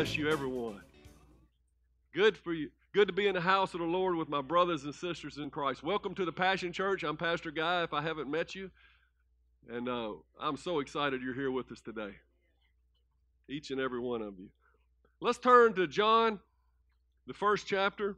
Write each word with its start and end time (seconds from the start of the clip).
Bless 0.00 0.16
you, 0.16 0.30
everyone. 0.30 0.80
Good 2.14 2.34
for 2.34 2.54
you. 2.54 2.70
Good 2.94 3.08
to 3.08 3.12
be 3.12 3.26
in 3.26 3.34
the 3.34 3.40
house 3.42 3.74
of 3.74 3.80
the 3.80 3.86
Lord 3.86 4.16
with 4.16 4.30
my 4.30 4.40
brothers 4.40 4.84
and 4.84 4.94
sisters 4.94 5.36
in 5.36 5.50
Christ. 5.50 5.82
Welcome 5.82 6.14
to 6.14 6.24
the 6.24 6.32
Passion 6.32 6.72
Church. 6.72 7.02
I'm 7.02 7.18
Pastor 7.18 7.50
Guy. 7.50 7.82
If 7.82 7.92
I 7.92 8.00
haven't 8.00 8.30
met 8.30 8.54
you, 8.54 8.70
and 9.68 9.90
uh, 9.90 10.12
I'm 10.40 10.56
so 10.56 10.78
excited 10.78 11.20
you're 11.20 11.34
here 11.34 11.50
with 11.50 11.70
us 11.70 11.82
today. 11.82 12.12
Each 13.46 13.70
and 13.70 13.78
every 13.78 14.00
one 14.00 14.22
of 14.22 14.38
you. 14.38 14.48
Let's 15.20 15.36
turn 15.36 15.74
to 15.74 15.86
John, 15.86 16.40
the 17.26 17.34
first 17.34 17.66
chapter. 17.66 18.16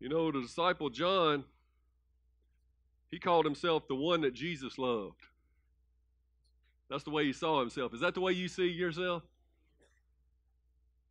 You 0.00 0.08
know, 0.08 0.30
the 0.30 0.42
disciple 0.42 0.90
John, 0.90 1.44
he 3.10 3.18
called 3.18 3.44
himself 3.44 3.88
the 3.88 3.94
one 3.94 4.20
that 4.20 4.34
Jesus 4.34 4.78
loved. 4.78 5.22
That's 6.88 7.04
the 7.04 7.10
way 7.10 7.24
he 7.24 7.32
saw 7.32 7.60
himself. 7.60 7.92
Is 7.92 8.00
that 8.00 8.14
the 8.14 8.20
way 8.20 8.32
you 8.32 8.48
see 8.48 8.68
yourself? 8.68 9.22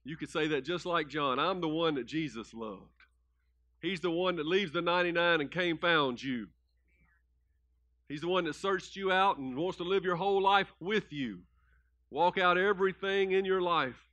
You 0.04 0.16
could 0.16 0.30
say 0.30 0.48
that 0.48 0.64
just 0.64 0.86
like 0.86 1.10
John. 1.10 1.38
I'm 1.38 1.60
the 1.60 1.68
one 1.68 1.96
that 1.96 2.06
Jesus 2.06 2.54
loved. 2.54 2.82
He's 3.82 4.00
the 4.00 4.10
one 4.10 4.38
that 4.38 4.48
leaves 4.48 4.72
the 4.72 4.82
99 4.82 5.42
and 5.42 5.52
came 5.52 5.78
found 5.78 6.24
you. 6.24 6.48
He's 8.08 8.22
the 8.22 8.28
one 8.28 8.46
that 8.46 8.56
searched 8.56 8.96
you 8.96 9.12
out 9.12 9.38
and 9.38 9.56
wants 9.58 9.78
to 9.78 9.84
live 9.84 10.06
your 10.06 10.16
whole 10.16 10.42
life 10.42 10.74
with 10.80 11.12
you. 11.12 11.40
Walk 12.10 12.38
out 12.38 12.58
everything 12.58 13.32
in 13.32 13.44
your 13.44 13.62
life, 13.62 14.07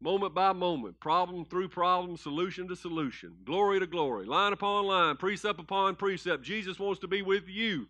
moment 0.00 0.34
by 0.34 0.52
moment, 0.52 0.98
problem 1.00 1.44
through 1.44 1.68
problem, 1.68 2.16
solution 2.16 2.68
to 2.68 2.76
solution, 2.76 3.34
glory 3.44 3.80
to 3.80 3.86
glory, 3.86 4.26
line 4.26 4.52
upon 4.52 4.86
line, 4.86 5.16
precept 5.16 5.58
upon 5.58 5.96
precept. 5.96 6.42
Jesus 6.42 6.78
wants 6.78 7.00
to 7.00 7.08
be 7.08 7.22
with 7.22 7.48
you. 7.48 7.86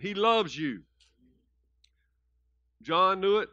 He 0.00 0.14
loves 0.14 0.56
you. 0.56 0.82
John 2.82 3.20
knew 3.20 3.38
it. 3.38 3.48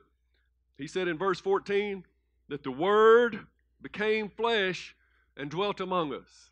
He 0.78 0.88
said 0.88 1.08
in 1.08 1.18
verse 1.18 1.40
14 1.40 2.04
that 2.50 2.64
the 2.64 2.72
Word 2.72 3.40
became 3.82 4.30
flesh 4.30 4.96
and 5.36 5.50
dwelt 5.50 5.80
among 5.80 6.14
us. 6.14 6.50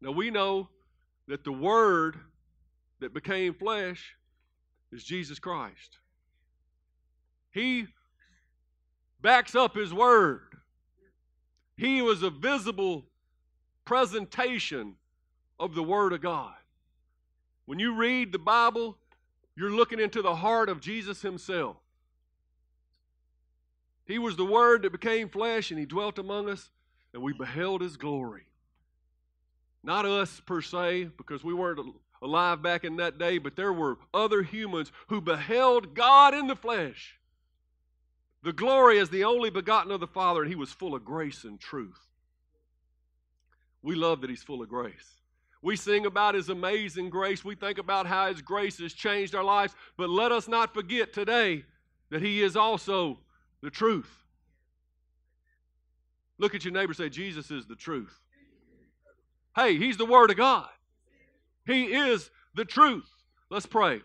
Now 0.00 0.12
we 0.12 0.30
know 0.30 0.68
that 1.28 1.44
the 1.44 1.52
Word 1.52 2.18
that 3.00 3.14
became 3.14 3.54
flesh 3.54 4.14
is 4.92 5.02
Jesus 5.04 5.38
Christ. 5.38 5.98
He 7.50 7.86
backs 9.22 9.54
up 9.54 9.74
His 9.74 9.92
Word. 9.92 10.42
He 11.76 12.02
was 12.02 12.22
a 12.22 12.30
visible 12.30 13.06
presentation 13.84 14.94
of 15.58 15.74
the 15.74 15.82
Word 15.82 16.12
of 16.12 16.20
God. 16.20 16.54
When 17.66 17.78
you 17.78 17.94
read 17.94 18.32
the 18.32 18.38
Bible, 18.38 18.96
you're 19.56 19.70
looking 19.70 20.00
into 20.00 20.22
the 20.22 20.34
heart 20.34 20.68
of 20.68 20.80
Jesus 20.80 21.22
Himself. 21.22 21.76
He 24.04 24.18
was 24.18 24.36
the 24.36 24.44
Word 24.44 24.82
that 24.82 24.92
became 24.92 25.28
flesh 25.28 25.70
and 25.70 25.78
He 25.78 25.86
dwelt 25.86 26.18
among 26.18 26.48
us, 26.48 26.70
and 27.14 27.22
we 27.22 27.32
beheld 27.32 27.80
His 27.80 27.96
glory. 27.96 28.42
Not 29.82 30.04
us 30.04 30.40
per 30.40 30.60
se, 30.60 31.10
because 31.16 31.42
we 31.44 31.54
weren't 31.54 31.80
alive 32.22 32.60
back 32.62 32.84
in 32.84 32.96
that 32.96 33.18
day, 33.18 33.38
but 33.38 33.56
there 33.56 33.72
were 33.72 33.98
other 34.12 34.42
humans 34.42 34.92
who 35.08 35.20
beheld 35.20 35.94
God 35.94 36.34
in 36.34 36.48
the 36.48 36.56
flesh. 36.56 37.19
The 38.42 38.52
glory 38.52 38.98
as 38.98 39.10
the 39.10 39.24
only 39.24 39.50
begotten 39.50 39.92
of 39.92 40.00
the 40.00 40.06
Father, 40.06 40.42
and 40.42 40.50
He 40.50 40.56
was 40.56 40.72
full 40.72 40.94
of 40.94 41.04
grace 41.04 41.44
and 41.44 41.60
truth. 41.60 41.98
We 43.82 43.94
love 43.94 44.20
that 44.22 44.30
He's 44.30 44.42
full 44.42 44.62
of 44.62 44.68
grace. 44.68 45.20
We 45.62 45.76
sing 45.76 46.06
about 46.06 46.34
His 46.34 46.48
amazing 46.48 47.10
grace. 47.10 47.44
We 47.44 47.54
think 47.54 47.78
about 47.78 48.06
how 48.06 48.28
His 48.28 48.40
grace 48.40 48.78
has 48.78 48.94
changed 48.94 49.34
our 49.34 49.44
lives. 49.44 49.74
But 49.96 50.08
let 50.08 50.32
us 50.32 50.48
not 50.48 50.72
forget 50.72 51.12
today 51.12 51.64
that 52.10 52.22
He 52.22 52.42
is 52.42 52.56
also 52.56 53.18
the 53.62 53.70
truth. 53.70 54.10
Look 56.38 56.54
at 56.54 56.64
your 56.64 56.72
neighbor 56.72 56.94
say, 56.94 57.10
Jesus 57.10 57.50
is 57.50 57.66
the 57.66 57.76
truth. 57.76 58.18
Hey, 59.54 59.76
He's 59.76 59.98
the 59.98 60.06
Word 60.06 60.30
of 60.30 60.38
God. 60.38 60.68
He 61.66 61.94
is 61.94 62.30
the 62.54 62.64
truth. 62.64 63.08
Let's 63.50 63.66
pray. 63.66 64.00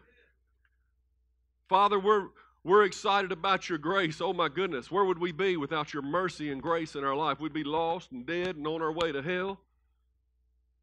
Father, 1.69 1.97
we're, 1.97 2.27
we're 2.65 2.83
excited 2.83 3.31
about 3.31 3.69
your 3.69 3.77
grace. 3.77 4.19
Oh 4.19 4.33
my 4.33 4.49
goodness, 4.49 4.89
where 4.89 5.05
would 5.05 5.19
we 5.19 5.31
be 5.31 5.55
without 5.55 5.93
your 5.93 6.01
mercy 6.01 6.51
and 6.51 6.59
grace 6.59 6.95
in 6.95 7.03
our 7.03 7.15
life? 7.15 7.39
We'd 7.39 7.53
be 7.53 7.63
lost 7.63 8.11
and 8.11 8.25
dead 8.25 8.55
and 8.55 8.65
on 8.65 8.81
our 8.81 8.91
way 8.91 9.11
to 9.11 9.21
hell. 9.21 9.59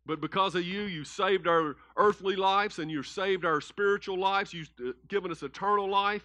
But 0.06 0.20
because 0.20 0.54
of 0.54 0.64
you, 0.64 0.82
you 0.82 1.02
saved 1.02 1.48
our 1.48 1.74
earthly 1.96 2.36
lives 2.36 2.78
and 2.78 2.88
you've 2.88 3.08
saved 3.08 3.44
our 3.44 3.60
spiritual 3.60 4.16
lives. 4.16 4.52
You've 4.54 4.70
uh, 4.80 4.92
given 5.08 5.32
us 5.32 5.42
eternal 5.42 5.90
life. 5.90 6.22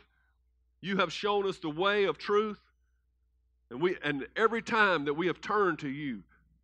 You 0.80 0.98
have 0.98 1.12
shown 1.12 1.48
us 1.48 1.58
the 1.58 1.72
way 1.72 2.04
of 2.04 2.20
truth. 2.20 2.62
And 3.72 3.82
we 3.82 3.98
and 4.04 4.28
every 4.36 4.62
time 4.62 5.06
that 5.06 5.16
we 5.16 5.26
have 5.26 5.42
turned 5.42 5.80
to 5.80 5.90
you, 5.90 6.22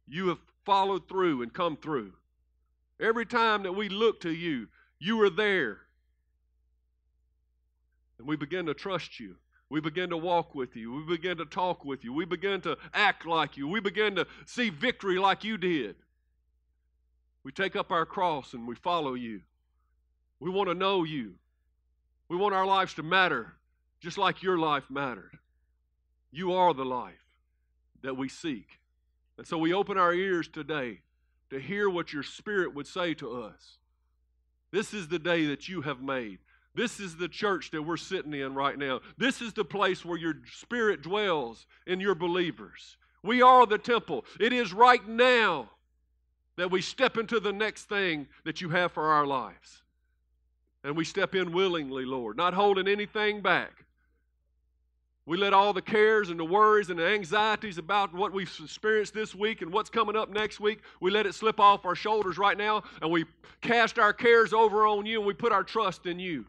you 0.07 0.27
have 0.27 0.39
followed 0.65 1.09
through 1.09 1.41
and 1.41 1.51
come 1.51 1.77
through. 1.77 2.13
Every 2.99 3.25
time 3.25 3.63
that 3.63 3.73
we 3.73 3.89
look 3.89 4.21
to 4.21 4.31
you, 4.31 4.67
you 4.99 5.19
are 5.23 5.31
there. 5.31 5.79
And 8.19 8.27
we 8.27 8.35
begin 8.35 8.65
to 8.67 8.73
trust 8.73 9.19
you. 9.19 9.35
We 9.69 9.81
begin 9.81 10.09
to 10.11 10.17
walk 10.17 10.53
with 10.53 10.75
you. 10.75 10.93
We 10.93 11.15
begin 11.15 11.37
to 11.37 11.45
talk 11.45 11.83
with 11.83 12.03
you. 12.03 12.13
We 12.13 12.25
begin 12.25 12.61
to 12.61 12.77
act 12.93 13.25
like 13.25 13.57
you. 13.57 13.67
We 13.67 13.79
begin 13.79 14.15
to 14.15 14.27
see 14.45 14.69
victory 14.69 15.17
like 15.17 15.43
you 15.43 15.57
did. 15.57 15.95
We 17.43 17.51
take 17.51 17.75
up 17.75 17.91
our 17.91 18.05
cross 18.05 18.53
and 18.53 18.67
we 18.67 18.75
follow 18.75 19.15
you. 19.15 19.41
We 20.39 20.49
want 20.49 20.69
to 20.69 20.75
know 20.75 21.03
you. 21.03 21.35
We 22.29 22.37
want 22.37 22.53
our 22.53 22.65
lives 22.65 22.93
to 22.95 23.03
matter 23.03 23.53
just 23.99 24.17
like 24.17 24.43
your 24.43 24.57
life 24.57 24.83
mattered. 24.89 25.37
You 26.31 26.53
are 26.53 26.73
the 26.73 26.85
life 26.85 27.13
that 28.01 28.17
we 28.17 28.27
seek. 28.27 28.67
And 29.37 29.47
so 29.47 29.57
we 29.57 29.73
open 29.73 29.97
our 29.97 30.13
ears 30.13 30.47
today 30.47 30.99
to 31.49 31.59
hear 31.59 31.89
what 31.89 32.11
your 32.11 32.23
Spirit 32.23 32.75
would 32.75 32.87
say 32.87 33.13
to 33.15 33.43
us. 33.43 33.77
This 34.71 34.93
is 34.93 35.07
the 35.07 35.19
day 35.19 35.45
that 35.45 35.69
you 35.69 35.81
have 35.81 36.01
made. 36.01 36.39
This 36.75 36.99
is 36.99 37.15
the 37.15 37.27
church 37.27 37.71
that 37.71 37.81
we're 37.81 37.97
sitting 37.97 38.33
in 38.33 38.55
right 38.55 38.77
now. 38.77 39.01
This 39.17 39.41
is 39.41 39.53
the 39.53 39.65
place 39.65 40.03
where 40.03 40.17
your 40.17 40.35
Spirit 40.51 41.03
dwells 41.03 41.67
in 41.85 41.99
your 41.99 42.15
believers. 42.15 42.97
We 43.21 43.41
are 43.41 43.65
the 43.65 43.77
temple. 43.77 44.25
It 44.39 44.53
is 44.53 44.73
right 44.73 45.07
now 45.07 45.69
that 46.57 46.71
we 46.71 46.81
step 46.81 47.17
into 47.17 47.39
the 47.39 47.53
next 47.53 47.85
thing 47.85 48.27
that 48.43 48.61
you 48.61 48.69
have 48.69 48.91
for 48.91 49.11
our 49.11 49.25
lives. 49.25 49.81
And 50.83 50.97
we 50.97 51.05
step 51.05 51.35
in 51.35 51.51
willingly, 51.53 52.05
Lord, 52.05 52.37
not 52.37 52.53
holding 52.53 52.87
anything 52.87 53.41
back. 53.41 53.85
We 55.25 55.37
let 55.37 55.53
all 55.53 55.71
the 55.71 55.81
cares 55.81 56.29
and 56.29 56.39
the 56.39 56.45
worries 56.45 56.89
and 56.89 56.99
the 56.99 57.07
anxieties 57.07 57.77
about 57.77 58.13
what 58.13 58.33
we've 58.33 58.51
experienced 58.61 59.13
this 59.13 59.33
week 59.33 59.61
and 59.61 59.71
what's 59.71 59.89
coming 59.89 60.17
up 60.17 60.29
next 60.29 60.59
week, 60.59 60.79
we 60.99 61.11
let 61.11 61.25
it 61.25 61.33
slip 61.33 61.61
off 61.61 61.85
our 61.85 61.95
shoulders 61.95 62.37
right 62.37 62.57
now 62.57 62.83
and 63.01 63.09
we 63.09 63.23
cast 63.61 63.97
our 63.97 64.11
cares 64.11 64.51
over 64.51 64.85
on 64.85 65.05
you 65.05 65.19
and 65.19 65.27
we 65.27 65.33
put 65.33 65.53
our 65.53 65.63
trust 65.63 66.07
in 66.07 66.19
you. 66.19 66.45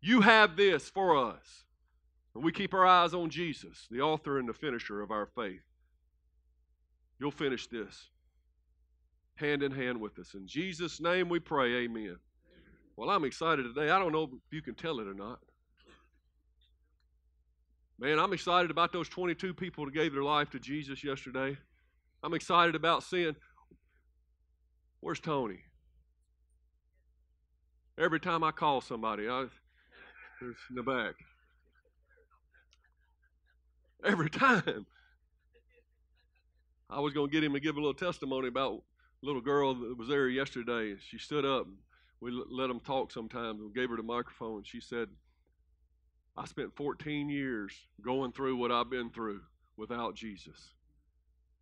You 0.00 0.22
have 0.22 0.56
this 0.56 0.88
for 0.88 1.16
us. 1.16 1.64
And 2.34 2.44
we 2.44 2.52
keep 2.52 2.72
our 2.72 2.86
eyes 2.86 3.12
on 3.12 3.28
Jesus, 3.28 3.86
the 3.90 4.00
author 4.00 4.38
and 4.38 4.48
the 4.48 4.54
finisher 4.54 5.00
of 5.00 5.10
our 5.10 5.26
faith. 5.26 5.62
You'll 7.18 7.30
finish 7.30 7.66
this 7.66 8.08
hand 9.34 9.62
in 9.62 9.72
hand 9.72 10.00
with 10.00 10.18
us. 10.18 10.34
In 10.34 10.46
Jesus' 10.46 11.00
name 11.00 11.28
we 11.28 11.40
pray, 11.40 11.84
amen. 11.84 12.16
Well, 12.96 13.10
I'm 13.10 13.24
excited 13.24 13.62
today. 13.62 13.90
I 13.90 13.98
don't 13.98 14.12
know 14.12 14.24
if 14.24 14.30
you 14.52 14.62
can 14.62 14.74
tell 14.74 15.00
it 15.00 15.08
or 15.08 15.14
not. 15.14 15.40
Man, 17.98 18.18
I'm 18.18 18.32
excited 18.32 18.70
about 18.70 18.92
those 18.92 19.08
22 19.08 19.54
people 19.54 19.84
that 19.84 19.94
gave 19.94 20.12
their 20.12 20.22
life 20.22 20.50
to 20.50 20.58
Jesus 20.58 21.02
yesterday. 21.02 21.56
I'm 22.22 22.34
excited 22.34 22.74
about 22.74 23.02
seeing. 23.02 23.34
Where's 25.00 25.20
Tony? 25.20 25.60
Every 27.98 28.20
time 28.20 28.44
I 28.44 28.52
call 28.52 28.80
somebody, 28.80 29.28
I, 29.28 29.46
in 30.40 30.76
the 30.76 30.82
back. 30.82 31.14
Every 34.04 34.30
time. 34.30 34.86
I 36.88 37.00
was 37.00 37.12
going 37.12 37.28
to 37.28 37.32
get 37.32 37.44
him 37.44 37.52
to 37.52 37.60
give 37.60 37.76
a 37.76 37.80
little 37.80 37.94
testimony 37.94 38.48
about 38.48 38.82
a 39.22 39.26
little 39.26 39.40
girl 39.40 39.74
that 39.74 39.96
was 39.96 40.08
there 40.08 40.28
yesterday. 40.28 40.96
She 41.08 41.18
stood 41.18 41.44
up. 41.44 41.66
We 42.20 42.32
let 42.32 42.66
them 42.66 42.80
talk 42.80 43.12
sometimes. 43.12 43.60
We 43.60 43.70
gave 43.72 43.90
her 43.90 43.96
the 43.96 44.02
microphone. 44.02 44.64
She 44.64 44.80
said, 44.80 45.08
I 46.36 46.46
spent 46.46 46.74
14 46.74 47.28
years 47.28 47.72
going 48.02 48.32
through 48.32 48.56
what 48.56 48.72
I've 48.72 48.90
been 48.90 49.10
through 49.10 49.40
without 49.76 50.14
Jesus. 50.14 50.74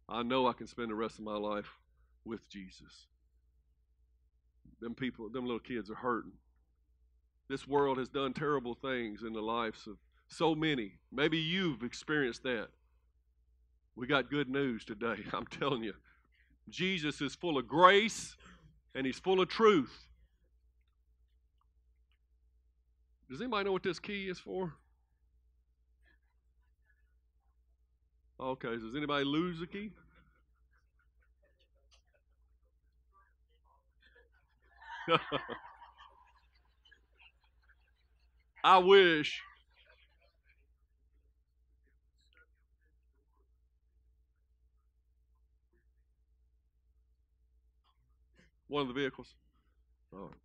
I 0.09 0.23
know 0.23 0.47
I 0.47 0.53
can 0.53 0.67
spend 0.67 0.91
the 0.91 0.95
rest 0.95 1.19
of 1.19 1.25
my 1.25 1.37
life 1.37 1.71
with 2.25 2.49
Jesus. 2.49 3.07
Them 4.81 4.95
people, 4.95 5.29
them 5.29 5.45
little 5.45 5.59
kids 5.59 5.91
are 5.91 5.97
hurting. 5.97 6.33
This 7.49 7.67
world 7.67 7.99
has 7.99 8.09
done 8.09 8.35
terrible 8.35 8.75
things 8.75 9.23
in 9.23 9.33
the 9.33 9.41
lives 9.41 9.87
of 9.87 9.97
so 10.29 10.55
many. 10.55 10.93
Maybe 11.11 11.39
you've 11.39 11.83
experienced 11.83 12.43
that. 12.43 12.69
We 13.97 14.07
got 14.07 14.31
good 14.31 14.49
news 14.49 14.85
today. 14.85 15.17
I'm 15.33 15.47
telling 15.47 15.83
you. 15.83 15.95
Jesus 16.69 17.23
is 17.23 17.35
full 17.35 17.57
of 17.57 17.67
grace 17.67 18.37
and 18.95 19.07
he's 19.07 19.19
full 19.19 19.41
of 19.41 19.49
truth. 19.49 20.07
Does 23.31 23.41
anybody 23.41 23.65
know 23.65 23.73
what 23.73 23.83
this 23.83 23.99
key 23.99 24.29
is 24.29 24.39
for? 24.39 24.75
Okay, 28.41 28.69
does 28.69 28.95
anybody 28.95 29.25
lose 29.25 29.59
the 29.59 29.67
key? 29.67 29.91
I 38.65 38.79
wish. 38.79 39.41
One 48.69 48.83
of 48.83 48.89
the 48.89 48.95
vehicles. 48.95 49.35
All 50.13 50.21
right. 50.21 50.39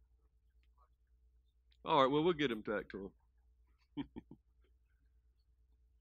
All 1.85 2.01
right, 2.01 2.11
well, 2.11 2.23
we'll 2.23 2.33
get 2.33 2.51
him 2.51 2.61
back 2.61 2.87
to 2.89 3.11
him. 3.97 4.05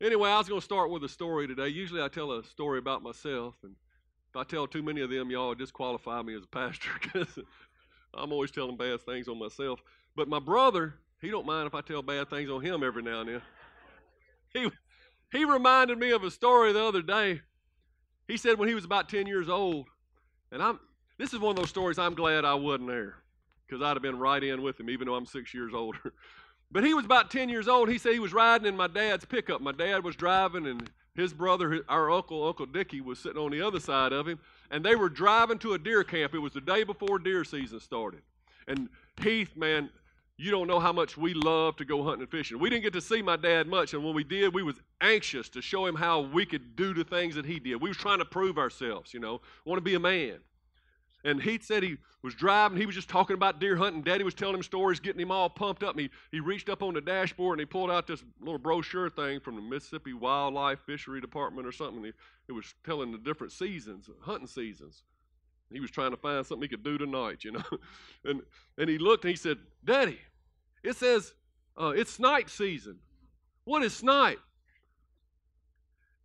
anyway, 0.01 0.31
I 0.31 0.39
was 0.39 0.49
going 0.49 0.61
to 0.61 0.65
start 0.65 0.91
with 0.91 1.03
a 1.03 1.09
story 1.09 1.49
today. 1.49 1.69
Usually 1.69 2.01
I 2.03 2.09
tell 2.09 2.33
a 2.33 2.45
story 2.45 2.79
about 2.79 3.03
myself, 3.03 3.57
and 3.65 3.75
if 4.31 4.37
I 4.37 4.45
tell 4.45 4.69
too 4.69 4.83
many 4.83 5.01
of 5.01 5.11
them, 5.11 5.31
y'all 5.31 5.55
disqualify 5.55 6.23
me 6.23 6.37
as 6.37 6.45
a 6.45 6.47
pastor 6.47 6.91
because 7.03 7.39
I'm 8.15 8.33
always 8.33 8.53
telling 8.53 8.77
bad 8.77 9.01
things 9.03 9.27
on 9.27 9.39
myself. 9.39 9.81
But 10.15 10.29
my 10.29 10.39
brother, 10.39 10.95
he 11.23 11.31
don't 11.31 11.47
mind 11.47 11.67
if 11.67 11.75
I 11.75 11.81
tell 11.81 12.03
bad 12.03 12.29
things 12.29 12.51
on 12.51 12.61
him 12.61 12.83
every 12.83 13.03
now 13.03 13.21
and 13.21 13.29
then. 13.29 13.43
He, 14.53 14.69
he 15.31 15.47
reminded 15.47 15.99
me 15.99 16.11
of 16.11 16.25
a 16.25 16.31
story 16.31 16.73
the 16.73 16.85
other 16.85 17.01
day. 17.01 17.41
He 18.29 18.37
said 18.37 18.59
when 18.59 18.69
he 18.69 18.75
was 18.75 18.85
about 18.85 19.09
10 19.09 19.27
years 19.27 19.49
old, 19.49 19.89
and 20.51 20.63
I'm 20.63 20.79
this 21.19 21.33
is 21.33 21.39
one 21.39 21.51
of 21.51 21.57
those 21.57 21.69
stories 21.69 21.99
I'm 21.99 22.15
glad 22.15 22.45
I 22.45 22.55
wasn't 22.55 22.89
there 22.89 23.15
because 23.67 23.83
I'd 23.83 23.95
have 23.95 24.03
been 24.03 24.19
right 24.19 24.43
in 24.43 24.61
with 24.61 24.81
him, 24.81 24.91
even 24.91 25.07
though 25.07 25.15
I'm 25.15 25.25
six 25.25 25.55
years 25.55 25.73
older. 25.73 26.13
but 26.73 26.85
he 26.85 26.95
was 26.95 27.05
about 27.05 27.31
10 27.31 27.49
years 27.49 27.69
old. 27.69 27.89
He 27.89 27.99
said 27.99 28.13
he 28.13 28.19
was 28.19 28.33
riding 28.33 28.67
in 28.67 28.77
my 28.77 28.89
dad's 28.89 29.25
pickup. 29.25 29.61
My 29.61 29.73
dad 29.73 30.03
was 30.03 30.17
driving, 30.17 30.67
and 30.67 30.91
his 31.15 31.33
brother, 31.33 31.85
our 31.89 32.11
uncle, 32.11 32.47
Uncle 32.47 32.67
Dickie, 32.67 33.01
was 33.01 33.19
sitting 33.19 33.41
on 33.41 33.53
the 33.53 33.63
other 33.63 33.79
side 33.79 34.13
of 34.13 34.27
him. 34.27 34.41
And 34.71 34.85
they 34.85 34.97
were 34.97 35.09
driving 35.09 35.59
to 35.61 35.75
a 35.75 35.79
deer 35.79 36.03
camp. 36.03 36.35
It 36.35 36.39
was 36.39 36.55
the 36.55 36.61
day 36.61 36.83
before 36.83 37.19
deer 37.19 37.45
season 37.45 37.79
started. 37.79 38.23
And 38.67 38.89
Heath, 39.23 39.55
man, 39.55 39.91
you 40.37 40.51
don't 40.51 40.67
know 40.67 40.81
how 40.81 40.93
much 40.93 41.17
we 41.17 41.35
love 41.35 41.77
to 41.77 41.85
go 41.85 42.03
hunting 42.03 42.23
and 42.23 42.31
fishing. 42.31 42.59
We 42.59 42.71
didn't 42.71 42.83
get 42.83 42.93
to 42.95 43.01
see 43.01 43.23
my 43.23 43.37
dad 43.37 43.67
much, 43.67 43.95
and 43.95 44.05
when 44.05 44.15
we 44.15 44.25
did, 44.25 44.55
we 44.55 44.63
was 44.63 44.77
anxious 45.01 45.49
to 45.51 45.63
show 45.63 45.87
him 45.87 45.95
how 45.95 46.21
we 46.21 46.47
could 46.47 46.75
do 46.75 46.95
the 46.95 47.05
things 47.05 47.35
that 47.35 47.45
he 47.45 47.59
did. 47.59 47.81
We 47.81 47.91
was 47.91 47.97
trying 47.97 48.19
to 48.19 48.25
prove 48.25 48.59
ourselves, 48.59 49.13
you 49.15 49.21
know, 49.21 49.41
want 49.65 49.79
to 49.79 49.83
be 49.83 49.95
a 49.95 50.01
man. 50.01 50.39
And 51.25 51.41
he 51.41 51.59
said 51.61 51.83
he 51.83 51.99
was 52.23 52.35
driving. 52.35 52.79
He 52.79 52.87
was 52.87 52.95
just 52.95 53.09
talking 53.09 53.35
about 53.35 53.61
deer 53.61 53.77
hunting. 53.77 54.03
Daddy 54.03 54.25
was 54.25 54.35
telling 54.35 54.57
him 54.57 54.63
stories, 54.63 54.99
getting 54.99 55.21
him 55.21 55.31
all 55.31 55.49
pumped 55.49 55.83
up. 55.83 55.93
And 55.93 56.01
he, 56.01 56.11
he 56.33 56.41
reached 56.41 56.69
up 56.69 56.83
on 56.83 56.95
the 56.95 57.01
dashboard 57.01 57.59
and 57.59 57.61
he 57.61 57.71
pulled 57.71 57.91
out 57.91 58.07
this 58.07 58.25
little 58.41 58.59
brochure 58.59 59.09
thing 59.09 59.39
from 59.41 59.55
the 59.55 59.63
Mississippi 59.63 60.15
Wildlife 60.15 60.81
Fishery 60.81 61.21
Department 61.21 61.67
or 61.67 61.73
something. 61.73 62.03
He, 62.03 62.13
it 62.49 62.53
was 62.53 62.75
telling 62.85 63.13
the 63.13 63.19
different 63.19 63.53
seasons, 63.53 64.11
hunting 64.23 64.49
seasons. 64.49 65.05
He 65.73 65.81
was 65.81 65.91
trying 65.91 66.11
to 66.11 66.17
find 66.17 66.45
something 66.47 66.63
he 66.63 66.69
could 66.69 66.85
do 66.85 66.99
tonight, 66.99 67.45
you 67.45 67.53
know. 67.53 67.65
and, 68.25 68.43
and 68.79 68.89
he 68.89 68.99
looked 68.99 69.25
and 69.25 69.31
he 69.31 69.37
said, 69.37 69.59
Daddy, 69.85 70.19
it 70.83 70.97
says 70.97 71.35
uh, 71.81 71.93
it's 71.97 72.13
snipe 72.13 72.51
season. 72.51 72.99
What 73.65 73.83
is 73.83 73.95
snipe? 73.95 74.41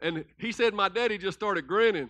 And 0.01 0.25
he 0.37 0.51
said, 0.51 0.73
My 0.73 0.89
daddy 0.89 1.17
just 1.17 1.37
started 1.37 1.67
grinning 1.67 2.09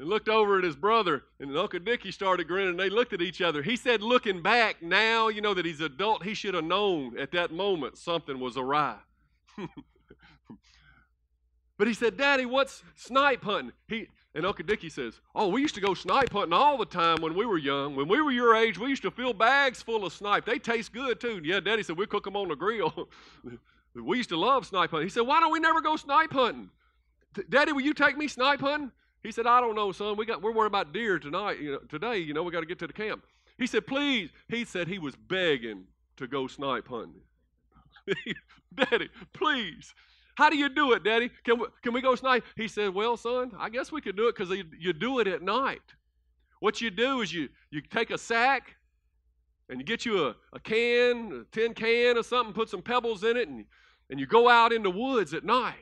and 0.00 0.08
looked 0.08 0.28
over 0.28 0.58
at 0.58 0.64
his 0.64 0.76
brother, 0.76 1.24
and 1.38 1.56
Uncle 1.56 1.78
Dickie 1.78 2.10
started 2.10 2.48
grinning. 2.48 2.70
And 2.70 2.80
they 2.80 2.88
looked 2.88 3.12
at 3.12 3.20
each 3.20 3.42
other. 3.42 3.62
He 3.62 3.76
said, 3.76 4.02
looking 4.02 4.42
back 4.42 4.82
now, 4.82 5.28
you 5.28 5.42
know 5.42 5.52
that 5.52 5.66
he's 5.66 5.80
adult, 5.80 6.24
he 6.24 6.32
should 6.32 6.54
have 6.54 6.64
known 6.64 7.18
at 7.18 7.32
that 7.32 7.52
moment 7.52 7.98
something 7.98 8.40
was 8.40 8.56
awry. 8.56 8.96
but 11.80 11.88
he 11.88 11.94
said, 11.94 12.18
Daddy, 12.18 12.44
what's 12.44 12.82
snipe 12.94 13.42
hunting? 13.42 13.72
He 13.88 14.08
and 14.34 14.44
Uncle 14.44 14.66
Dickie 14.66 14.90
says, 14.90 15.18
Oh, 15.34 15.48
we 15.48 15.62
used 15.62 15.74
to 15.76 15.80
go 15.80 15.94
snipe 15.94 16.30
hunting 16.30 16.52
all 16.52 16.76
the 16.76 16.84
time 16.84 17.22
when 17.22 17.34
we 17.34 17.46
were 17.46 17.56
young. 17.56 17.96
When 17.96 18.06
we 18.06 18.20
were 18.20 18.30
your 18.30 18.54
age, 18.54 18.78
we 18.78 18.90
used 18.90 19.00
to 19.00 19.10
fill 19.10 19.32
bags 19.32 19.80
full 19.80 20.04
of 20.04 20.12
snipe. 20.12 20.44
They 20.44 20.58
taste 20.58 20.92
good 20.92 21.22
too. 21.22 21.40
Yeah, 21.42 21.58
Daddy 21.60 21.82
said, 21.82 21.96
we 21.96 22.04
cook 22.04 22.24
them 22.24 22.36
on 22.36 22.48
the 22.48 22.54
grill. 22.54 23.08
we 23.94 24.18
used 24.18 24.28
to 24.28 24.36
love 24.36 24.66
snipe 24.66 24.90
hunting. 24.90 25.06
He 25.06 25.10
said, 25.10 25.22
Why 25.22 25.40
don't 25.40 25.52
we 25.52 25.58
never 25.58 25.80
go 25.80 25.96
snipe 25.96 26.34
hunting? 26.34 26.68
Daddy, 27.48 27.72
will 27.72 27.80
you 27.80 27.94
take 27.94 28.18
me 28.18 28.28
snipe 28.28 28.60
hunting? 28.60 28.92
He 29.22 29.32
said, 29.32 29.46
I 29.46 29.62
don't 29.62 29.74
know, 29.74 29.90
son. 29.90 30.18
We 30.18 30.26
got, 30.26 30.42
we're 30.42 30.52
worried 30.52 30.66
about 30.66 30.92
deer 30.92 31.18
tonight, 31.18 31.60
you 31.60 31.72
know, 31.72 31.78
today. 31.88 32.18
You 32.18 32.34
know, 32.34 32.42
we 32.42 32.52
got 32.52 32.60
to 32.60 32.66
get 32.66 32.78
to 32.80 32.88
the 32.88 32.92
camp. 32.92 33.24
He 33.56 33.66
said, 33.66 33.86
please. 33.86 34.28
He 34.50 34.66
said 34.66 34.86
he 34.86 34.98
was 34.98 35.16
begging 35.16 35.84
to 36.18 36.26
go 36.26 36.46
snipe 36.46 36.88
hunting. 36.88 37.22
Daddy, 38.74 39.08
please. 39.32 39.94
How 40.36 40.50
do 40.50 40.56
you 40.56 40.68
do 40.68 40.92
it, 40.92 41.04
Daddy? 41.04 41.30
Can 41.44 41.58
we, 41.58 41.66
can 41.82 41.92
we 41.92 42.00
go 42.00 42.14
snipe? 42.14 42.44
He 42.56 42.68
said, 42.68 42.94
Well, 42.94 43.16
son, 43.16 43.52
I 43.58 43.68
guess 43.68 43.92
we 43.92 44.00
could 44.00 44.16
do 44.16 44.28
it 44.28 44.36
because 44.36 44.50
you, 44.50 44.64
you 44.78 44.92
do 44.92 45.18
it 45.18 45.26
at 45.26 45.42
night. 45.42 45.82
What 46.60 46.80
you 46.80 46.90
do 46.90 47.20
is 47.22 47.32
you, 47.32 47.48
you 47.70 47.80
take 47.80 48.10
a 48.10 48.18
sack 48.18 48.76
and 49.68 49.80
you 49.80 49.84
get 49.84 50.04
you 50.04 50.26
a, 50.26 50.36
a 50.52 50.60
can, 50.60 51.44
a 51.44 51.54
tin 51.54 51.74
can 51.74 52.18
or 52.18 52.22
something, 52.22 52.52
put 52.52 52.68
some 52.68 52.82
pebbles 52.82 53.24
in 53.24 53.36
it, 53.36 53.48
and, 53.48 53.64
and 54.10 54.20
you 54.20 54.26
go 54.26 54.48
out 54.48 54.72
in 54.72 54.82
the 54.82 54.90
woods 54.90 55.32
at 55.32 55.44
night. 55.44 55.74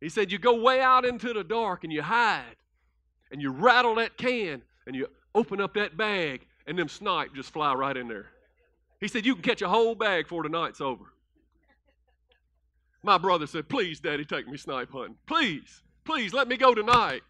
He 0.00 0.08
said, 0.08 0.30
You 0.30 0.38
go 0.38 0.60
way 0.60 0.80
out 0.80 1.04
into 1.04 1.32
the 1.32 1.44
dark 1.44 1.84
and 1.84 1.92
you 1.92 2.02
hide 2.02 2.56
and 3.30 3.42
you 3.42 3.50
rattle 3.50 3.96
that 3.96 4.16
can 4.16 4.62
and 4.86 4.94
you 4.94 5.08
open 5.34 5.60
up 5.60 5.74
that 5.74 5.96
bag 5.96 6.46
and 6.66 6.78
them 6.78 6.88
snipe 6.88 7.34
just 7.34 7.52
fly 7.52 7.74
right 7.74 7.96
in 7.96 8.08
there. 8.08 8.26
He 9.00 9.08
said, 9.08 9.26
You 9.26 9.34
can 9.34 9.42
catch 9.42 9.62
a 9.62 9.68
whole 9.68 9.94
bag 9.94 10.24
before 10.24 10.42
the 10.42 10.48
night's 10.48 10.80
over. 10.80 11.04
My 13.02 13.18
brother 13.18 13.46
said, 13.46 13.68
Please, 13.68 14.00
Daddy, 14.00 14.24
take 14.24 14.48
me 14.48 14.56
snipe 14.56 14.90
hunting. 14.90 15.16
Please, 15.26 15.82
please, 16.04 16.32
let 16.32 16.48
me 16.48 16.56
go 16.56 16.74
tonight. 16.74 17.22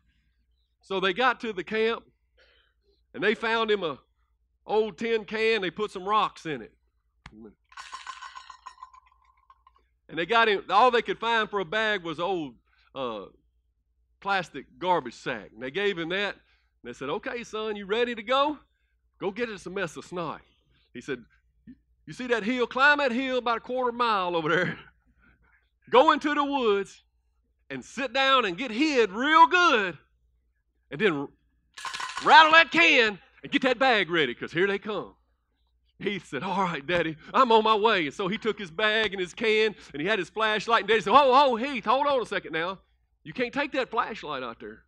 So 0.81 1.01
they 1.01 1.13
got 1.13 1.41
to 1.41 1.53
the 1.53 1.65
camp 1.65 2.05
and 3.15 3.23
they 3.23 3.35
found 3.35 3.71
him 3.71 3.83
a 3.83 3.99
old 4.67 4.99
tin 4.99 5.25
can. 5.25 5.63
They 5.63 5.71
put 5.71 5.91
some 5.91 6.09
rocks 6.09 6.47
in 6.47 6.63
it. 6.63 6.73
And 10.09 10.19
they 10.19 10.25
got 10.25 10.49
him, 10.49 10.65
all 10.71 10.91
they 10.91 11.03
could 11.03 11.19
find 11.19 11.51
for 11.51 11.61
a 11.61 11.65
bag 11.65 12.03
was 12.03 12.19
old 12.19 12.55
uh, 12.95 13.27
plastic 14.21 14.67
garbage 14.79 15.15
sack. 15.15 15.51
And 15.53 15.63
they 15.63 15.71
gave 15.71 15.99
him 15.99 16.09
that. 16.11 16.35
And 16.35 16.85
they 16.85 16.93
said, 16.93 17.11
Okay, 17.11 17.45
son, 17.45 17.77
you 17.77 17.85
ready 17.85 18.15
to 18.15 18.23
go? 18.23 18.59
Go 19.21 19.31
get 19.31 19.51
us 19.51 19.67
a 19.67 19.71
mess 19.71 19.97
of 19.97 20.05
snipe. 20.05 20.41
He 20.95 21.01
said, 21.01 21.23
You 22.07 22.13
see 22.15 22.29
that 22.29 22.45
hill? 22.45 22.67
Climb 22.67 22.99
that 22.99 23.13
hill 23.13 23.39
about 23.39 23.59
a 23.59 23.61
quarter 23.61 23.93
mile 23.93 24.35
over 24.35 24.49
there. 24.49 24.79
Go 25.91 26.13
into 26.13 26.35
the 26.35 26.45
woods 26.45 27.03
and 27.71 27.85
sit 27.85 28.13
down 28.13 28.45
and 28.45 28.57
get 28.57 28.71
hid 28.71 29.11
real 29.11 29.47
good. 29.47 29.99
And 30.91 31.01
then 31.01 31.29
rattle 32.25 32.53
that 32.53 32.71
can 32.71 33.19
and 33.43 33.53
get 33.53 33.63
that 33.63 33.79
bag 33.79 34.11
ready 34.11 34.35
because 34.35 34.53
here 34.53 34.67
they 34.67 34.79
come. 34.79 35.15
Heath 35.99 36.29
said, 36.29 36.43
All 36.43 36.63
right, 36.63 36.87
Daddy, 36.87 37.17
I'm 37.35 37.51
on 37.51 37.65
my 37.65 37.75
way. 37.75 38.07
And 38.07 38.15
so 38.15 38.29
he 38.29 38.39
took 38.39 38.59
his 38.59 38.71
bag 38.71 39.13
and 39.13 39.21
his 39.21 39.35
can 39.35 39.75
and 39.93 40.01
he 40.01 40.07
had 40.07 40.19
his 40.19 40.31
flashlight. 40.31 40.81
And 40.81 40.89
Daddy 40.89 41.01
said, 41.01 41.13
Oh, 41.13 41.33
oh, 41.53 41.57
Heath, 41.57 41.85
hold 41.85 42.07
on 42.07 42.23
a 42.23 42.27
second 42.27 42.53
now. 42.53 42.79
You 43.25 43.33
can't 43.33 43.53
take 43.53 43.73
that 43.73 43.91
flashlight 43.91 44.43
out 44.43 44.61
there. 44.61 44.85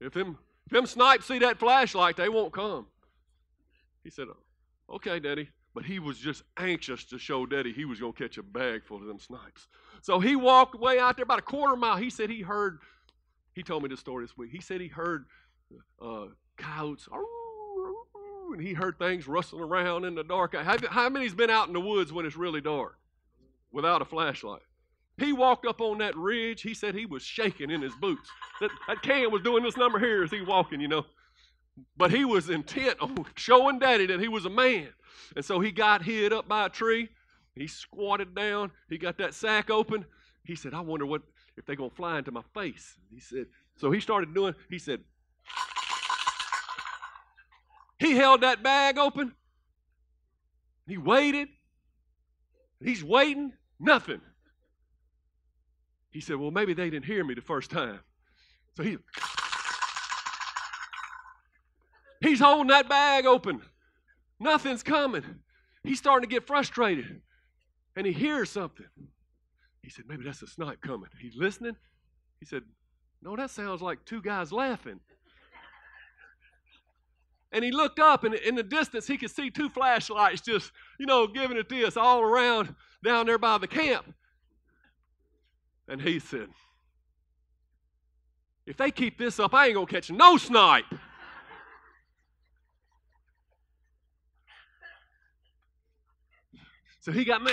If 0.00 0.14
them, 0.14 0.38
if 0.66 0.72
them 0.72 0.86
snipes 0.86 1.26
see 1.26 1.38
that 1.40 1.58
flashlight, 1.58 2.16
they 2.16 2.28
won't 2.28 2.52
come. 2.52 2.86
He 4.02 4.10
said, 4.10 4.26
Okay, 4.90 5.20
Daddy. 5.20 5.48
But 5.74 5.84
he 5.84 5.98
was 5.98 6.18
just 6.18 6.42
anxious 6.58 7.04
to 7.04 7.18
show 7.18 7.46
Daddy 7.46 7.72
he 7.72 7.84
was 7.84 7.98
going 7.98 8.12
to 8.12 8.18
catch 8.22 8.36
a 8.36 8.42
bag 8.42 8.84
full 8.84 8.98
of 8.98 9.06
them 9.06 9.18
snipes. 9.18 9.68
So 10.02 10.20
he 10.20 10.36
walked 10.36 10.78
way 10.78 10.98
out 10.98 11.16
there 11.16 11.22
about 11.22 11.38
a 11.38 11.42
quarter 11.42 11.76
mile. 11.76 11.96
He 11.96 12.10
said 12.10 12.28
he 12.28 12.42
heard, 12.42 12.80
he 13.54 13.62
told 13.62 13.82
me 13.82 13.88
this 13.88 14.00
story 14.00 14.24
this 14.24 14.36
week. 14.36 14.50
He 14.50 14.60
said 14.60 14.80
he 14.80 14.88
heard 14.88 15.24
uh, 16.00 16.26
coyotes 16.58 17.08
and 18.52 18.60
he 18.60 18.74
heard 18.74 18.98
things 18.98 19.26
rustling 19.26 19.62
around 19.62 20.04
in 20.04 20.14
the 20.14 20.24
dark. 20.24 20.54
How, 20.54 21.08
many's 21.08 21.34
been 21.34 21.50
out 21.50 21.68
in 21.68 21.72
the 21.72 21.80
woods 21.80 22.12
when 22.12 22.26
it's 22.26 22.36
really 22.36 22.60
dark 22.60 22.98
without 23.72 24.02
a 24.02 24.04
flashlight? 24.04 24.62
He 25.18 25.32
walked 25.32 25.66
up 25.66 25.80
on 25.80 25.98
that 25.98 26.16
ridge. 26.16 26.62
He 26.62 26.74
said 26.74 26.94
he 26.94 27.06
was 27.06 27.22
shaking 27.22 27.70
in 27.70 27.82
his 27.82 27.94
boots. 27.94 28.28
That, 28.60 28.70
that 28.88 29.02
can 29.02 29.30
was 29.30 29.42
doing 29.42 29.62
this 29.62 29.76
number 29.76 29.98
here 29.98 30.22
as 30.22 30.30
he 30.30 30.40
walking, 30.40 30.80
you 30.80 30.88
know. 30.88 31.04
But 31.96 32.10
he 32.10 32.24
was 32.24 32.50
intent 32.50 33.00
on 33.00 33.24
showing 33.34 33.78
daddy 33.78 34.06
that 34.06 34.20
he 34.20 34.28
was 34.28 34.44
a 34.44 34.50
man. 34.50 34.88
And 35.36 35.44
so 35.44 35.60
he 35.60 35.70
got 35.70 36.02
hid 36.02 36.32
up 36.32 36.48
by 36.48 36.66
a 36.66 36.68
tree. 36.68 37.08
He 37.54 37.66
squatted 37.66 38.34
down. 38.34 38.70
He 38.88 38.98
got 38.98 39.18
that 39.18 39.34
sack 39.34 39.70
open. 39.70 40.04
He 40.44 40.54
said, 40.54 40.74
I 40.74 40.80
wonder 40.80 41.06
what 41.06 41.22
if 41.56 41.66
they're 41.66 41.76
gonna 41.76 41.90
fly 41.90 42.18
into 42.18 42.32
my 42.32 42.42
face. 42.54 42.96
He 43.10 43.20
said, 43.20 43.46
so 43.76 43.90
he 43.90 44.00
started 44.00 44.34
doing, 44.34 44.54
he 44.68 44.78
said, 44.78 45.00
he 47.98 48.12
held 48.16 48.40
that 48.40 48.62
bag 48.62 48.98
open. 48.98 49.32
He 50.88 50.98
waited. 50.98 51.48
He's 52.82 53.04
waiting. 53.04 53.52
Nothing. 53.78 54.20
He 56.10 56.20
said, 56.20 56.36
Well, 56.36 56.50
maybe 56.50 56.74
they 56.74 56.90
didn't 56.90 57.04
hear 57.04 57.24
me 57.24 57.34
the 57.34 57.40
first 57.40 57.70
time. 57.70 58.00
So 58.76 58.82
he 58.82 58.98
He's 62.20 62.40
holding 62.40 62.68
that 62.68 62.88
bag 62.88 63.26
open. 63.26 63.62
Nothing's 64.40 64.82
coming. 64.82 65.24
He's 65.84 65.98
starting 65.98 66.28
to 66.28 66.32
get 66.32 66.46
frustrated. 66.46 67.20
And 67.96 68.06
he 68.06 68.12
hears 68.12 68.50
something. 68.50 68.86
He 69.82 69.90
said, 69.90 70.04
Maybe 70.08 70.24
that's 70.24 70.42
a 70.42 70.46
snipe 70.46 70.80
coming. 70.80 71.08
He's 71.20 71.36
listening. 71.36 71.76
He 72.40 72.46
said, 72.46 72.62
No, 73.20 73.36
that 73.36 73.50
sounds 73.50 73.82
like 73.82 74.04
two 74.04 74.22
guys 74.22 74.52
laughing. 74.52 75.00
And 77.52 77.62
he 77.62 77.70
looked 77.70 77.98
up, 77.98 78.24
and 78.24 78.34
in 78.34 78.54
the 78.54 78.62
distance, 78.62 79.06
he 79.06 79.18
could 79.18 79.30
see 79.30 79.50
two 79.50 79.68
flashlights 79.68 80.40
just, 80.40 80.72
you 80.98 81.04
know, 81.04 81.26
giving 81.26 81.58
it 81.58 81.68
this 81.68 81.98
all 81.98 82.22
around 82.22 82.74
down 83.04 83.26
there 83.26 83.36
by 83.36 83.58
the 83.58 83.66
camp. 83.66 84.06
And 85.86 86.00
he 86.00 86.18
said, 86.18 86.48
If 88.66 88.78
they 88.78 88.90
keep 88.90 89.18
this 89.18 89.38
up, 89.38 89.52
I 89.52 89.66
ain't 89.66 89.74
going 89.74 89.86
to 89.86 89.92
catch 89.92 90.10
no 90.10 90.38
snipe. 90.38 90.86
So 97.02 97.10
he 97.10 97.24
got 97.24 97.42
mad, 97.42 97.52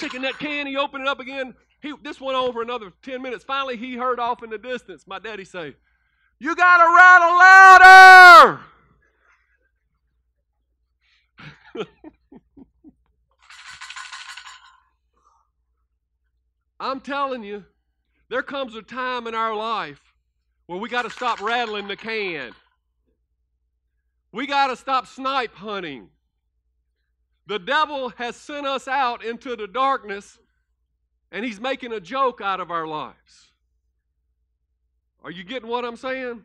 taking 0.00 0.22
that 0.22 0.38
can, 0.40 0.66
he 0.66 0.76
opened 0.76 1.02
it 1.02 1.08
up 1.08 1.20
again. 1.20 1.54
He, 1.80 1.94
this 2.02 2.20
went 2.20 2.36
on 2.36 2.52
for 2.52 2.60
another 2.60 2.92
10 3.02 3.22
minutes. 3.22 3.44
Finally, 3.44 3.76
he 3.76 3.94
heard 3.94 4.18
off 4.18 4.42
in 4.42 4.50
the 4.50 4.58
distance 4.58 5.06
my 5.06 5.20
daddy 5.20 5.44
say, 5.44 5.76
You 6.40 6.56
got 6.56 6.78
to 6.78 6.84
rattle 6.96 7.38
louder. 7.38 8.60
I'm 16.80 17.00
telling 17.00 17.44
you, 17.44 17.64
there 18.28 18.42
comes 18.42 18.74
a 18.74 18.82
time 18.82 19.28
in 19.28 19.36
our 19.36 19.54
life 19.54 20.00
where 20.66 20.80
we 20.80 20.88
got 20.88 21.02
to 21.02 21.10
stop 21.10 21.40
rattling 21.40 21.86
the 21.86 21.94
can. 21.96 22.50
We 24.32 24.48
got 24.48 24.66
to 24.66 24.76
stop 24.76 25.06
snipe 25.06 25.54
hunting. 25.54 26.08
The 27.50 27.58
devil 27.58 28.10
has 28.10 28.36
sent 28.36 28.64
us 28.64 28.86
out 28.86 29.24
into 29.24 29.56
the 29.56 29.66
darkness 29.66 30.38
and 31.32 31.44
he's 31.44 31.60
making 31.60 31.92
a 31.92 31.98
joke 31.98 32.40
out 32.40 32.60
of 32.60 32.70
our 32.70 32.86
lives. 32.86 33.50
Are 35.24 35.32
you 35.32 35.42
getting 35.42 35.68
what 35.68 35.84
I'm 35.84 35.96
saying? 35.96 36.44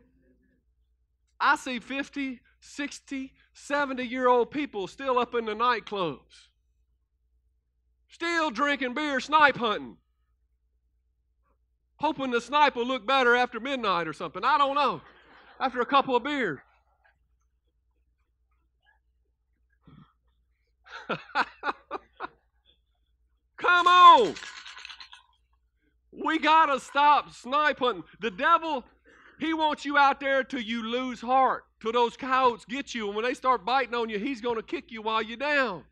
I 1.38 1.54
see 1.54 1.78
50, 1.78 2.40
60, 2.58 3.32
70 3.52 4.02
year 4.02 4.26
old 4.26 4.50
people 4.50 4.88
still 4.88 5.16
up 5.16 5.36
in 5.36 5.44
the 5.44 5.54
nightclubs, 5.54 6.48
still 8.08 8.50
drinking 8.50 8.94
beer, 8.94 9.20
snipe 9.20 9.58
hunting, 9.58 9.98
hoping 11.98 12.32
the 12.32 12.40
snipe 12.40 12.74
will 12.74 12.84
look 12.84 13.06
better 13.06 13.36
after 13.36 13.60
midnight 13.60 14.08
or 14.08 14.12
something. 14.12 14.42
I 14.42 14.58
don't 14.58 14.74
know. 14.74 15.00
After 15.60 15.80
a 15.80 15.86
couple 15.86 16.16
of 16.16 16.24
beers. 16.24 16.58
Come 23.56 23.86
on. 23.86 24.34
We 26.12 26.38
got 26.38 26.66
to 26.66 26.80
stop 26.80 27.32
snipe 27.32 27.78
hunting. 27.78 28.04
The 28.20 28.30
devil, 28.30 28.84
he 29.38 29.54
wants 29.54 29.84
you 29.84 29.98
out 29.98 30.20
there 30.20 30.42
till 30.44 30.60
you 30.60 30.82
lose 30.82 31.20
heart, 31.20 31.64
till 31.80 31.92
those 31.92 32.16
coyotes 32.16 32.64
get 32.64 32.94
you. 32.94 33.06
And 33.06 33.16
when 33.16 33.24
they 33.24 33.34
start 33.34 33.64
biting 33.64 33.94
on 33.94 34.08
you, 34.08 34.18
he's 34.18 34.40
going 34.40 34.56
to 34.56 34.62
kick 34.62 34.90
you 34.90 35.02
while 35.02 35.22
you're 35.22 35.36
down. 35.36 35.84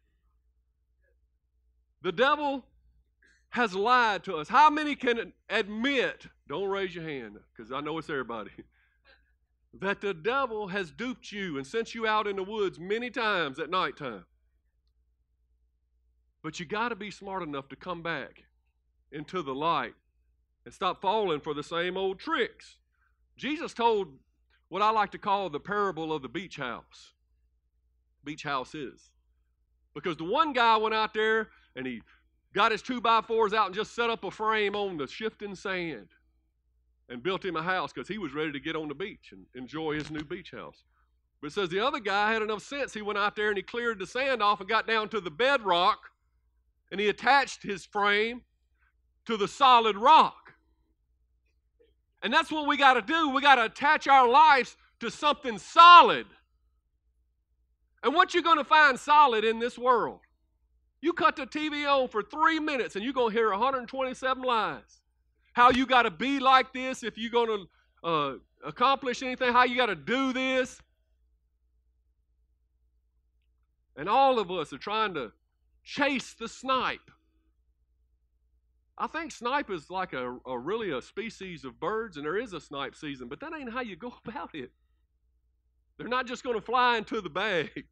The 2.02 2.12
devil 2.12 2.64
has 3.50 3.74
lied 3.74 4.24
to 4.24 4.36
us. 4.36 4.48
How 4.48 4.68
many 4.68 4.94
can 4.94 5.32
admit, 5.48 6.26
don't 6.48 6.68
raise 6.68 6.94
your 6.94 7.04
hand 7.04 7.36
because 7.56 7.70
I 7.72 7.80
know 7.80 7.96
it's 7.98 8.10
everybody, 8.10 8.50
that 9.80 10.00
the 10.00 10.12
devil 10.12 10.68
has 10.68 10.90
duped 10.90 11.30
you 11.32 11.56
and 11.56 11.66
sent 11.66 11.94
you 11.94 12.06
out 12.06 12.26
in 12.26 12.36
the 12.36 12.42
woods 12.42 12.78
many 12.78 13.10
times 13.10 13.58
at 13.58 13.70
nighttime? 13.70 14.24
But 16.44 16.60
you 16.60 16.66
got 16.66 16.90
to 16.90 16.94
be 16.94 17.10
smart 17.10 17.42
enough 17.42 17.70
to 17.70 17.76
come 17.76 18.02
back 18.02 18.44
into 19.10 19.40
the 19.40 19.54
light 19.54 19.94
and 20.66 20.74
stop 20.74 21.00
falling 21.00 21.40
for 21.40 21.54
the 21.54 21.62
same 21.62 21.96
old 21.96 22.18
tricks. 22.18 22.76
Jesus 23.38 23.72
told 23.72 24.08
what 24.68 24.82
I 24.82 24.90
like 24.90 25.10
to 25.12 25.18
call 25.18 25.48
the 25.48 25.58
parable 25.58 26.12
of 26.12 26.20
the 26.20 26.28
beach 26.28 26.56
house. 26.56 27.14
Beach 28.24 28.42
house 28.42 28.74
is. 28.74 29.10
Because 29.94 30.18
the 30.18 30.24
one 30.24 30.52
guy 30.52 30.76
went 30.76 30.94
out 30.94 31.14
there 31.14 31.48
and 31.76 31.86
he 31.86 32.02
got 32.52 32.72
his 32.72 32.82
two 32.82 33.00
by 33.00 33.22
fours 33.22 33.54
out 33.54 33.66
and 33.66 33.74
just 33.74 33.94
set 33.94 34.10
up 34.10 34.22
a 34.22 34.30
frame 34.30 34.76
on 34.76 34.98
the 34.98 35.06
shifting 35.06 35.54
sand 35.54 36.08
and 37.08 37.22
built 37.22 37.42
him 37.42 37.56
a 37.56 37.62
house 37.62 37.90
because 37.90 38.08
he 38.08 38.18
was 38.18 38.34
ready 38.34 38.52
to 38.52 38.60
get 38.60 38.76
on 38.76 38.88
the 38.88 38.94
beach 38.94 39.32
and 39.32 39.46
enjoy 39.54 39.94
his 39.94 40.10
new 40.10 40.24
beach 40.24 40.50
house. 40.50 40.84
But 41.40 41.46
it 41.46 41.54
says 41.54 41.70
the 41.70 41.80
other 41.80 42.00
guy 42.00 42.34
had 42.34 42.42
enough 42.42 42.62
sense. 42.62 42.92
He 42.92 43.02
went 43.02 43.18
out 43.18 43.34
there 43.34 43.48
and 43.48 43.56
he 43.56 43.62
cleared 43.62 43.98
the 43.98 44.06
sand 44.06 44.42
off 44.42 44.60
and 44.60 44.68
got 44.68 44.86
down 44.86 45.08
to 45.08 45.22
the 45.22 45.30
bedrock 45.30 46.10
and 46.90 47.00
he 47.00 47.08
attached 47.08 47.62
his 47.62 47.84
frame 47.84 48.42
to 49.26 49.36
the 49.36 49.48
solid 49.48 49.96
rock. 49.96 50.54
And 52.22 52.32
that's 52.32 52.50
what 52.50 52.66
we 52.66 52.76
got 52.76 52.94
to 52.94 53.02
do. 53.02 53.28
We 53.28 53.42
got 53.42 53.56
to 53.56 53.64
attach 53.64 54.08
our 54.08 54.28
lives 54.28 54.76
to 55.00 55.10
something 55.10 55.58
solid. 55.58 56.26
And 58.02 58.14
what 58.14 58.34
you're 58.34 58.42
going 58.42 58.58
to 58.58 58.64
find 58.64 58.98
solid 58.98 59.44
in 59.44 59.58
this 59.58 59.78
world, 59.78 60.20
you 61.00 61.12
cut 61.12 61.36
the 61.36 61.46
TV 61.46 61.86
on 61.86 62.08
for 62.08 62.22
three 62.22 62.58
minutes 62.58 62.96
and 62.96 63.04
you're 63.04 63.14
going 63.14 63.30
to 63.30 63.36
hear 63.36 63.50
127 63.50 64.42
lies. 64.42 65.02
How 65.52 65.70
you 65.70 65.86
got 65.86 66.02
to 66.02 66.10
be 66.10 66.38
like 66.40 66.72
this 66.72 67.02
if 67.02 67.16
you're 67.16 67.30
going 67.30 67.66
to 68.02 68.08
uh, 68.08 68.34
accomplish 68.64 69.22
anything, 69.22 69.52
how 69.52 69.64
you 69.64 69.76
got 69.76 69.86
to 69.86 69.94
do 69.94 70.32
this. 70.32 70.80
And 73.96 74.08
all 74.08 74.38
of 74.38 74.50
us 74.50 74.72
are 74.72 74.78
trying 74.78 75.14
to 75.14 75.30
chase 75.84 76.34
the 76.34 76.48
snipe. 76.48 77.10
I 78.96 79.06
think 79.06 79.32
snipe 79.32 79.70
is 79.70 79.90
like 79.90 80.12
a, 80.12 80.36
a, 80.46 80.58
really 80.58 80.90
a 80.90 81.02
species 81.02 81.64
of 81.64 81.80
birds, 81.80 82.16
and 82.16 82.24
there 82.24 82.38
is 82.38 82.52
a 82.52 82.60
snipe 82.60 82.94
season, 82.94 83.28
but 83.28 83.40
that 83.40 83.52
ain't 83.58 83.72
how 83.72 83.80
you 83.80 83.96
go 83.96 84.14
about 84.26 84.54
it. 84.54 84.70
They're 85.98 86.08
not 86.08 86.26
just 86.26 86.42
going 86.42 86.58
to 86.58 86.64
fly 86.64 86.96
into 86.96 87.20
the 87.20 87.30
bag. 87.30 87.84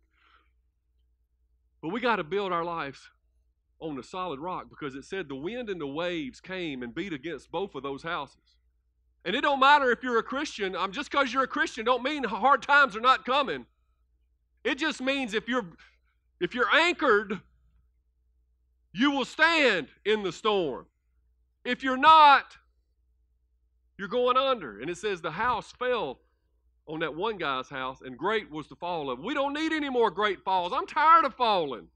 But 1.81 1.89
we 1.89 2.01
got 2.01 2.17
to 2.17 2.25
build 2.25 2.53
our 2.53 2.65
lives 2.65 3.11
on 3.81 3.97
the 3.97 4.03
solid 4.05 4.39
rock 4.39 4.67
because 4.71 4.95
it 4.95 5.05
said 5.05 5.29
the 5.29 5.35
wind 5.35 5.69
and 5.69 5.81
the 5.81 5.87
waves 5.87 6.41
came 6.41 6.83
and 6.83 6.95
beat 6.95 7.13
against 7.13 7.51
both 7.51 7.75
of 7.75 7.83
those 7.83 8.05
houses. 8.05 8.57
And 9.25 9.35
it 9.35 9.41
don't 9.41 9.59
matter 9.59 9.91
if 9.91 10.03
you're 10.03 10.19
a 10.19 10.23
Christian. 10.23 10.77
I'm 10.77 10.93
just 10.93 11.11
because 11.11 11.33
you're 11.33 11.43
a 11.43 11.49
Christian 11.49 11.85
don't 11.85 12.03
mean 12.03 12.23
hard 12.23 12.63
times 12.63 12.97
are 12.97 13.01
not 13.01 13.25
coming. 13.25 13.67
It 14.63 14.79
just 14.79 15.01
means 15.01 15.35
if 15.35 15.49
you're 15.49 15.67
if 16.41 16.55
you're 16.55 16.73
anchored 16.73 17.41
you 18.93 19.11
will 19.11 19.25
stand 19.25 19.89
in 20.05 20.23
the 20.23 20.33
storm. 20.33 20.87
If 21.65 21.83
you're 21.83 21.97
not, 21.97 22.57
you're 23.99 24.09
going 24.09 24.37
under. 24.37 24.81
And 24.81 24.91
it 24.91 24.99
says 24.99 25.21
the 25.21 25.31
house 25.31 25.73
fell 25.73 26.21
on 26.87 27.01
that 27.01 27.15
one 27.15 27.39
guy's 27.39 27.69
house, 27.69 28.01
and 28.03 28.19
great 28.19 28.51
was 28.51 28.67
the 28.67 28.75
fall 28.75 29.09
of. 29.11 29.21
We 29.21 29.35
don't 29.35 29.55
need 29.55 29.73
any 29.73 29.89
more 29.89 30.11
great 30.11 30.43
falls. 30.45 30.73
I'm 30.75 30.87
tired 30.87 31.25
of 31.25 31.35
falling. 31.35 31.87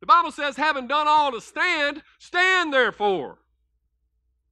The 0.00 0.06
Bible 0.06 0.30
says, 0.30 0.56
having 0.56 0.86
done 0.86 1.08
all 1.08 1.32
to 1.32 1.40
stand, 1.40 2.02
stand 2.18 2.72
therefore. 2.72 3.38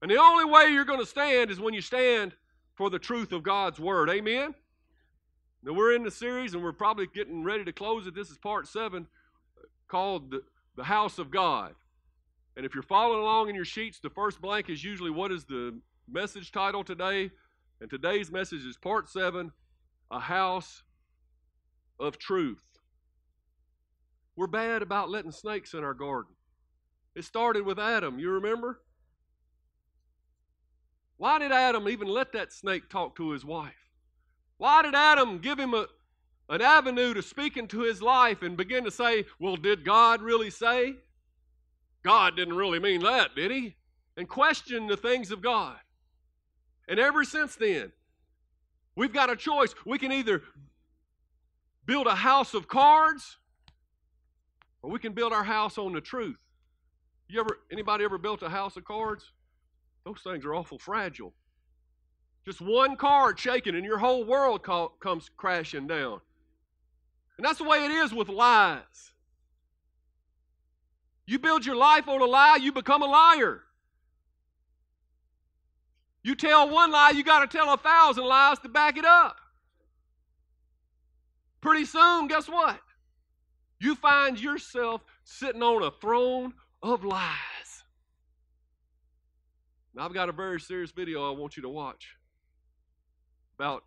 And 0.01 0.11
the 0.11 0.17
only 0.17 0.47
way 0.47 0.69
you're 0.69 0.85
going 0.85 1.01
to 1.01 1.07
stand 1.07 1.51
is 1.51 1.61
when 1.61 1.75
you 1.75 1.83
stand 1.83 2.33
for 2.75 2.89
the 2.89 2.99
truth 2.99 3.33
of 3.33 3.43
God's 3.43 3.79
word. 3.79 4.09
Amen? 4.09 4.55
Now, 5.63 5.75
we're 5.75 5.95
in 5.95 6.03
the 6.03 6.11
series, 6.11 6.55
and 6.55 6.63
we're 6.63 6.73
probably 6.73 7.07
getting 7.13 7.43
ready 7.43 7.65
to 7.65 7.73
close 7.73 8.07
it. 8.07 8.15
This 8.15 8.31
is 8.31 8.39
part 8.39 8.67
seven 8.67 9.07
called 9.89 10.31
the 10.31 10.43
the 10.77 10.85
house 10.85 11.19
of 11.19 11.31
God. 11.31 11.75
And 12.57 12.67
if 12.67 12.75
you're 12.75 12.83
following 12.83 13.21
along 13.21 13.49
in 13.49 13.55
your 13.55 13.65
sheets, 13.65 14.01
the 14.01 14.11
first 14.11 14.41
blank 14.41 14.69
is 14.69 14.83
usually 14.85 15.11
what 15.11 15.33
is 15.33 15.45
the 15.45 15.79
message 16.11 16.53
title 16.53 16.85
today? 16.85 17.31
And 17.81 17.89
today's 17.89 18.31
message 18.31 18.65
is 18.67 18.77
part 18.77 19.09
seven 19.09 19.53
A 20.11 20.21
House 20.21 20.83
of 21.99 22.19
Truth. 22.19 22.59
We're 24.37 24.47
bad 24.47 24.83
about 24.83 25.11
letting 25.11 25.33
snakes 25.33 25.75
in 25.75 25.85
our 25.85 25.95
garden. 25.95 26.35
It 27.15 27.25
started 27.25 27.65
with 27.65 27.79
Adam, 27.79 28.19
you 28.19 28.31
remember? 28.31 28.81
Why 31.17 31.39
did 31.39 31.53
Adam 31.53 31.89
even 31.89 32.09
let 32.09 32.33
that 32.33 32.53
snake 32.53 32.89
talk 32.89 33.17
to 33.17 33.31
his 33.31 33.45
wife? 33.45 33.75
Why 34.57 34.83
did 34.83 34.95
Adam 34.95 35.39
give 35.39 35.59
him 35.59 35.75
a, 35.75 35.87
an 36.51 36.61
avenue 36.61 37.15
to 37.15 37.23
speak 37.23 37.57
into 37.57 37.81
his 37.81 38.03
life 38.03 38.43
and 38.43 38.57
begin 38.57 38.85
to 38.85 38.91
say, 38.91 39.25
Well, 39.39 39.57
did 39.57 39.85
God 39.85 40.21
really 40.21 40.51
say? 40.51 40.97
God 42.03 42.37
didn't 42.37 42.57
really 42.57 42.81
mean 42.81 43.03
that, 43.03 43.35
did 43.37 43.51
he? 43.51 43.77
And 44.17 44.29
question 44.29 44.87
the 44.87 44.97
things 44.97 45.31
of 45.31 45.41
God. 45.41 45.77
And 46.89 46.99
ever 46.99 47.25
since 47.25 47.55
then, 47.55 47.93
we've 48.97 49.13
got 49.13 49.31
a 49.31 49.37
choice. 49.37 49.75
We 49.87 49.99
can 49.99 50.11
either 50.11 50.43
build 51.87 52.09
a 52.09 52.17
house 52.17 52.53
of 52.53 52.67
cards 52.67 53.39
or 54.83 54.91
we 54.91 54.99
can 54.99 55.13
build 55.13 55.33
our 55.33 55.45
house 55.45 55.79
on 55.79 55.93
the 55.93 56.01
truth. 56.01 56.37
You 57.29 57.41
ever 57.41 57.61
anybody 57.71 58.05
ever 58.05 58.19
built 58.19 58.43
a 58.43 58.49
house 58.49 58.77
of 58.77 58.85
cards? 58.85 59.33
Those 60.05 60.21
things 60.25 60.45
are 60.45 60.55
awful 60.55 60.79
fragile. 60.79 61.33
Just 62.45 62.61
one 62.61 62.97
card 62.97 63.39
shaking 63.39 63.77
and 63.77 63.85
your 63.85 63.99
whole 63.99 64.25
world 64.25 64.65
co- 64.65 64.93
comes 65.01 65.31
crashing 65.37 65.87
down. 65.87 66.21
And 67.41 67.47
that's 67.47 67.57
the 67.57 67.65
way 67.65 67.87
it 67.87 67.91
is 67.91 68.13
with 68.13 68.29
lies. 68.29 68.83
You 71.25 71.39
build 71.39 71.65
your 71.65 71.75
life 71.75 72.07
on 72.07 72.21
a 72.21 72.27
lie, 72.27 72.59
you 72.61 72.71
become 72.71 73.01
a 73.01 73.07
liar. 73.07 73.63
You 76.23 76.35
tell 76.35 76.69
one 76.69 76.91
lie, 76.91 77.13
you 77.13 77.25
got 77.25 77.51
to 77.51 77.59
tell 77.59 77.73
a 77.73 77.79
thousand 77.79 78.25
lies 78.27 78.59
to 78.59 78.69
back 78.69 78.99
it 78.99 79.07
up. 79.07 79.39
Pretty 81.63 81.87
soon, 81.87 82.29
guess 82.29 82.47
what? 82.47 82.79
You 83.81 83.95
find 83.95 84.39
yourself 84.39 85.01
sitting 85.25 85.63
on 85.63 85.83
a 85.83 85.93
throne 85.93 86.53
of 86.83 87.07
lies. 87.07 87.85
Now, 89.95 90.05
I've 90.05 90.13
got 90.13 90.29
a 90.29 90.33
very 90.33 90.61
serious 90.61 90.91
video 90.91 91.27
I 91.27 91.35
want 91.35 91.57
you 91.57 91.63
to 91.63 91.71
watch 91.71 92.17
about 93.59 93.85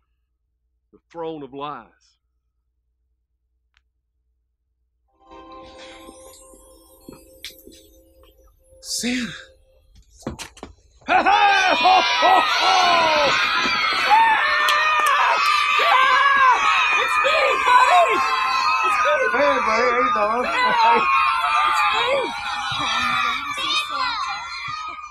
the 0.92 0.98
throne 1.08 1.44
of 1.44 1.54
lies. 1.54 2.13
Santa. 8.80 9.32
Ha 11.06 11.22
ha! 11.22 11.74
Ho, 11.74 11.94
ho, 12.00 12.34
ho! 12.40 12.74
It's 17.00 17.16
me, 17.24 17.38
buddy! 17.64 18.12
It's 18.86 18.98
me! 19.04 19.16
Hey, 19.34 19.54
buddy, 19.66 19.88
how 19.88 19.98
you 19.98 20.08
doing? 20.14 20.48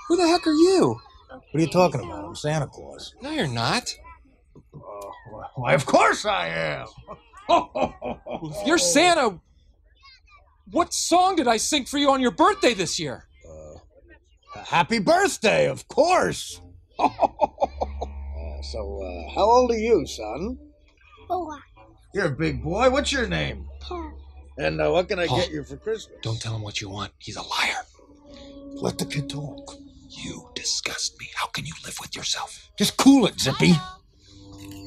Who 0.08 0.12
the 0.16 0.26
heck 0.28 0.46
are 0.46 0.52
you? 0.52 1.00
What 1.28 1.42
are 1.54 1.60
you 1.60 1.66
talking 1.68 2.00
about? 2.00 2.24
I'm 2.24 2.34
Santa 2.34 2.66
Claus. 2.66 3.14
No, 3.22 3.30
you're 3.30 3.46
not. 3.46 3.94
Oh, 4.74 5.12
why, 5.56 5.74
of 5.74 5.86
course 5.86 6.24
I 6.24 6.48
am. 6.48 6.86
If 7.48 8.56
you're 8.66 8.78
Santa, 8.78 9.38
what 10.70 10.92
song 10.94 11.36
did 11.36 11.48
I 11.48 11.56
sing 11.56 11.84
for 11.84 11.98
you 11.98 12.10
on 12.10 12.20
your 12.20 12.30
birthday 12.30 12.74
this 12.74 12.98
year? 12.98 13.24
Happy 14.66 14.98
birthday, 14.98 15.68
of 15.68 15.86
course. 15.88 16.60
Uh, 17.00 18.62
so, 18.62 19.00
uh, 19.02 19.34
how 19.34 19.42
old 19.42 19.70
are 19.70 19.78
you, 19.78 20.06
son? 20.06 20.58
Four. 21.28 21.58
You're 22.14 22.26
a 22.26 22.30
big 22.30 22.62
boy. 22.62 22.88
What's 22.90 23.12
your 23.12 23.26
name? 23.26 23.66
Paul. 23.80 24.12
And 24.58 24.80
uh, 24.80 24.90
what 24.90 25.08
can 25.08 25.18
I 25.18 25.26
Paul. 25.26 25.38
get 25.38 25.50
you 25.50 25.64
for 25.64 25.76
Christmas? 25.76 26.16
Don't 26.22 26.40
tell 26.40 26.54
him 26.54 26.62
what 26.62 26.80
you 26.80 26.88
want. 26.88 27.12
He's 27.18 27.36
a 27.36 27.42
liar. 27.42 27.82
let 28.74 28.98
the 28.98 29.06
kid 29.06 29.28
talk. 29.28 29.74
You 30.08 30.48
disgust 30.54 31.18
me. 31.18 31.26
How 31.34 31.46
can 31.48 31.66
you 31.66 31.72
live 31.84 31.96
with 32.00 32.14
yourself? 32.14 32.70
Just 32.78 32.96
cool 32.96 33.26
it, 33.26 33.40
Zippy. 33.40 33.72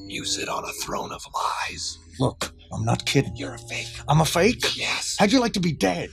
You 0.07 0.23
sit 0.25 0.47
on 0.49 0.63
a 0.63 0.71
throne 0.83 1.11
of 1.11 1.25
lies. 1.33 1.97
Look, 2.19 2.53
I'm 2.71 2.83
not 2.85 3.05
kidding. 3.05 3.35
You're 3.35 3.53
a 3.55 3.57
fake. 3.57 3.87
I'm 4.07 4.21
a 4.21 4.25
fake. 4.25 4.77
Yes. 4.77 5.15
How'd 5.19 5.31
you 5.31 5.39
like 5.39 5.53
to 5.53 5.59
be 5.59 5.71
dead? 5.71 6.09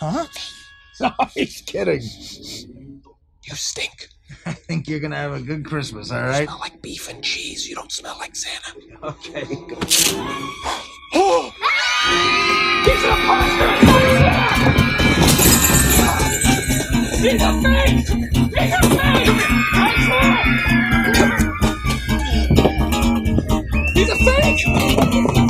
Huh? 0.00 0.26
No, 1.00 1.12
he's 1.32 1.60
kidding. 1.60 2.00
You 2.02 3.54
stink. 3.54 4.08
I 4.46 4.52
think 4.52 4.88
you're 4.88 4.98
gonna 4.98 5.14
have 5.14 5.32
a 5.32 5.40
good 5.40 5.64
Christmas, 5.64 6.10
all 6.10 6.20
right? 6.22 6.40
You 6.40 6.46
smell 6.46 6.58
like 6.58 6.82
beef 6.82 7.08
and 7.08 7.22
cheese. 7.22 7.68
You 7.68 7.76
don't 7.76 7.92
smell 7.92 8.16
like 8.18 8.34
Santa. 8.34 8.74
Okay. 9.04 9.44
Oh! 11.14 11.52
He's 23.94 24.08
a 24.10 24.16
fake! 24.16 25.47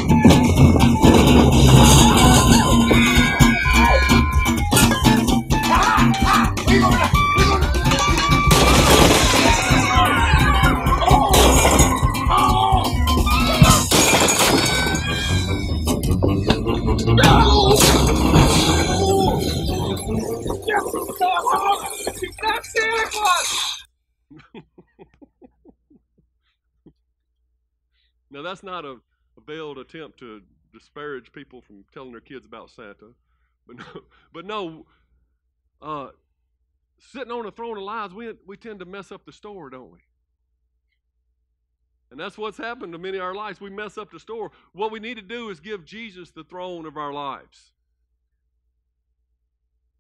Now, 28.39 28.45
that's 28.45 28.63
not 28.63 28.85
a, 28.85 28.93
a 29.37 29.41
veiled 29.45 29.79
attempt 29.79 30.21
to 30.21 30.41
disparage 30.73 31.33
people 31.33 31.61
from 31.61 31.85
telling 31.93 32.13
their 32.13 32.21
kids 32.21 32.47
about 32.47 32.71
Santa. 32.71 33.09
But 33.67 33.79
no, 33.79 33.85
but 34.33 34.47
no 34.47 34.87
uh, 35.83 36.11
sitting 37.01 37.33
on 37.33 37.47
a 37.47 37.51
throne 37.51 37.79
of 37.79 37.83
lies, 37.83 38.15
we, 38.15 38.33
we 38.47 38.57
tend 38.57 38.79
to 38.79 38.85
mess 38.85 39.11
up 39.11 39.27
the 39.27 39.33
store, 39.33 39.71
don't 39.71 39.91
we? 39.91 39.99
And 42.13 42.21
that's 42.21 42.39
what's 42.39 42.59
happened 42.59 42.93
to 42.93 42.99
many 42.99 43.19
of 43.19 43.25
our 43.25 43.35
lives. 43.35 43.61
We 43.61 43.71
mess 43.71 43.99
up 43.99 44.13
the 44.13 44.21
store. 44.21 44.53
What 44.73 44.93
we 44.93 45.01
need 45.01 45.17
to 45.17 45.23
do 45.23 45.51
is 45.51 45.59
give 45.59 45.85
Jesus 45.85 46.31
the 46.31 46.45
throne 46.45 46.87
of 46.87 46.97
our 46.97 47.13
lives. 47.13 47.73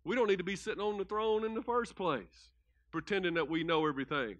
We 0.05 0.15
don't 0.15 0.29
need 0.29 0.39
to 0.39 0.45
be 0.45 0.55
sitting 0.55 0.81
on 0.81 0.97
the 0.97 1.05
throne 1.05 1.45
in 1.45 1.55
the 1.55 1.63
first 1.63 1.97
place, 1.97 2.51
pretending 2.93 3.35
that 3.35 3.51
we 3.51 3.65
know 3.65 3.85
everything. 3.89 4.37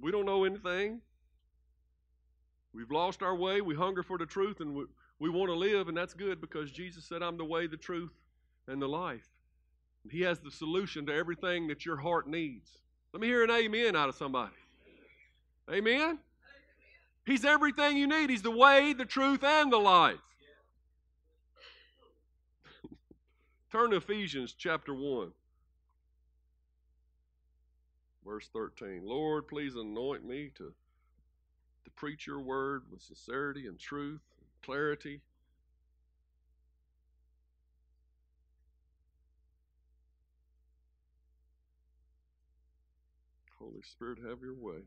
We 0.00 0.10
don't 0.10 0.24
know 0.24 0.44
anything. 0.44 1.02
We've 2.74 2.90
lost 2.90 3.22
our 3.22 3.36
way. 3.36 3.60
We 3.60 3.76
hunger 3.76 4.02
for 4.02 4.18
the 4.18 4.26
truth 4.26 4.60
and 4.60 4.74
we, 4.74 4.84
we 5.20 5.30
want 5.30 5.48
to 5.48 5.54
live, 5.54 5.88
and 5.88 5.96
that's 5.96 6.12
good 6.12 6.40
because 6.40 6.70
Jesus 6.72 7.04
said, 7.04 7.22
I'm 7.22 7.36
the 7.36 7.44
way, 7.44 7.68
the 7.68 7.76
truth, 7.76 8.12
and 8.66 8.82
the 8.82 8.88
life. 8.88 9.28
And 10.02 10.12
He 10.12 10.22
has 10.22 10.40
the 10.40 10.50
solution 10.50 11.06
to 11.06 11.14
everything 11.14 11.68
that 11.68 11.86
your 11.86 11.96
heart 11.96 12.28
needs. 12.28 12.68
Let 13.12 13.20
me 13.20 13.28
hear 13.28 13.44
an 13.44 13.50
amen 13.50 13.94
out 13.94 14.08
of 14.08 14.16
somebody. 14.16 14.52
Amen? 15.70 16.18
He's 17.24 17.44
everything 17.44 17.96
you 17.96 18.08
need. 18.08 18.28
He's 18.28 18.42
the 18.42 18.50
way, 18.50 18.92
the 18.92 19.04
truth, 19.06 19.44
and 19.44 19.72
the 19.72 19.78
life. 19.78 20.18
Turn 23.72 23.90
to 23.90 23.96
Ephesians 23.96 24.54
chapter 24.58 24.92
1, 24.92 25.30
verse 28.26 28.48
13. 28.52 29.02
Lord, 29.04 29.46
please 29.46 29.76
anoint 29.76 30.26
me 30.26 30.50
to 30.56 30.74
to 31.84 31.90
preach 31.90 32.26
your 32.26 32.40
word 32.40 32.84
with 32.90 33.02
sincerity 33.02 33.66
and 33.66 33.78
truth 33.78 34.22
and 34.38 34.48
clarity. 34.62 35.20
Holy 43.58 43.82
Spirit, 43.82 44.18
have 44.18 44.42
your 44.42 44.54
way. 44.54 44.82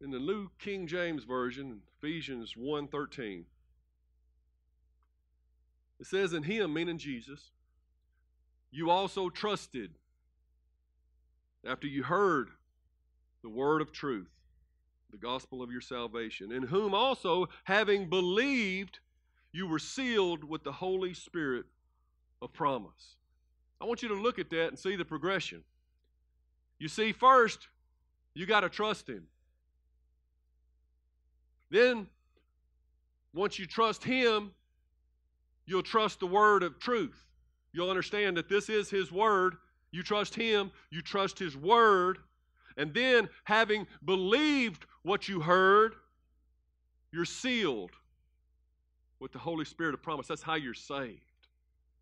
In 0.00 0.10
the 0.10 0.18
New 0.18 0.50
King 0.58 0.86
James 0.86 1.24
Version, 1.24 1.82
Ephesians 1.98 2.56
1:13, 2.56 3.46
it 5.98 6.06
says, 6.06 6.32
"In 6.32 6.44
him, 6.44 6.72
meaning 6.72 6.96
Jesus, 6.96 7.52
you 8.70 8.88
also 8.88 9.28
trusted 9.28 9.99
after 11.64 11.86
you 11.86 12.02
heard 12.02 12.48
the 13.42 13.48
word 13.48 13.82
of 13.82 13.92
truth, 13.92 14.30
the 15.10 15.18
gospel 15.18 15.62
of 15.62 15.70
your 15.70 15.80
salvation, 15.80 16.52
in 16.52 16.62
whom 16.62 16.94
also, 16.94 17.48
having 17.64 18.08
believed, 18.08 19.00
you 19.52 19.66
were 19.66 19.78
sealed 19.78 20.44
with 20.44 20.62
the 20.62 20.72
Holy 20.72 21.14
Spirit 21.14 21.66
of 22.40 22.52
promise. 22.52 23.16
I 23.80 23.86
want 23.86 24.02
you 24.02 24.08
to 24.08 24.14
look 24.14 24.38
at 24.38 24.50
that 24.50 24.68
and 24.68 24.78
see 24.78 24.96
the 24.96 25.04
progression. 25.04 25.64
You 26.78 26.88
see, 26.88 27.12
first, 27.12 27.68
you 28.34 28.46
got 28.46 28.60
to 28.60 28.68
trust 28.68 29.08
Him. 29.08 29.24
Then, 31.70 32.06
once 33.34 33.58
you 33.58 33.66
trust 33.66 34.04
Him, 34.04 34.52
you'll 35.66 35.82
trust 35.82 36.20
the 36.20 36.26
word 36.26 36.62
of 36.62 36.78
truth. 36.78 37.26
You'll 37.72 37.90
understand 37.90 38.36
that 38.36 38.48
this 38.48 38.68
is 38.68 38.90
His 38.90 39.10
word 39.10 39.56
You 39.92 40.02
trust 40.02 40.34
Him, 40.34 40.70
you 40.90 41.02
trust 41.02 41.38
His 41.38 41.56
Word, 41.56 42.18
and 42.76 42.94
then 42.94 43.28
having 43.44 43.86
believed 44.04 44.86
what 45.02 45.28
you 45.28 45.40
heard, 45.40 45.94
you're 47.12 47.24
sealed 47.24 47.90
with 49.18 49.32
the 49.32 49.38
Holy 49.38 49.64
Spirit 49.64 49.94
of 49.94 50.02
promise. 50.02 50.26
That's 50.26 50.42
how 50.42 50.54
you're 50.54 50.74
saved. 50.74 51.20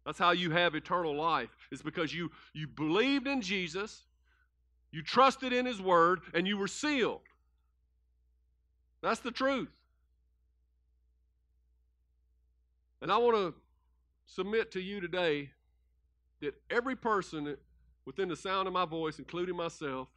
That's 0.04 0.18
how 0.18 0.30
you 0.30 0.50
have 0.50 0.74
eternal 0.74 1.14
life. 1.14 1.50
It's 1.70 1.82
because 1.82 2.14
you, 2.14 2.30
you 2.54 2.66
believed 2.66 3.26
in 3.26 3.42
Jesus, 3.42 4.04
you 4.92 5.02
trusted 5.02 5.52
in 5.52 5.66
His 5.66 5.80
Word, 5.80 6.20
and 6.34 6.46
you 6.46 6.56
were 6.56 6.68
sealed. 6.68 7.20
That's 9.02 9.20
the 9.20 9.30
truth. 9.30 9.68
And 13.00 13.12
I 13.12 13.16
want 13.18 13.36
to 13.36 13.54
submit 14.26 14.72
to 14.72 14.80
you 14.80 15.00
today 15.00 15.50
that 16.40 16.54
every 16.70 16.96
person 16.96 17.56
within 18.08 18.30
the 18.30 18.36
sound 18.36 18.66
of 18.66 18.72
my 18.72 18.86
voice, 18.86 19.18
including 19.18 19.54
myself, 19.54 20.08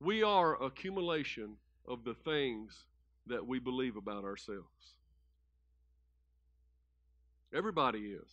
we 0.00 0.22
are 0.22 0.62
accumulation 0.62 1.56
of 1.88 2.04
the 2.04 2.12
things 2.12 2.84
that 3.26 3.46
we 3.46 3.58
believe 3.58 3.96
about 3.96 4.22
ourselves. 4.22 4.66
Everybody 7.54 8.00
is. 8.00 8.28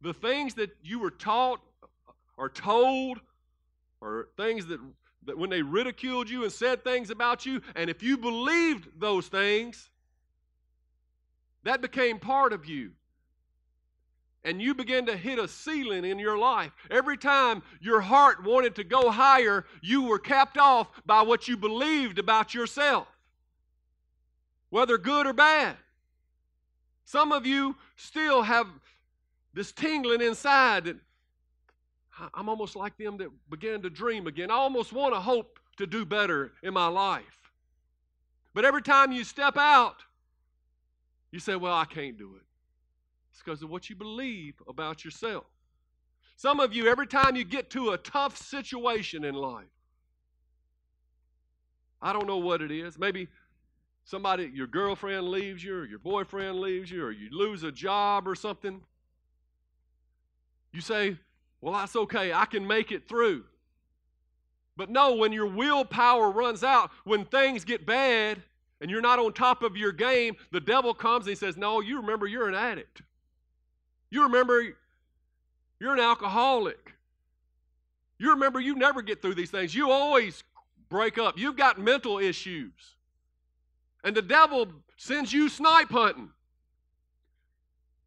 The 0.00 0.12
things 0.12 0.54
that 0.54 0.76
you 0.82 0.98
were 0.98 1.12
taught 1.12 1.60
or 2.36 2.48
told 2.48 3.20
or 4.00 4.30
things 4.36 4.66
that, 4.66 4.80
that 5.26 5.38
when 5.38 5.48
they 5.48 5.62
ridiculed 5.62 6.28
you 6.28 6.42
and 6.42 6.50
said 6.50 6.82
things 6.82 7.10
about 7.10 7.46
you, 7.46 7.62
and 7.76 7.88
if 7.88 8.02
you 8.02 8.18
believed 8.18 8.88
those 8.98 9.28
things, 9.28 9.90
that 11.62 11.80
became 11.80 12.18
part 12.18 12.52
of 12.52 12.66
you. 12.66 12.90
And 14.48 14.62
you 14.62 14.74
began 14.74 15.04
to 15.04 15.14
hit 15.14 15.38
a 15.38 15.46
ceiling 15.46 16.06
in 16.06 16.18
your 16.18 16.38
life. 16.38 16.72
Every 16.90 17.18
time 17.18 17.62
your 17.82 18.00
heart 18.00 18.42
wanted 18.42 18.76
to 18.76 18.84
go 18.84 19.10
higher, 19.10 19.66
you 19.82 20.04
were 20.04 20.18
capped 20.18 20.56
off 20.56 20.88
by 21.04 21.20
what 21.20 21.48
you 21.48 21.58
believed 21.58 22.18
about 22.18 22.54
yourself, 22.54 23.06
whether 24.70 24.96
good 24.96 25.26
or 25.26 25.34
bad. 25.34 25.76
Some 27.04 27.30
of 27.30 27.44
you 27.44 27.76
still 27.96 28.40
have 28.40 28.66
this 29.52 29.70
tingling 29.70 30.22
inside 30.22 30.86
that 30.86 30.96
I'm 32.32 32.48
almost 32.48 32.74
like 32.74 32.96
them 32.96 33.18
that 33.18 33.28
began 33.50 33.82
to 33.82 33.90
dream 33.90 34.26
again. 34.26 34.50
I 34.50 34.54
almost 34.54 34.94
want 34.94 35.12
to 35.12 35.20
hope 35.20 35.58
to 35.76 35.86
do 35.86 36.06
better 36.06 36.52
in 36.62 36.72
my 36.72 36.86
life. 36.86 37.52
But 38.54 38.64
every 38.64 38.82
time 38.82 39.12
you 39.12 39.24
step 39.24 39.58
out, 39.58 39.96
you 41.32 41.38
say, 41.38 41.54
Well, 41.54 41.74
I 41.74 41.84
can't 41.84 42.16
do 42.16 42.36
it. 42.36 42.47
It's 43.38 43.44
because 43.44 43.62
of 43.62 43.70
what 43.70 43.88
you 43.88 43.94
believe 43.94 44.54
about 44.66 45.04
yourself. 45.04 45.44
Some 46.34 46.58
of 46.58 46.72
you, 46.72 46.88
every 46.88 47.06
time 47.06 47.36
you 47.36 47.44
get 47.44 47.70
to 47.70 47.90
a 47.90 47.98
tough 47.98 48.36
situation 48.36 49.24
in 49.24 49.36
life, 49.36 49.68
I 52.02 52.12
don't 52.12 52.26
know 52.26 52.38
what 52.38 52.62
it 52.62 52.72
is. 52.72 52.98
Maybe 52.98 53.28
somebody, 54.04 54.50
your 54.52 54.66
girlfriend 54.66 55.28
leaves 55.28 55.62
you, 55.62 55.76
or 55.76 55.86
your 55.86 56.00
boyfriend 56.00 56.58
leaves 56.58 56.90
you, 56.90 57.04
or 57.04 57.12
you 57.12 57.28
lose 57.30 57.62
a 57.62 57.70
job 57.70 58.26
or 58.26 58.34
something. 58.34 58.80
You 60.72 60.80
say, 60.80 61.16
Well, 61.60 61.74
that's 61.74 61.94
okay. 61.94 62.32
I 62.32 62.44
can 62.44 62.66
make 62.66 62.90
it 62.90 63.08
through. 63.08 63.44
But 64.76 64.90
no, 64.90 65.14
when 65.14 65.32
your 65.32 65.46
willpower 65.46 66.32
runs 66.32 66.64
out, 66.64 66.90
when 67.04 67.24
things 67.24 67.64
get 67.64 67.86
bad, 67.86 68.42
and 68.80 68.90
you're 68.90 69.00
not 69.00 69.20
on 69.20 69.32
top 69.32 69.62
of 69.62 69.76
your 69.76 69.92
game, 69.92 70.34
the 70.50 70.60
devil 70.60 70.92
comes 70.92 71.26
and 71.26 71.30
he 71.30 71.36
says, 71.36 71.56
No, 71.56 71.80
you 71.80 72.00
remember 72.00 72.26
you're 72.26 72.48
an 72.48 72.56
addict. 72.56 73.02
You 74.10 74.24
remember 74.24 74.62
you're 75.80 75.94
an 75.94 76.00
alcoholic. 76.00 76.94
You 78.18 78.30
remember 78.30 78.60
you 78.60 78.74
never 78.74 79.02
get 79.02 79.22
through 79.22 79.34
these 79.34 79.50
things. 79.50 79.74
You 79.74 79.90
always 79.90 80.42
break 80.88 81.18
up. 81.18 81.38
You've 81.38 81.56
got 81.56 81.78
mental 81.78 82.18
issues. 82.18 82.72
And 84.02 84.16
the 84.16 84.22
devil 84.22 84.66
sends 84.96 85.32
you 85.32 85.48
snipe 85.48 85.90
hunting. 85.90 86.30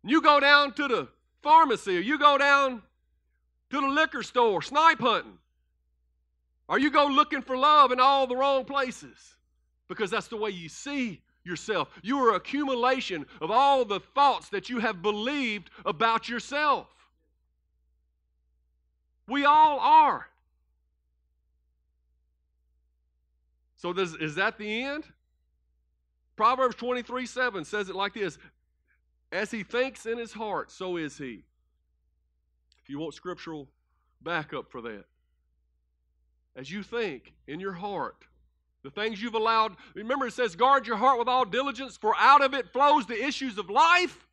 You 0.04 0.22
go 0.22 0.40
down 0.40 0.74
to 0.74 0.88
the 0.88 1.08
pharmacy 1.44 1.98
or 1.98 2.02
you 2.02 2.18
go 2.18 2.38
down 2.38 2.82
to 3.70 3.82
the 3.82 3.88
liquor 3.88 4.24
store 4.24 4.62
snipe 4.62 5.00
hunting. 5.00 5.38
Or 6.68 6.80
you 6.80 6.90
go 6.90 7.08
looking 7.08 7.42
for 7.42 7.58
love 7.58 7.92
in 7.92 8.00
all 8.00 8.28
the 8.28 8.36
wrong 8.36 8.66
places 8.66 9.36
because 9.88 10.10
that's 10.10 10.28
the 10.28 10.38
way 10.38 10.50
you 10.52 10.70
see 10.70 11.22
yourself. 11.44 11.90
You 12.02 12.20
are 12.26 12.36
accumulation 12.36 13.26
of 13.40 13.52
all 13.52 13.86
the 13.86 14.00
thoughts 14.00 14.50
that 14.50 14.70
you 14.70 14.80
have 14.80 15.02
believed 15.02 15.70
about 15.86 16.30
yourself. 16.30 16.88
We 19.28 19.46
all 19.46 19.80
are. 19.80 20.28
So, 23.78 23.94
does, 23.94 24.16
is 24.16 24.36
that 24.36 24.58
the 24.58 24.84
end? 24.84 25.06
Proverbs 26.36 26.76
23 26.76 27.26
7 27.26 27.66
says 27.66 27.90
it 27.90 27.96
like 27.96 28.14
this 28.14 28.38
As 29.32 29.52
he 29.52 29.64
thinks 29.64 30.06
in 30.06 30.18
his 30.18 30.34
heart, 30.34 30.72
so 30.72 30.98
is 30.98 31.18
he. 31.18 31.44
If 32.84 32.90
you 32.90 33.00
want 33.00 33.14
scriptural 33.14 33.68
backup 34.22 34.72
for 34.72 34.82
that. 34.82 35.06
As 36.56 36.70
you 36.70 36.84
think 36.84 37.34
in 37.48 37.60
your 37.60 37.74
heart, 37.74 38.26
the 38.84 38.90
things 38.90 39.22
you've 39.22 39.36
allowed, 39.36 39.76
remember 39.94 40.28
it 40.28 40.34
says, 40.34 40.56
guard 40.56 40.88
your 40.88 40.98
heart 40.98 41.20
with 41.20 41.28
all 41.28 41.46
diligence, 41.46 41.98
for 41.98 42.16
out 42.18 42.42
of 42.42 42.54
it 42.54 42.72
flows 42.74 43.06
the 43.06 43.26
issues 43.26 43.58
of 43.58 43.70
life. 43.70 44.28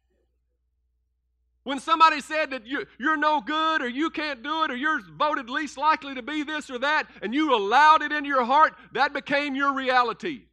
When 1.64 1.80
somebody 1.80 2.22
said 2.22 2.50
that 2.50 2.66
you, 2.66 2.86
you're 2.98 3.18
no 3.18 3.42
good 3.42 3.82
or 3.82 3.88
you 3.88 4.08
can't 4.08 4.42
do 4.42 4.64
it 4.64 4.70
or 4.70 4.76
you're 4.76 5.02
voted 5.02 5.50
least 5.50 5.76
likely 5.76 6.14
to 6.14 6.22
be 6.22 6.42
this 6.42 6.70
or 6.70 6.78
that, 6.78 7.08
and 7.20 7.34
you 7.34 7.54
allowed 7.54 8.00
it 8.00 8.10
into 8.10 8.28
your 8.28 8.44
heart, 8.44 8.74
that 8.92 9.12
became 9.12 9.54
your 9.54 9.74
reality. 9.74 10.44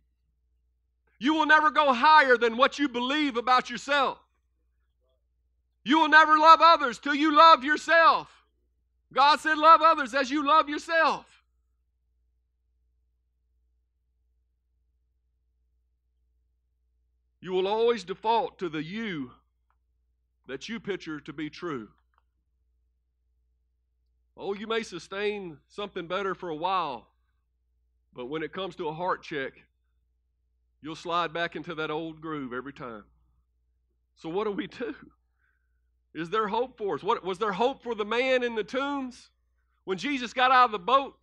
You 1.17 1.33
will 1.33 1.45
never 1.45 1.71
go 1.71 1.93
higher 1.93 2.37
than 2.37 2.57
what 2.57 2.77
you 2.77 2.89
believe 2.89 3.37
about 3.37 3.69
yourself. 3.69 4.17
You 5.85 5.99
will 5.99 6.09
never 6.09 6.37
love 6.37 6.59
others 6.61 6.99
till 6.99 7.15
you 7.15 7.33
love 7.33 7.63
yourself. 7.63 8.27
God 9.13 9.39
said, 9.39 9.57
Love 9.57 9.81
others 9.81 10.13
as 10.13 10.29
you 10.29 10.45
love 10.45 10.67
yourself. 10.67 11.34
You 17.45 17.51
will 17.51 17.67
always 17.67 18.03
default 18.03 18.57
to 18.57 18.69
the 18.69 18.81
you 18.81 19.29
that 20.47 20.67
you 20.67 20.79
picture 20.79 21.19
to 21.19 21.31
be 21.31 21.47
true. 21.47 21.89
Oh, 24.35 24.55
you 24.55 24.65
may 24.65 24.81
sustain 24.81 25.59
something 25.67 26.07
better 26.07 26.33
for 26.33 26.49
a 26.49 26.55
while, 26.55 27.05
but 28.15 28.31
when 28.31 28.41
it 28.41 28.51
comes 28.51 28.75
to 28.77 28.87
a 28.87 28.93
heart 28.95 29.21
check, 29.21 29.53
you'll 30.81 30.95
slide 30.95 31.33
back 31.33 31.55
into 31.55 31.75
that 31.75 31.91
old 31.91 32.19
groove 32.19 32.51
every 32.51 32.73
time. 32.73 33.03
So, 34.15 34.27
what 34.27 34.45
do 34.45 34.51
we 34.51 34.65
do? 34.65 34.95
Is 36.15 36.31
there 36.31 36.47
hope 36.47 36.79
for 36.79 36.95
us? 36.95 37.03
What, 37.03 37.23
was 37.23 37.37
there 37.37 37.51
hope 37.51 37.83
for 37.83 37.93
the 37.93 38.05
man 38.05 38.41
in 38.41 38.55
the 38.55 38.63
tombs? 38.63 39.29
When 39.83 39.99
Jesus 39.99 40.33
got 40.33 40.49
out 40.49 40.65
of 40.65 40.71
the 40.71 40.79
boat, 40.79 41.15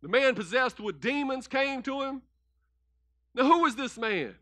the 0.00 0.08
man 0.08 0.36
possessed 0.36 0.78
with 0.78 1.00
demons 1.00 1.48
came 1.48 1.82
to 1.82 2.02
him. 2.02 2.22
Now, 3.34 3.46
who 3.46 3.62
was 3.62 3.74
this 3.74 3.98
man? 3.98 4.36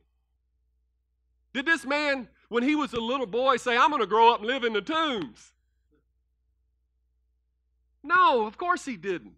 Did 1.57 1.65
this 1.65 1.87
man, 1.87 2.29
when 2.51 2.63
he 2.63 2.75
was 2.75 2.93
a 2.93 3.01
little 3.01 3.25
boy, 3.25 3.57
say, 3.57 3.79
I'm 3.79 3.89
going 3.89 4.03
to 4.03 4.07
grow 4.07 4.31
up 4.31 4.41
and 4.41 4.47
live 4.47 4.63
in 4.63 4.75
the 4.75 4.83
tombs? 4.83 5.53
No, 8.03 8.47
of 8.47 8.59
course 8.59 8.85
he 8.85 8.99
didn't. 8.99 9.33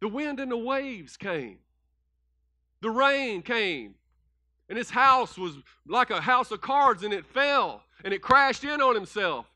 The 0.00 0.08
wind 0.08 0.40
and 0.40 0.50
the 0.50 0.56
waves 0.56 1.16
came, 1.16 1.58
the 2.80 2.90
rain 2.90 3.42
came, 3.42 3.94
and 4.68 4.76
his 4.76 4.90
house 4.90 5.38
was 5.38 5.54
like 5.86 6.10
a 6.10 6.20
house 6.20 6.50
of 6.50 6.60
cards 6.60 7.04
and 7.04 7.14
it 7.14 7.24
fell 7.24 7.84
and 8.04 8.12
it 8.12 8.20
crashed 8.20 8.64
in 8.64 8.82
on 8.82 8.96
himself. 8.96 9.46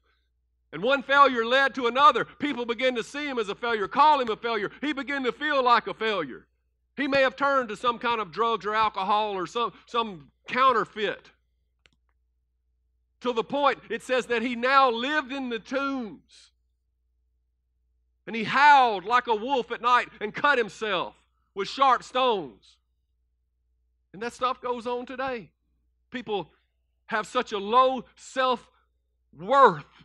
And 0.72 0.80
one 0.80 1.02
failure 1.02 1.44
led 1.44 1.74
to 1.74 1.88
another. 1.88 2.24
People 2.24 2.64
began 2.64 2.94
to 2.94 3.02
see 3.02 3.26
him 3.26 3.40
as 3.40 3.48
a 3.48 3.56
failure, 3.56 3.88
call 3.88 4.20
him 4.20 4.30
a 4.30 4.36
failure. 4.36 4.70
He 4.80 4.92
began 4.92 5.24
to 5.24 5.32
feel 5.32 5.60
like 5.60 5.88
a 5.88 5.94
failure. 5.94 6.46
He 6.98 7.06
may 7.06 7.22
have 7.22 7.36
turned 7.36 7.68
to 7.68 7.76
some 7.76 7.98
kind 7.98 8.20
of 8.20 8.32
drugs 8.32 8.66
or 8.66 8.74
alcohol 8.74 9.32
or 9.32 9.46
some, 9.46 9.72
some 9.86 10.32
counterfeit. 10.48 11.30
To 13.20 13.32
the 13.32 13.44
point, 13.44 13.78
it 13.88 14.02
says 14.02 14.26
that 14.26 14.42
he 14.42 14.56
now 14.56 14.90
lived 14.90 15.32
in 15.32 15.48
the 15.48 15.60
tombs. 15.60 16.50
And 18.26 18.34
he 18.34 18.44
howled 18.44 19.04
like 19.04 19.28
a 19.28 19.34
wolf 19.34 19.70
at 19.70 19.80
night 19.80 20.08
and 20.20 20.34
cut 20.34 20.58
himself 20.58 21.14
with 21.54 21.68
sharp 21.68 22.02
stones. 22.02 22.76
And 24.12 24.20
that 24.20 24.32
stuff 24.32 24.60
goes 24.60 24.86
on 24.86 25.06
today. 25.06 25.50
People 26.10 26.50
have 27.06 27.28
such 27.28 27.52
a 27.52 27.58
low 27.58 28.04
self 28.16 28.68
worth 29.32 30.04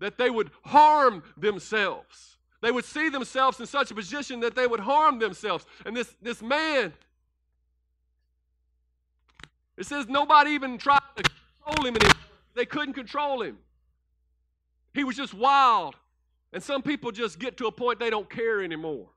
that 0.00 0.18
they 0.18 0.28
would 0.28 0.50
harm 0.64 1.22
themselves. 1.36 2.35
They 2.62 2.70
would 2.70 2.84
see 2.84 3.08
themselves 3.08 3.60
in 3.60 3.66
such 3.66 3.90
a 3.90 3.94
position 3.94 4.40
that 4.40 4.54
they 4.54 4.66
would 4.66 4.80
harm 4.80 5.18
themselves. 5.18 5.66
And 5.84 5.96
this, 5.96 6.14
this 6.22 6.42
man 6.42 6.92
it 9.76 9.84
says 9.86 10.08
nobody 10.08 10.52
even 10.52 10.78
tried 10.78 11.00
to 11.16 11.22
control 11.22 11.86
him 11.86 11.96
anymore. 11.96 12.22
They 12.54 12.66
couldn't 12.66 12.94
control 12.94 13.42
him. 13.42 13.58
He 14.94 15.04
was 15.04 15.16
just 15.16 15.34
wild. 15.34 15.94
And 16.52 16.62
some 16.62 16.82
people 16.82 17.12
just 17.12 17.38
get 17.38 17.58
to 17.58 17.66
a 17.66 17.72
point 17.72 17.98
they 17.98 18.08
don't 18.08 18.30
care 18.30 18.62
anymore. 18.62 19.08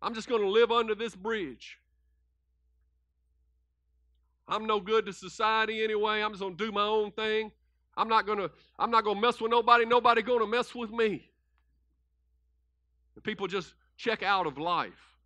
I'm 0.00 0.14
just 0.14 0.28
going 0.28 0.40
to 0.40 0.48
live 0.48 0.70
under 0.70 0.94
this 0.94 1.14
bridge. 1.14 1.78
I'm 4.48 4.66
no 4.66 4.80
good 4.80 5.06
to 5.06 5.12
society 5.12 5.82
anyway. 5.82 6.22
I'm 6.22 6.30
just 6.30 6.40
going 6.40 6.56
to 6.56 6.64
do 6.64 6.72
my 6.72 6.84
own 6.84 7.10
thing. 7.10 7.50
I'm 7.96 8.08
not 8.08 8.26
going 8.26 8.38
to 8.38 8.50
I'm 8.78 8.90
not 8.90 9.04
going 9.04 9.16
to 9.16 9.20
mess 9.20 9.40
with 9.40 9.50
nobody. 9.50 9.84
Nobody 9.84 10.22
going 10.22 10.40
to 10.40 10.46
mess 10.46 10.74
with 10.74 10.90
me. 10.90 11.28
People 13.22 13.46
just 13.46 13.74
check 13.96 14.22
out 14.22 14.46
of 14.46 14.58
life 14.58 15.16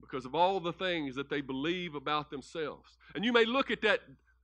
because 0.00 0.24
of 0.24 0.34
all 0.34 0.60
the 0.60 0.72
things 0.72 1.14
that 1.16 1.30
they 1.30 1.40
believe 1.40 1.94
about 1.94 2.30
themselves. 2.30 2.98
And 3.14 3.24
you 3.24 3.32
may 3.32 3.44
look 3.44 3.70
at 3.70 3.80
that 3.82 4.00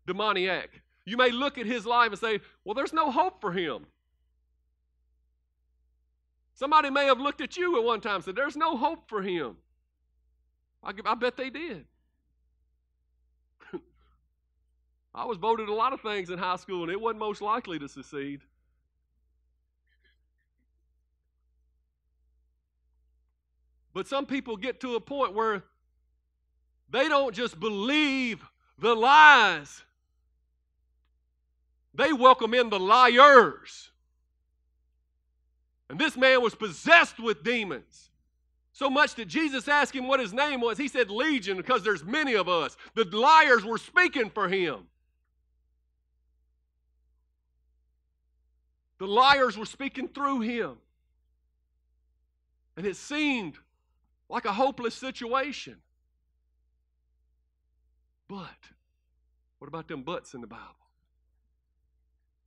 demoniac. 0.06 0.70
You 1.04 1.16
may 1.16 1.30
look 1.30 1.58
at 1.58 1.66
his 1.66 1.84
life 1.86 2.10
and 2.10 2.18
say, 2.18 2.40
"Well, 2.64 2.74
there's 2.74 2.92
no 2.92 3.10
hope 3.10 3.40
for 3.40 3.52
him." 3.52 3.86
Somebody 6.58 6.90
may 6.90 7.04
have 7.06 7.20
looked 7.20 7.40
at 7.40 7.56
you 7.56 7.78
at 7.78 7.84
one 7.84 8.00
time 8.00 8.16
and 8.16 8.24
said, 8.24 8.34
There's 8.34 8.56
no 8.56 8.76
hope 8.76 9.08
for 9.08 9.22
him. 9.22 9.56
I, 10.82 10.92
I 11.04 11.14
bet 11.14 11.36
they 11.36 11.50
did. 11.50 11.84
I 15.14 15.24
was 15.24 15.38
voted 15.38 15.68
a 15.68 15.72
lot 15.72 15.92
of 15.92 16.00
things 16.00 16.30
in 16.30 16.38
high 16.38 16.56
school, 16.56 16.82
and 16.82 16.90
it 16.90 17.00
wasn't 17.00 17.20
most 17.20 17.40
likely 17.40 17.78
to 17.78 17.88
succeed. 17.88 18.40
But 23.98 24.06
some 24.06 24.26
people 24.26 24.56
get 24.56 24.78
to 24.82 24.94
a 24.94 25.00
point 25.00 25.34
where 25.34 25.64
they 26.88 27.08
don't 27.08 27.34
just 27.34 27.58
believe 27.58 28.44
the 28.78 28.94
lies, 28.94 29.82
they 31.92 32.12
welcome 32.12 32.54
in 32.54 32.70
the 32.70 32.78
liars. 32.78 33.90
And 35.90 35.98
this 35.98 36.16
man 36.16 36.42
was 36.42 36.54
possessed 36.54 37.18
with 37.18 37.42
demons. 37.42 38.10
So 38.70 38.88
much 38.88 39.16
that 39.16 39.26
Jesus 39.26 39.66
asked 39.66 39.96
him 39.96 40.06
what 40.06 40.20
his 40.20 40.32
name 40.32 40.60
was. 40.60 40.78
He 40.78 40.86
said 40.86 41.10
Legion 41.10 41.56
because 41.56 41.82
there's 41.82 42.04
many 42.04 42.34
of 42.34 42.48
us. 42.48 42.76
The 42.94 43.04
liars 43.04 43.64
were 43.64 43.78
speaking 43.78 44.30
for 44.30 44.48
him. 44.48 44.86
The 48.98 49.08
liars 49.08 49.58
were 49.58 49.66
speaking 49.66 50.06
through 50.06 50.42
him. 50.42 50.76
And 52.76 52.86
it 52.86 52.94
seemed 52.94 53.58
like 54.28 54.44
a 54.44 54.52
hopeless 54.52 54.94
situation. 54.94 55.76
But, 58.28 58.58
what 59.58 59.68
about 59.68 59.88
them 59.88 60.02
buts 60.02 60.34
in 60.34 60.40
the 60.40 60.46
Bible? 60.46 60.64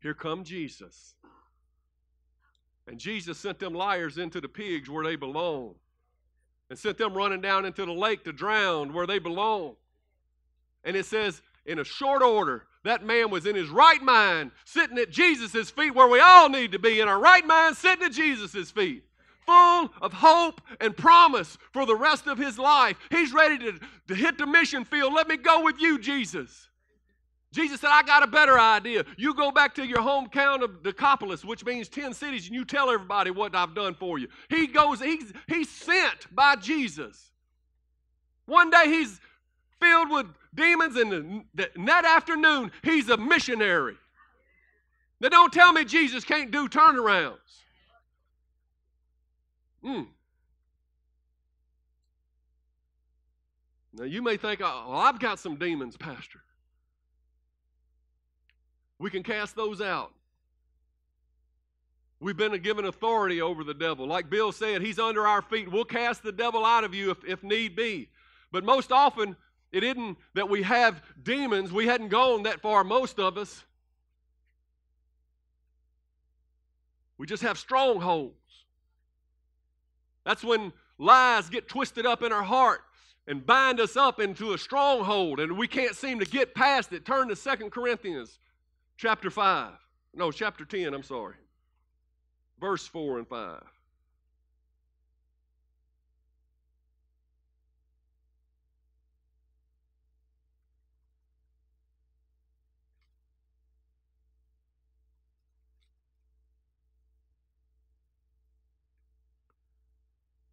Here 0.02 0.14
come 0.14 0.44
Jesus. 0.44 1.16
And 2.88 3.00
Jesus 3.00 3.38
sent 3.38 3.60
them 3.60 3.74
liars 3.74 4.18
into 4.18 4.42
the 4.42 4.48
pigs 4.48 4.90
where 4.90 5.04
they 5.04 5.16
belong, 5.16 5.76
and 6.70 6.78
sent 6.78 6.98
them 6.98 7.14
running 7.14 7.42
down 7.42 7.66
into 7.66 7.86
the 7.86 7.92
lake 7.92 8.24
to 8.26 8.34
drown 8.34 8.94
where 8.94 9.08
they 9.08 9.20
belong. 9.20 9.76
And 10.84 10.96
it 10.96 11.06
says, 11.06 11.42
in 11.66 11.80
a 11.80 11.84
short 11.84 12.24
order, 12.24 12.66
that 12.84 13.06
man 13.06 13.30
was 13.30 13.46
in 13.46 13.56
his 13.56 13.70
right 13.70 14.02
mind, 14.02 14.52
sitting 14.66 14.98
at 14.98 15.12
Jesus' 15.12 15.70
feet 15.70 15.94
where 15.94 16.08
we 16.08 16.20
all 16.20 16.50
need 16.50 16.72
to 16.72 16.80
be, 16.80 17.00
in 17.00 17.08
our 17.08 17.20
right 17.20 17.46
mind, 17.46 17.78
sitting 17.78 18.06
at 18.06 18.12
Jesus' 18.12 18.72
feet, 18.72 19.04
full 19.46 19.90
of 20.02 20.14
hope 20.14 20.62
and 20.80 20.96
promise 20.96 21.58
for 21.72 21.86
the 21.86 21.96
rest 21.96 22.28
of 22.28 22.38
his 22.38 22.58
life. 22.58 22.98
He's 23.10 23.34
ready 23.34 23.58
to, 23.60 23.80
to 24.08 24.16
hit 24.16 24.38
the 24.38 24.46
mission 24.46 24.86
field. 24.86 25.14
Let 25.14 25.28
me 25.28 25.38
go 25.38 25.64
with 25.64 25.80
you, 25.80 26.00
Jesus. 26.00 26.70
Jesus 27.54 27.82
said, 27.82 27.90
I 27.92 28.04
got 28.04 28.24
a 28.24 28.28
better 28.28 28.58
idea. 28.58 29.04
You 29.18 29.34
go 29.34 29.52
back 29.52 29.76
to 29.76 29.86
your 29.86 30.00
hometown 30.00 30.64
of 30.64 30.84
Decapolis, 30.84 31.44
which 31.44 31.66
means 31.66 31.90
10 31.90 32.14
cities, 32.14 32.46
and 32.48 32.56
you 32.56 32.64
tell 32.64 32.90
everybody 32.90 33.30
what 33.30 33.54
I've 33.56 33.76
done 33.76 33.94
for 33.94 34.18
you. 34.18 34.30
He 34.50 34.68
goes, 34.68 35.02
he's, 35.02 35.34
he's 35.48 35.70
sent 35.70 36.34
by 36.34 36.56
Jesus. 36.56 37.32
One 38.46 38.70
day 38.70 38.86
he's 38.86 39.20
filled 39.82 40.12
with 40.12 40.28
demons, 40.56 40.96
and 40.96 41.44
that 41.56 42.06
afternoon 42.06 42.72
he's 42.84 43.10
a 43.10 43.18
missionary. 43.18 43.98
Now, 45.20 45.30
don't 45.30 45.54
tell 45.54 45.74
me 45.74 45.84
Jesus 45.84 46.24
can't 46.24 46.52
do 46.52 46.68
turnarounds. 46.68 47.38
Mm. 49.84 50.08
Now, 53.94 54.06
you 54.06 54.22
may 54.22 54.38
think, 54.38 54.62
oh, 54.64 54.94
I've 54.94 55.20
got 55.20 55.40
some 55.40 55.58
demons, 55.58 55.98
Pastor. 55.98 56.40
We 59.00 59.10
can 59.10 59.24
cast 59.24 59.56
those 59.56 59.82
out. 59.82 60.12
We've 62.20 62.38
been 62.38 62.56
given 62.62 62.86
authority 62.86 63.42
over 63.42 63.64
the 63.64 63.74
devil. 63.74 64.06
Like 64.06 64.30
Bill 64.30 64.52
said, 64.52 64.84
he's 64.84 65.00
under 65.00 65.26
our 65.26 65.42
feet. 65.42 65.72
We'll 65.72 65.86
cast 65.86 66.22
the 66.22 66.32
devil 66.32 66.64
out 66.64 66.84
of 66.84 66.94
you 66.94 67.10
if, 67.10 67.18
if 67.26 67.44
need 67.44 67.76
be. 67.76 68.10
But 68.52 68.64
most 68.64 68.92
often, 68.92 69.36
it 69.72 69.84
isn't 69.84 70.18
that 70.36 70.48
we 70.48 70.62
have 70.62 71.02
demons. 71.24 71.72
We 71.72 71.88
hadn't 71.88 72.10
gone 72.10 72.44
that 72.44 72.62
far, 72.62 72.84
most 72.84 73.20
of 73.20 73.40
us. 73.40 73.64
We 77.18 77.26
just 77.26 77.42
have 77.44 77.58
strongholds. 77.58 78.36
That's 80.26 80.44
when 80.44 80.74
lies 80.98 81.50
get 81.50 81.68
twisted 81.68 82.06
up 82.06 82.24
in 82.24 82.32
our 82.32 82.44
heart 82.44 82.82
and 83.28 83.46
bind 83.46 83.80
us 83.80 83.96
up 83.96 84.20
into 84.20 84.54
a 84.54 84.58
stronghold, 84.58 85.40
and 85.40 85.58
we 85.58 85.68
can't 85.68 85.96
seem 85.96 86.20
to 86.20 86.26
get 86.26 86.56
past 86.56 86.92
it. 86.94 87.06
Turn 87.06 87.28
to 87.28 87.36
Second 87.36 87.72
Corinthians 87.72 88.40
chapter 88.98 89.30
5. 89.30 89.74
No, 90.14 90.32
chapter 90.32 90.66
10, 90.66 90.94
I'm 90.94 91.04
sorry. 91.04 91.36
Verse 92.60 92.86
4 92.88 93.20
and 93.20 93.28
5. 93.28 93.64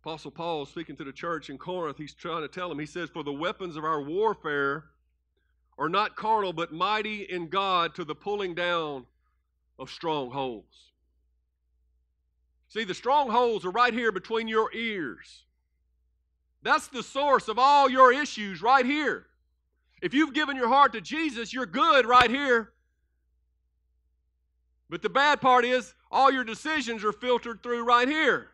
Apostle 0.08 0.30
Paul 0.30 0.64
speaking 0.64 0.96
to 0.96 1.04
the 1.04 1.12
church 1.12 1.50
in 1.50 1.58
Corinth, 1.58 1.98
he's 1.98 2.14
trying 2.14 2.40
to 2.40 2.48
tell 2.48 2.70
them, 2.70 2.78
he 2.78 2.86
says, 2.86 3.10
For 3.10 3.22
the 3.22 3.30
weapons 3.30 3.76
of 3.76 3.84
our 3.84 4.00
warfare 4.00 4.84
are 5.76 5.90
not 5.90 6.16
carnal, 6.16 6.54
but 6.54 6.72
mighty 6.72 7.24
in 7.24 7.48
God 7.48 7.94
to 7.96 8.06
the 8.06 8.14
pulling 8.14 8.54
down 8.54 9.04
of 9.78 9.90
strongholds. 9.90 10.92
See, 12.68 12.84
the 12.84 12.94
strongholds 12.94 13.66
are 13.66 13.70
right 13.70 13.92
here 13.92 14.10
between 14.10 14.48
your 14.48 14.74
ears. 14.74 15.44
That's 16.62 16.88
the 16.88 17.02
source 17.02 17.46
of 17.46 17.58
all 17.58 17.90
your 17.90 18.10
issues 18.10 18.62
right 18.62 18.86
here. 18.86 19.26
If 20.00 20.14
you've 20.14 20.32
given 20.32 20.56
your 20.56 20.68
heart 20.68 20.94
to 20.94 21.02
Jesus, 21.02 21.52
you're 21.52 21.66
good 21.66 22.06
right 22.06 22.30
here. 22.30 22.72
But 24.88 25.02
the 25.02 25.10
bad 25.10 25.42
part 25.42 25.66
is, 25.66 25.92
all 26.10 26.32
your 26.32 26.44
decisions 26.44 27.04
are 27.04 27.12
filtered 27.12 27.62
through 27.62 27.84
right 27.84 28.08
here. 28.08 28.48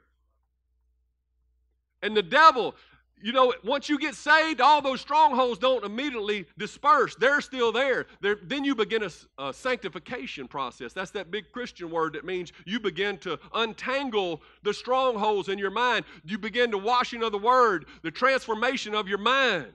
And 2.05 2.15
the 2.15 2.23
devil, 2.23 2.77
you 3.21 3.33
know, 3.33 3.55
once 3.65 3.89
you 3.89 3.99
get 3.99 4.15
saved, 4.15 4.61
all 4.61 4.83
those 4.83 5.01
strongholds 5.01 5.59
don't 5.59 5.83
immediately 5.83 6.45
disperse. 6.59 7.15
They're 7.15 7.41
still 7.41 7.73
there. 7.73 8.05
They're, 8.21 8.37
then 8.43 8.63
you 8.63 8.75
begin 8.75 9.03
a, 9.03 9.11
a, 9.43 9.55
sanctification 9.55 10.47
process. 10.47 10.93
That's 10.93 11.13
that 11.13 11.31
big 11.31 11.51
Christian 11.51 11.91
word 11.91 12.13
that 12.13 12.27
means 12.27 12.53
you 12.67 12.79
begin 12.79 13.17
to 13.19 13.39
untangle 13.55 14.43
the 14.65 14.75
strongholds 14.75 15.49
in 15.49 15.59
your 15.59 15.71
mind. 15.71 16.05
You 16.27 16.37
begin 16.37 16.71
the 16.71 16.77
washing 16.77 17.23
of 17.23 17.33
the 17.33 17.39
word, 17.39 17.87
the 18.03 18.11
transformation 18.11 18.95
of 18.95 19.09
your 19.09 19.17
mind. 19.17 19.73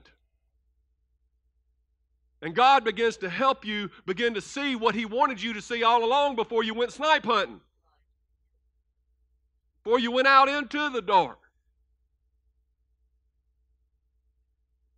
And 2.42 2.54
God 2.54 2.84
begins 2.84 3.16
to 3.18 3.28
help 3.28 3.64
you 3.64 3.90
begin 4.06 4.34
to 4.34 4.40
see 4.40 4.76
what 4.76 4.94
He 4.94 5.06
wanted 5.06 5.42
you 5.42 5.54
to 5.54 5.60
see 5.60 5.82
all 5.82 6.04
along 6.04 6.36
before 6.36 6.62
you 6.62 6.72
went 6.72 6.92
snipe 6.92 7.24
hunting, 7.24 7.60
before 9.82 9.98
you 9.98 10.12
went 10.12 10.28
out 10.28 10.48
into 10.48 10.88
the 10.90 11.02
dark. 11.02 11.39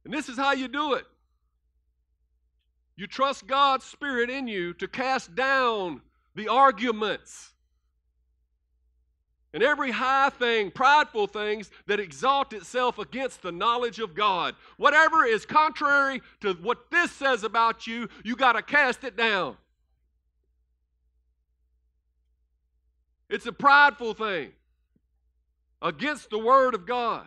And 0.05 0.13
this 0.13 0.29
is 0.29 0.37
how 0.37 0.53
you 0.53 0.69
do 0.69 0.95
it. 0.95 1.05
You 2.97 3.07
trust 3.07 3.47
God's 3.47 3.85
Spirit 3.85 4.31
in 4.31 4.47
you 4.49 4.75
to 4.75 4.89
cast 4.89 5.35
down 5.35 6.03
the 6.35 6.49
arguments 6.49 7.53
and 9.55 9.63
every 9.63 9.91
high 9.91 10.31
thing, 10.31 10.71
prideful 10.71 11.27
things 11.27 11.71
that 11.87 12.01
exalt 12.01 12.55
itself 12.55 12.99
against 12.99 13.43
the 13.43 13.53
knowledge 13.53 13.99
of 13.99 14.15
God. 14.15 14.55
Whatever 14.79 15.27
is 15.27 15.45
contrary 15.45 16.23
to 16.41 16.55
what 16.55 16.91
this 16.91 17.13
says 17.13 17.45
about 17.45 17.87
you, 17.87 18.09
you 18.25 18.35
got 18.35 18.53
to 18.53 18.63
cast 18.63 19.05
it 19.05 19.17
down. 19.17 19.57
It's 23.29 23.47
a 23.47 23.53
prideful 23.53 24.15
thing 24.15 24.53
against 25.83 26.31
the 26.31 26.39
Word 26.39 26.75
of 26.75 26.87
God. 26.87 27.27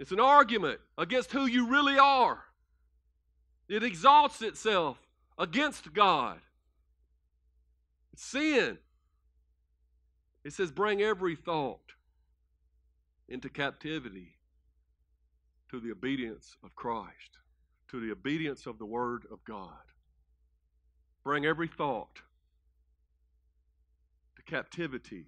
It's 0.00 0.12
an 0.12 0.18
argument 0.18 0.80
against 0.96 1.30
who 1.30 1.44
you 1.44 1.66
really 1.66 1.98
are. 1.98 2.42
It 3.68 3.82
exalts 3.82 4.40
itself 4.40 4.96
against 5.36 5.92
God. 5.92 6.38
It's 8.14 8.24
sin. 8.24 8.78
It 10.42 10.54
says, 10.54 10.70
bring 10.70 11.02
every 11.02 11.36
thought 11.36 11.92
into 13.28 13.50
captivity 13.50 14.36
to 15.70 15.78
the 15.78 15.90
obedience 15.90 16.56
of 16.64 16.74
Christ, 16.74 17.38
to 17.90 18.00
the 18.00 18.10
obedience 18.10 18.64
of 18.64 18.78
the 18.78 18.86
Word 18.86 19.26
of 19.30 19.44
God. 19.44 19.68
Bring 21.22 21.44
every 21.44 21.68
thought 21.68 22.22
to 24.36 24.42
captivity 24.50 25.26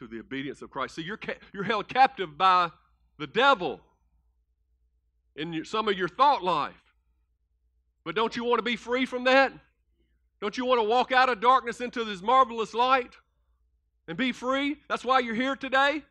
to 0.00 0.08
the 0.08 0.18
obedience 0.18 0.62
of 0.62 0.70
Christ. 0.70 0.96
See, 0.96 1.02
you're, 1.02 1.16
ca- 1.16 1.38
you're 1.52 1.62
held 1.62 1.86
captive 1.86 2.36
by 2.36 2.70
the 3.18 3.26
devil 3.26 3.80
in 5.36 5.52
your, 5.52 5.64
some 5.64 5.88
of 5.88 5.96
your 5.96 6.08
thought 6.08 6.42
life. 6.42 6.74
But 8.04 8.14
don't 8.14 8.36
you 8.36 8.44
want 8.44 8.58
to 8.58 8.64
be 8.64 8.76
free 8.76 9.06
from 9.06 9.24
that? 9.24 9.52
Don't 10.40 10.56
you 10.58 10.66
want 10.66 10.80
to 10.80 10.88
walk 10.88 11.12
out 11.12 11.28
of 11.28 11.40
darkness 11.40 11.80
into 11.80 12.04
this 12.04 12.20
marvelous 12.20 12.74
light 12.74 13.14
and 14.06 14.16
be 14.16 14.32
free? 14.32 14.76
That's 14.88 15.04
why 15.04 15.20
you're 15.20 15.34
here 15.34 15.56
today. 15.56 16.02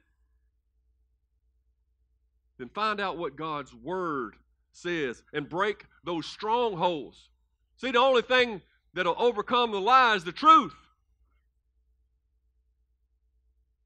Then 2.57 2.69
find 2.69 2.99
out 2.99 3.17
what 3.17 3.35
God's 3.35 3.73
Word 3.73 4.35
says 4.71 5.21
and 5.33 5.47
break 5.47 5.85
those 6.03 6.25
strongholds. 6.25 7.29
See, 7.77 7.91
the 7.91 7.99
only 7.99 8.21
thing 8.21 8.61
that'll 8.93 9.21
overcome 9.21 9.71
the 9.71 9.81
lie 9.81 10.15
is 10.15 10.23
the 10.23 10.31
truth. 10.31 10.73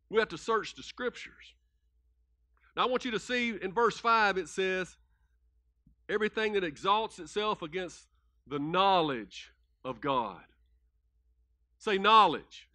We 0.10 0.20
have 0.20 0.30
to 0.30 0.38
search 0.38 0.76
the 0.76 0.84
Scriptures. 0.84 1.56
Now, 2.78 2.84
I 2.84 2.86
want 2.86 3.06
you 3.06 3.12
to 3.12 3.20
see 3.20 3.56
in 3.60 3.74
verse 3.74 3.98
5 3.98 4.38
it 4.38 4.48
says, 4.48 4.96
everything 6.08 6.54
that 6.54 6.64
exalts 6.64 7.18
itself 7.18 7.64
against 7.64 8.06
the 8.46 8.60
knowledge 8.60 9.52
of 9.84 10.00
God. 10.00 10.44
Say 11.80 11.98
knowledge. 11.98 12.70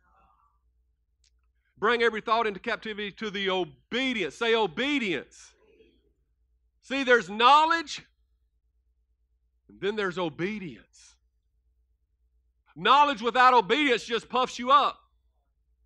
Bring 1.78 2.02
every 2.02 2.20
thought 2.20 2.48
into 2.48 2.58
captivity 2.58 3.12
to 3.12 3.30
the 3.30 3.48
obedience. 3.50 4.34
Say 4.34 4.56
obedience. 4.56 5.52
See, 6.82 7.04
there's 7.04 7.30
knowledge, 7.30 8.02
and 9.68 9.80
then 9.80 9.94
there's 9.94 10.18
obedience. 10.18 11.14
Knowledge 12.74 13.22
without 13.22 13.54
obedience 13.54 14.04
just 14.04 14.28
puffs 14.28 14.58
you 14.58 14.72
up, 14.72 14.98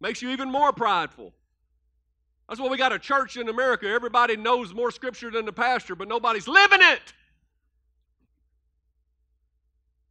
makes 0.01 0.23
you 0.23 0.31
even 0.31 0.51
more 0.51 0.73
prideful. 0.73 1.35
That's 2.49 2.61
why 2.61 2.69
we 2.69 2.77
got 2.77 2.93
a 2.93 2.99
church 2.99 3.37
in 3.37 3.49
America. 3.49 3.89
Everybody 3.89 4.37
knows 4.37 4.73
more 4.73 4.91
scripture 4.91 5.31
than 5.31 5.47
the 5.47 5.53
pastor, 5.53 5.97
but 5.97 6.07
nobody's 6.07 6.47
living 6.47 6.81
it. 6.81 7.13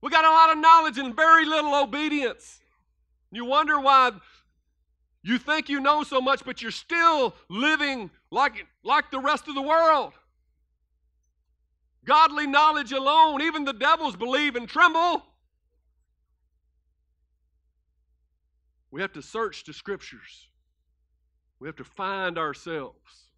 We 0.01 0.09
got 0.11 0.25
a 0.25 0.29
lot 0.29 0.51
of 0.51 0.57
knowledge 0.57 0.97
and 0.97 1.15
very 1.15 1.45
little 1.45 1.73
obedience. 1.73 2.59
You 3.31 3.45
wonder 3.45 3.79
why 3.79 4.11
you 5.23 5.39
think 5.39 5.69
you 5.69 5.79
know 5.79 6.03
so 6.03 6.21
much, 6.21 6.45
but 6.45 6.61
you're 6.61 6.71
still 6.71 7.35
living 7.49 8.11
like, 8.29 8.67
like 8.83 9.09
the 9.09 9.19
rest 9.19 9.47
of 9.47 9.55
the 9.55 9.61
world. 9.61 10.13
Godly 12.05 12.45
knowledge 12.45 12.91
alone, 12.91 13.41
even 13.41 13.65
the 13.65 13.73
devils 13.73 14.15
believe 14.15 14.55
and 14.55 14.69
tremble. 14.69 15.25
We 18.91 19.01
have 19.01 19.13
to 19.13 19.21
search 19.21 19.63
the 19.63 19.73
scriptures. 19.73 20.47
We 21.59 21.67
have 21.67 21.75
to 21.77 21.83
find 21.83 22.37
ourselves. 22.37 23.29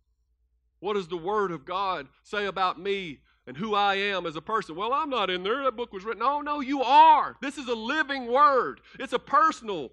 What 0.79 0.93
does 0.93 1.07
the 1.07 1.17
Word 1.17 1.51
of 1.51 1.65
God 1.65 2.07
say 2.23 2.45
about 2.45 2.79
me 2.79 3.19
and 3.45 3.57
who 3.57 3.73
I 3.73 3.95
am 3.95 4.25
as 4.25 4.35
a 4.35 4.41
person? 4.41 4.75
Well, 4.75 4.93
I'm 4.93 5.09
not 5.09 5.29
in 5.29 5.43
there. 5.43 5.63
That 5.63 5.75
book 5.75 5.93
was 5.93 6.03
written. 6.03 6.19
No, 6.19 6.41
no, 6.41 6.59
you 6.59 6.81
are. 6.83 7.35
This 7.41 7.57
is 7.57 7.67
a 7.67 7.75
living 7.75 8.27
Word, 8.27 8.81
it's 8.99 9.13
a 9.13 9.19
personal 9.19 9.91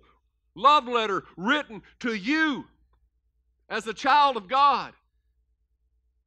love 0.54 0.86
letter 0.86 1.24
written 1.36 1.82
to 2.00 2.14
you 2.14 2.66
as 3.68 3.86
a 3.86 3.94
child 3.94 4.36
of 4.36 4.48
God. 4.48 4.92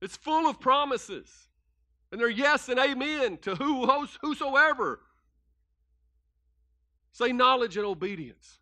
It's 0.02 0.18
full 0.18 0.48
of 0.48 0.60
promises. 0.60 1.48
And 2.12 2.22
they're 2.22 2.30
yes 2.30 2.70
and 2.70 2.80
amen 2.80 3.38
to 3.40 3.56
who, 3.56 3.86
whosoever. 4.22 5.02
Say 7.12 7.32
knowledge 7.32 7.78
and 7.78 7.86
obedience. 7.86 8.60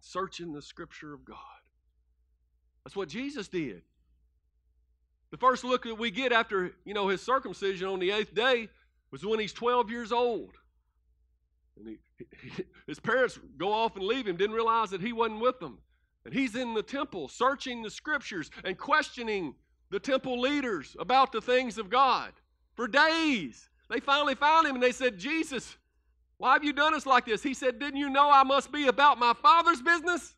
Searching 0.00 0.52
the 0.52 0.62
scripture 0.62 1.12
of 1.12 1.24
God. 1.24 1.36
That's 2.88 2.96
what 2.96 3.10
Jesus 3.10 3.48
did. 3.48 3.82
The 5.30 5.36
first 5.36 5.62
look 5.62 5.84
that 5.84 5.98
we 5.98 6.10
get 6.10 6.32
after, 6.32 6.72
you 6.86 6.94
know, 6.94 7.08
his 7.08 7.20
circumcision 7.20 7.86
on 7.86 7.98
the 7.98 8.10
eighth 8.10 8.34
day 8.34 8.70
was 9.10 9.22
when 9.22 9.38
he's 9.38 9.52
12 9.52 9.90
years 9.90 10.10
old. 10.10 10.52
And 11.76 11.86
he, 11.86 11.98
he, 12.40 12.64
his 12.86 12.98
parents 12.98 13.38
go 13.58 13.74
off 13.74 13.96
and 13.96 14.06
leave 14.06 14.26
him, 14.26 14.38
didn't 14.38 14.56
realize 14.56 14.88
that 14.88 15.02
he 15.02 15.12
wasn't 15.12 15.42
with 15.42 15.60
them. 15.60 15.76
And 16.24 16.32
he's 16.32 16.56
in 16.56 16.72
the 16.72 16.82
temple 16.82 17.28
searching 17.28 17.82
the 17.82 17.90
scriptures 17.90 18.50
and 18.64 18.78
questioning 18.78 19.54
the 19.90 20.00
temple 20.00 20.40
leaders 20.40 20.96
about 20.98 21.30
the 21.30 21.42
things 21.42 21.76
of 21.76 21.90
God 21.90 22.32
for 22.74 22.88
days. 22.88 23.68
They 23.90 24.00
finally 24.00 24.34
found 24.34 24.66
him 24.66 24.76
and 24.76 24.82
they 24.82 24.92
said, 24.92 25.18
Jesus, 25.18 25.76
why 26.38 26.54
have 26.54 26.64
you 26.64 26.72
done 26.72 26.94
us 26.94 27.04
like 27.04 27.26
this? 27.26 27.42
He 27.42 27.52
said, 27.52 27.78
Didn't 27.78 28.00
you 28.00 28.08
know 28.08 28.30
I 28.30 28.44
must 28.44 28.72
be 28.72 28.86
about 28.86 29.18
my 29.18 29.34
Father's 29.34 29.82
business? 29.82 30.36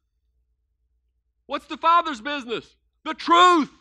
What's 1.50 1.66
the 1.66 1.78
Father's 1.78 2.20
business? 2.20 2.76
The 3.04 3.12
truth. 3.12 3.72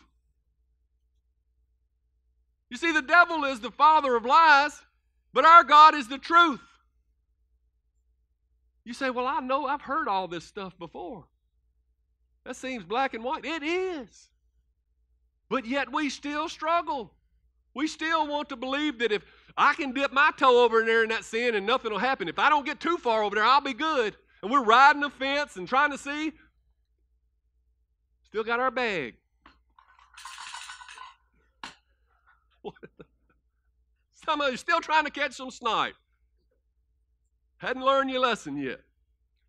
You 2.68 2.76
see, 2.76 2.90
the 2.90 3.00
devil 3.00 3.44
is 3.44 3.60
the 3.60 3.70
father 3.70 4.16
of 4.16 4.24
lies, 4.24 4.72
but 5.32 5.44
our 5.44 5.62
God 5.62 5.94
is 5.94 6.08
the 6.08 6.18
truth. 6.18 6.58
You 8.84 8.92
say, 8.92 9.10
Well, 9.10 9.24
I 9.24 9.38
know 9.38 9.66
I've 9.66 9.82
heard 9.82 10.08
all 10.08 10.26
this 10.26 10.44
stuff 10.44 10.76
before. 10.80 11.26
That 12.44 12.56
seems 12.56 12.82
black 12.82 13.14
and 13.14 13.22
white. 13.22 13.44
It 13.44 13.62
is. 13.62 14.30
But 15.48 15.64
yet 15.64 15.92
we 15.92 16.10
still 16.10 16.48
struggle. 16.48 17.14
We 17.74 17.86
still 17.86 18.26
want 18.26 18.48
to 18.48 18.56
believe 18.56 18.98
that 18.98 19.12
if 19.12 19.22
I 19.56 19.74
can 19.74 19.92
dip 19.92 20.12
my 20.12 20.32
toe 20.36 20.64
over 20.64 20.80
in 20.80 20.86
there 20.86 21.04
in 21.04 21.10
that 21.10 21.24
sin 21.24 21.54
and 21.54 21.68
nothing 21.68 21.92
will 21.92 22.00
happen, 22.00 22.26
if 22.26 22.40
I 22.40 22.48
don't 22.48 22.66
get 22.66 22.80
too 22.80 22.96
far 22.96 23.22
over 23.22 23.36
there, 23.36 23.44
I'll 23.44 23.60
be 23.60 23.74
good. 23.74 24.16
And 24.42 24.50
we're 24.50 24.64
riding 24.64 25.02
the 25.02 25.10
fence 25.10 25.54
and 25.54 25.68
trying 25.68 25.92
to 25.92 25.98
see. 25.98 26.32
Still 28.30 28.44
got 28.44 28.60
our 28.60 28.70
bag. 28.70 29.16
Some 34.24 34.40
of 34.40 34.52
you 34.52 34.56
still 34.56 34.80
trying 34.80 35.04
to 35.04 35.10
catch 35.10 35.32
some 35.32 35.50
snipe. 35.50 35.96
Hadn't 37.58 37.84
learned 37.84 38.08
your 38.10 38.20
lesson 38.20 38.56
yet. 38.56 38.82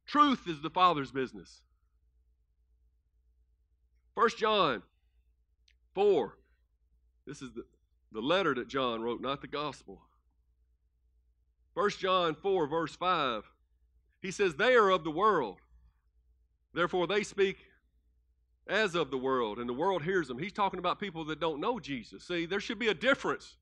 Truth 0.08 0.48
is 0.48 0.62
the 0.62 0.72
Father's 0.72 1.12
business. 1.12 1.62
First 4.16 4.40
John 4.40 4.82
4. 5.94 6.36
This 7.28 7.44
is 7.44 7.52
the, 7.54 7.64
the 8.12 8.20
letter 8.20 8.56
that 8.56 8.68
John 8.68 9.04
wrote, 9.04 9.22
not 9.22 9.42
the 9.42 9.48
gospel. 9.48 10.02
First 11.76 12.00
John 12.00 12.34
4, 12.34 12.66
verse 12.66 12.96
5. 12.96 13.44
He 14.24 14.32
says, 14.32 14.56
They 14.56 14.74
are 14.74 14.90
of 14.90 15.04
the 15.04 15.12
world. 15.12 15.60
Therefore, 16.74 17.06
they 17.06 17.22
speak 17.22 17.58
as 18.72 18.96
of 18.96 19.12
the 19.12 19.18
world, 19.18 19.60
and 19.60 19.68
the 19.68 19.74
world 19.74 20.02
hears 20.02 20.28
them. 20.28 20.40
He's 20.40 20.54
talking 20.54 20.80
about 20.80 21.00
people 21.00 21.26
that 21.26 21.40
don't 21.40 21.60
know 21.60 21.80
Jesus. 21.80 22.24
See, 22.24 22.46
there 22.46 22.62
should 22.62 22.80
be 22.80 22.88
a 22.88 22.94
difference 22.94 23.58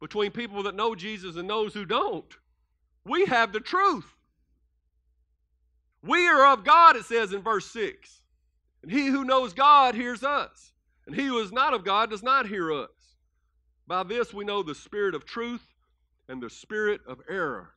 between 0.00 0.32
people 0.32 0.62
that 0.64 0.74
know 0.74 0.94
Jesus 0.94 1.36
and 1.36 1.48
those 1.48 1.74
who 1.74 1.84
don't. 1.84 2.34
We 3.04 3.26
have 3.26 3.52
the 3.52 3.60
truth. 3.60 4.16
We 6.02 6.26
are 6.26 6.52
of 6.52 6.64
God, 6.64 6.96
it 6.96 7.04
says 7.04 7.32
in 7.32 7.42
verse 7.42 7.66
6. 7.66 8.22
And 8.82 8.90
he 8.90 9.06
who 9.06 9.24
knows 9.24 9.52
God 9.52 9.94
hears 9.94 10.24
us. 10.24 10.72
And 11.06 11.14
he 11.14 11.26
who 11.26 11.38
is 11.38 11.52
not 11.52 11.74
of 11.74 11.84
God 11.84 12.10
does 12.10 12.22
not 12.22 12.46
hear 12.46 12.72
us. 12.72 12.90
By 13.86 14.02
this 14.02 14.32
we 14.32 14.44
know 14.44 14.62
the 14.62 14.74
spirit 14.74 15.14
of 15.14 15.24
truth 15.24 15.66
and 16.28 16.42
the 16.42 16.50
spirit 16.50 17.00
of 17.06 17.20
error. 17.28 17.74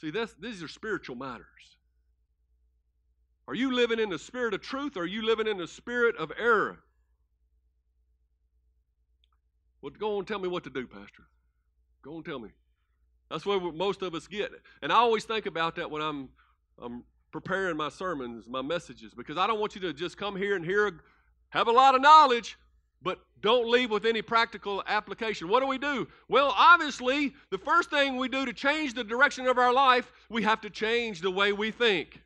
See, 0.00 0.10
this, 0.10 0.34
these 0.38 0.62
are 0.62 0.68
spiritual 0.68 1.16
matters. 1.16 1.77
Are 3.48 3.54
you 3.54 3.72
living 3.72 3.98
in 3.98 4.10
the 4.10 4.18
spirit 4.18 4.52
of 4.52 4.60
truth 4.60 4.98
or 4.98 5.00
are 5.00 5.06
you 5.06 5.22
living 5.22 5.46
in 5.46 5.56
the 5.56 5.66
spirit 5.66 6.14
of 6.16 6.30
error? 6.38 6.80
Well, 9.80 9.90
go 9.98 10.12
on 10.12 10.18
and 10.18 10.28
tell 10.28 10.38
me 10.38 10.48
what 10.48 10.64
to 10.64 10.70
do, 10.70 10.86
Pastor. 10.86 11.22
Go 12.02 12.10
on 12.10 12.16
and 12.16 12.24
tell 12.26 12.38
me. 12.38 12.50
That's 13.30 13.46
where 13.46 13.58
most 13.58 14.02
of 14.02 14.14
us 14.14 14.26
get. 14.26 14.50
And 14.82 14.92
I 14.92 14.96
always 14.96 15.24
think 15.24 15.46
about 15.46 15.76
that 15.76 15.90
when 15.90 16.02
I'm, 16.02 16.28
I'm 16.78 17.04
preparing 17.32 17.74
my 17.78 17.88
sermons, 17.88 18.46
my 18.46 18.60
messages, 18.60 19.14
because 19.14 19.38
I 19.38 19.46
don't 19.46 19.60
want 19.60 19.74
you 19.74 19.80
to 19.80 19.94
just 19.94 20.18
come 20.18 20.36
here 20.36 20.54
and 20.54 20.64
hear, 20.64 21.00
have 21.48 21.68
a 21.68 21.72
lot 21.72 21.94
of 21.94 22.02
knowledge, 22.02 22.58
but 23.00 23.18
don't 23.40 23.70
leave 23.70 23.90
with 23.90 24.04
any 24.04 24.20
practical 24.20 24.82
application. 24.86 25.48
What 25.48 25.60
do 25.60 25.66
we 25.66 25.78
do? 25.78 26.06
Well, 26.28 26.52
obviously, 26.54 27.32
the 27.50 27.58
first 27.58 27.88
thing 27.88 28.18
we 28.18 28.28
do 28.28 28.44
to 28.44 28.52
change 28.52 28.92
the 28.92 29.04
direction 29.04 29.46
of 29.46 29.56
our 29.56 29.72
life, 29.72 30.12
we 30.28 30.42
have 30.42 30.60
to 30.60 30.70
change 30.70 31.22
the 31.22 31.30
way 31.30 31.52
we 31.52 31.70
think. 31.70 32.20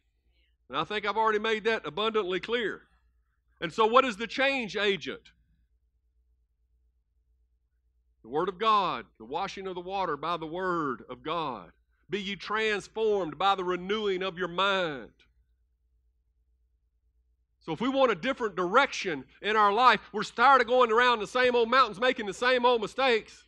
And 0.73 0.81
I 0.81 0.85
think 0.85 1.05
I've 1.05 1.19
already 1.19 1.39
made 1.39 1.65
that 1.65 1.87
abundantly 1.87 2.41
clear. 2.41 2.81
And 3.61 3.71
so, 3.71 3.85
what 3.85 4.07
is 4.07 4.17
the 4.17 4.27
change 4.27 4.75
agent? 4.75 5.21
The 8.23 8.31
Word 8.31 8.49
of 8.49 8.59
God, 8.59 9.05
the 9.19 9.27
washing 9.27 9.67
of 9.67 9.75
the 9.75 9.83
water 9.83 10.17
by 10.17 10.39
the 10.39 10.47
Word 10.47 11.05
of 11.11 11.23
God. 11.23 11.73
Be 12.09 12.23
ye 12.23 12.37
transformed 12.37 13.37
by 13.37 13.55
the 13.55 13.65
renewing 13.65 14.23
of 14.23 14.39
your 14.39 14.49
mind. 14.49 15.11
So, 17.61 17.73
if 17.73 17.83
we 17.83 17.91
want 17.91 18.11
a 18.11 18.15
different 18.15 18.57
direction 18.57 19.25
in 19.43 19.57
our 19.57 19.75
life, 19.75 20.01
we're 20.11 20.23
tired 20.23 20.63
of 20.63 20.69
going 20.69 20.91
around 20.91 21.19
the 21.19 21.27
same 21.27 21.55
old 21.55 21.69
mountains 21.71 22.01
making 22.01 22.25
the 22.25 22.33
same 22.33 22.65
old 22.65 22.81
mistakes. 22.81 23.45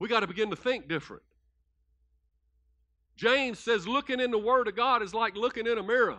We 0.00 0.08
got 0.08 0.20
to 0.20 0.26
begin 0.26 0.50
to 0.50 0.56
think 0.56 0.88
different. 0.88 1.22
James 3.16 3.58
says 3.58 3.86
looking 3.86 4.18
in 4.18 4.30
the 4.30 4.38
Word 4.38 4.66
of 4.66 4.74
God 4.74 5.02
is 5.02 5.12
like 5.12 5.36
looking 5.36 5.66
in 5.66 5.76
a 5.76 5.82
mirror. 5.82 6.18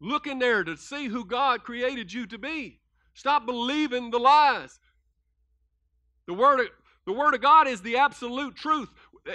Look 0.00 0.26
in 0.26 0.38
there 0.38 0.64
to 0.64 0.76
see 0.76 1.06
who 1.06 1.24
God 1.24 1.64
created 1.64 2.12
you 2.12 2.26
to 2.26 2.38
be. 2.38 2.80
Stop 3.12 3.44
believing 3.46 4.10
the 4.10 4.18
lies. 4.18 4.78
The 6.26 6.34
Word 6.34 6.60
of, 6.60 6.66
the 7.06 7.12
Word 7.12 7.34
of 7.34 7.42
God 7.42 7.68
is 7.68 7.82
the 7.82 7.98
absolute 7.98 8.56
truth. 8.56 8.88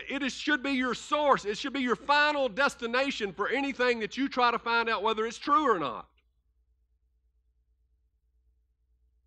It 0.10 0.24
is, 0.24 0.34
should 0.34 0.64
be 0.64 0.72
your 0.72 0.96
source. 0.96 1.46
It 1.46 1.58
should 1.58 1.74
be 1.74 1.82
your 1.82 1.96
final 1.96 2.50
destination 2.50 3.34
for 3.34 3.50
anything 3.50 4.00
that 4.00 4.18
you 4.18 4.28
try 4.30 4.50
to 4.50 4.60
find 4.60 4.90
out 4.90 5.04
whether 5.04 5.28
it's 5.28 5.38
true 5.38 5.70
or 5.70 5.78
not. 5.78 6.08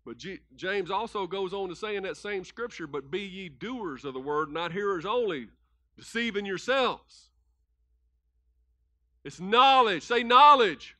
But 0.05 0.17
G- 0.17 0.39
James 0.55 0.91
also 0.91 1.25
goes 1.25 1.53
on 1.53 1.69
to 1.69 1.75
say 1.75 1.95
in 1.95 2.03
that 2.03 2.17
same 2.17 2.45
scripture, 2.45 2.85
but 2.85 3.09
be 3.09 3.21
ye 3.21 3.49
doers 3.49 4.05
of 4.05 4.13
the 4.13 4.19
word, 4.19 4.51
not 4.51 4.71
hearers 4.71 5.05
only, 5.05 5.47
deceiving 5.97 6.45
yourselves. 6.45 7.29
It's 9.23 9.39
knowledge. 9.39 10.03
Say 10.03 10.21
knowledge 10.21 10.95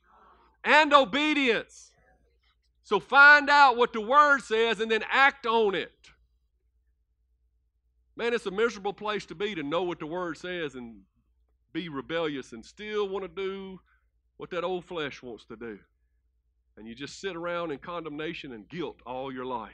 and 0.64 0.92
obedience. 0.92 1.92
So 2.82 2.98
find 2.98 3.48
out 3.48 3.76
what 3.76 3.92
the 3.92 4.00
word 4.00 4.42
says 4.42 4.80
and 4.80 4.90
then 4.90 5.04
act 5.08 5.46
on 5.46 5.76
it. 5.76 5.92
Man, 8.16 8.34
it's 8.34 8.46
a 8.46 8.50
miserable 8.50 8.92
place 8.92 9.26
to 9.26 9.34
be 9.36 9.54
to 9.54 9.62
know 9.62 9.82
what 9.82 10.00
the 10.00 10.06
word 10.06 10.38
says 10.38 10.74
and 10.74 11.02
be 11.72 11.88
rebellious 11.88 12.52
and 12.52 12.64
still 12.64 13.08
want 13.08 13.22
to 13.24 13.28
do 13.28 13.80
what 14.38 14.50
that 14.50 14.64
old 14.64 14.84
flesh 14.84 15.22
wants 15.22 15.44
to 15.44 15.56
do 15.56 15.78
and 16.76 16.86
you 16.86 16.94
just 16.94 17.20
sit 17.20 17.36
around 17.36 17.70
in 17.70 17.78
condemnation 17.78 18.52
and 18.52 18.68
guilt 18.68 19.00
all 19.06 19.32
your 19.32 19.46
life. 19.46 19.72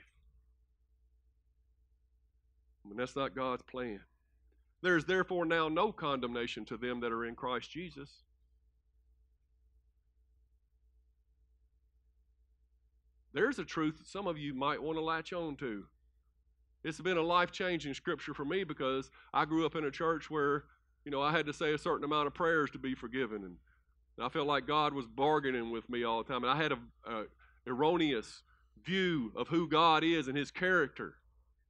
And 2.88 2.98
that's 2.98 3.16
not 3.16 3.34
God's 3.34 3.62
plan. 3.62 4.00
There 4.82 4.96
is 4.96 5.04
therefore 5.04 5.44
now 5.44 5.68
no 5.68 5.92
condemnation 5.92 6.64
to 6.66 6.76
them 6.76 7.00
that 7.00 7.12
are 7.12 7.24
in 7.24 7.34
Christ 7.34 7.70
Jesus. 7.70 8.10
There's 13.32 13.58
a 13.58 13.64
truth 13.64 13.98
that 13.98 14.06
some 14.06 14.26
of 14.26 14.36
you 14.36 14.54
might 14.54 14.82
want 14.82 14.98
to 14.98 15.02
latch 15.02 15.32
on 15.32 15.56
to. 15.56 15.84
It's 16.84 17.00
been 17.00 17.16
a 17.16 17.22
life 17.22 17.52
changing 17.52 17.94
scripture 17.94 18.34
for 18.34 18.44
me 18.44 18.64
because 18.64 19.10
I 19.32 19.44
grew 19.44 19.64
up 19.64 19.76
in 19.76 19.84
a 19.84 19.90
church 19.90 20.30
where, 20.30 20.64
you 21.04 21.12
know, 21.12 21.22
I 21.22 21.30
had 21.30 21.46
to 21.46 21.52
say 21.52 21.72
a 21.72 21.78
certain 21.78 22.04
amount 22.04 22.26
of 22.26 22.34
prayers 22.34 22.70
to 22.72 22.78
be 22.78 22.94
forgiven. 22.94 23.44
And 23.44 23.56
and 24.16 24.26
I 24.26 24.28
felt 24.28 24.46
like 24.46 24.66
God 24.66 24.92
was 24.92 25.06
bargaining 25.06 25.70
with 25.70 25.88
me 25.88 26.04
all 26.04 26.22
the 26.22 26.32
time. 26.32 26.44
And 26.44 26.52
I 26.52 26.62
had 26.62 26.72
a, 26.72 26.78
a 27.06 27.24
erroneous 27.66 28.42
view 28.84 29.32
of 29.36 29.48
who 29.48 29.68
God 29.68 30.04
is 30.04 30.28
and 30.28 30.36
his 30.36 30.50
character. 30.50 31.14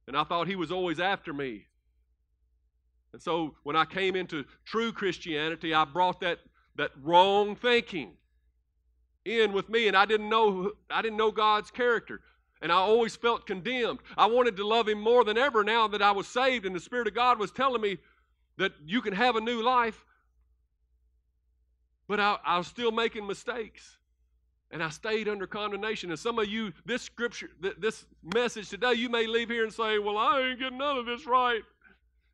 And 0.07 0.17
I 0.17 0.23
thought 0.23 0.47
he 0.47 0.55
was 0.55 0.71
always 0.71 0.99
after 0.99 1.33
me. 1.33 1.65
And 3.13 3.21
so 3.21 3.55
when 3.63 3.75
I 3.75 3.85
came 3.85 4.15
into 4.15 4.43
true 4.65 4.91
Christianity, 4.91 5.73
I 5.73 5.85
brought 5.85 6.19
that, 6.21 6.39
that 6.75 6.91
wrong 7.01 7.55
thinking 7.55 8.13
in 9.23 9.53
with 9.53 9.69
me 9.69 9.87
and 9.87 9.95
I 9.95 10.05
didn't 10.05 10.27
know 10.27 10.71
I 10.89 11.01
didn't 11.01 11.17
know 11.17 11.31
God's 11.31 11.71
character. 11.71 12.19
And 12.61 12.71
I 12.71 12.75
always 12.75 13.15
felt 13.15 13.45
condemned. 13.45 13.99
I 14.17 14.25
wanted 14.25 14.55
to 14.57 14.67
love 14.67 14.87
him 14.87 14.99
more 14.99 15.23
than 15.23 15.37
ever 15.37 15.63
now 15.63 15.87
that 15.89 16.01
I 16.01 16.11
was 16.11 16.27
saved 16.27 16.65
and 16.65 16.75
the 16.75 16.79
Spirit 16.79 17.07
of 17.07 17.13
God 17.13 17.37
was 17.37 17.51
telling 17.51 17.81
me 17.81 17.97
that 18.57 18.71
you 18.85 19.01
can 19.01 19.13
have 19.13 19.35
a 19.35 19.41
new 19.41 19.61
life. 19.61 20.03
But 22.13 22.19
I, 22.19 22.37
I 22.45 22.57
was 22.59 22.67
still 22.67 22.91
making 22.91 23.25
mistakes. 23.25 23.97
And 24.69 24.83
I 24.83 24.89
stayed 24.89 25.27
under 25.27 25.47
condemnation. 25.47 26.11
And 26.11 26.19
some 26.19 26.37
of 26.37 26.47
you, 26.47 26.71
this 26.85 27.01
scripture, 27.01 27.49
this 27.79 28.05
message 28.35 28.69
today, 28.69 28.93
you 28.93 29.09
may 29.09 29.25
leave 29.25 29.49
here 29.49 29.63
and 29.63 29.73
say, 29.73 29.97
Well, 29.97 30.19
I 30.19 30.41
ain't 30.41 30.59
getting 30.59 30.77
none 30.77 30.95
of 30.95 31.07
this 31.07 31.25
right. 31.25 31.63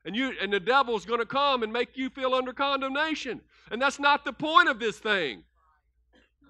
And 0.03 0.17
you 0.17 0.34
and 0.41 0.51
the 0.51 0.59
devil's 0.59 1.05
going 1.05 1.21
to 1.21 1.25
come 1.25 1.63
and 1.63 1.71
make 1.71 1.95
you 1.95 2.09
feel 2.09 2.34
under 2.34 2.51
condemnation. 2.51 3.39
And 3.71 3.82
that's 3.82 4.01
not 4.01 4.25
the 4.25 4.34
point 4.34 4.67
of 4.67 4.80
this 4.80 4.99
thing. 4.99 5.43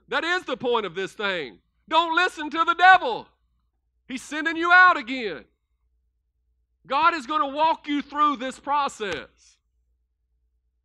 That 0.07 0.23
is 0.23 0.45
the 0.45 0.57
point 0.57 0.87
of 0.87 0.95
this 0.95 1.13
thing. 1.13 1.59
Don't 1.87 2.15
listen 2.15 2.49
to 2.49 2.63
the 2.65 2.73
devil. 2.73 3.27
He's 4.07 4.23
sending 4.23 4.57
you 4.57 4.71
out 4.71 4.97
again. 4.97 5.45
God 6.87 7.13
is 7.13 7.27
going 7.27 7.41
to 7.41 7.55
walk 7.55 7.87
you 7.87 8.01
through 8.01 8.37
this 8.37 8.59
process. 8.59 9.57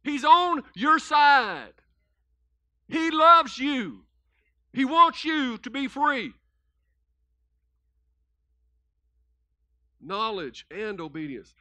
He's 0.02 0.26
on 0.26 0.62
your 0.74 0.98
side. 0.98 1.72
He 2.88 3.10
loves 3.10 3.58
you. 3.58 4.04
He 4.72 4.84
wants 4.84 5.24
you 5.24 5.58
to 5.58 5.70
be 5.70 5.88
free. 5.88 6.32
Knowledge 10.00 10.66
and 10.70 11.00
obedience. 11.00 11.54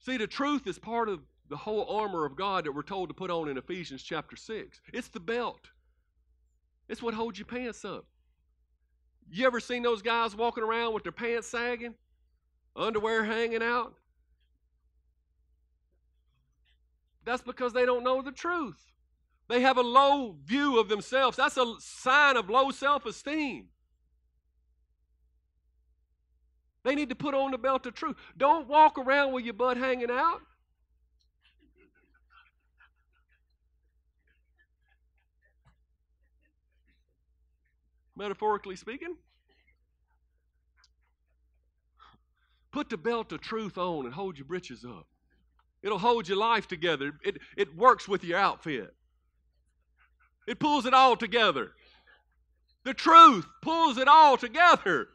See, 0.00 0.16
the 0.16 0.26
truth 0.26 0.66
is 0.66 0.78
part 0.78 1.08
of 1.08 1.20
the 1.48 1.56
whole 1.56 1.84
armor 1.84 2.24
of 2.24 2.34
God 2.34 2.64
that 2.64 2.72
we're 2.72 2.82
told 2.82 3.08
to 3.10 3.14
put 3.14 3.30
on 3.30 3.48
in 3.48 3.58
Ephesians 3.58 4.02
chapter 4.02 4.36
6. 4.36 4.80
It's 4.92 5.08
the 5.08 5.20
belt, 5.20 5.70
it's 6.88 7.02
what 7.02 7.14
holds 7.14 7.38
your 7.38 7.46
pants 7.46 7.84
up. 7.84 8.06
You 9.30 9.46
ever 9.46 9.60
seen 9.60 9.82
those 9.82 10.02
guys 10.02 10.34
walking 10.34 10.64
around 10.64 10.94
with 10.94 11.02
their 11.02 11.12
pants 11.12 11.48
sagging, 11.48 11.94
underwear 12.74 13.24
hanging 13.24 13.62
out? 13.62 13.94
That's 17.24 17.42
because 17.42 17.72
they 17.72 17.86
don't 17.86 18.04
know 18.04 18.22
the 18.22 18.32
truth. 18.32 18.92
They 19.52 19.60
have 19.60 19.76
a 19.76 19.82
low 19.82 20.34
view 20.46 20.80
of 20.80 20.88
themselves. 20.88 21.36
That's 21.36 21.58
a 21.58 21.74
sign 21.78 22.38
of 22.38 22.48
low 22.48 22.70
self 22.70 23.04
esteem. 23.04 23.66
They 26.84 26.94
need 26.94 27.10
to 27.10 27.14
put 27.14 27.34
on 27.34 27.50
the 27.50 27.58
belt 27.58 27.84
of 27.84 27.92
truth. 27.92 28.16
Don't 28.34 28.66
walk 28.66 28.96
around 28.96 29.34
with 29.34 29.44
your 29.44 29.52
butt 29.52 29.76
hanging 29.76 30.10
out. 30.10 30.40
Metaphorically 38.16 38.76
speaking. 38.76 39.16
Put 42.72 42.88
the 42.88 42.96
belt 42.96 43.32
of 43.32 43.42
truth 43.42 43.76
on 43.76 44.06
and 44.06 44.14
hold 44.14 44.38
your 44.38 44.46
britches 44.46 44.82
up. 44.82 45.06
It'll 45.82 45.98
hold 45.98 46.26
your 46.26 46.38
life 46.38 46.66
together. 46.66 47.12
It, 47.22 47.36
it 47.58 47.76
works 47.76 48.08
with 48.08 48.24
your 48.24 48.38
outfit. 48.38 48.94
It 50.46 50.58
pulls 50.58 50.86
it 50.86 50.94
all 50.94 51.16
together. 51.16 51.72
The 52.84 52.94
truth 52.94 53.46
pulls 53.60 53.98
it 53.98 54.08
all 54.08 54.36
together. 54.36 55.08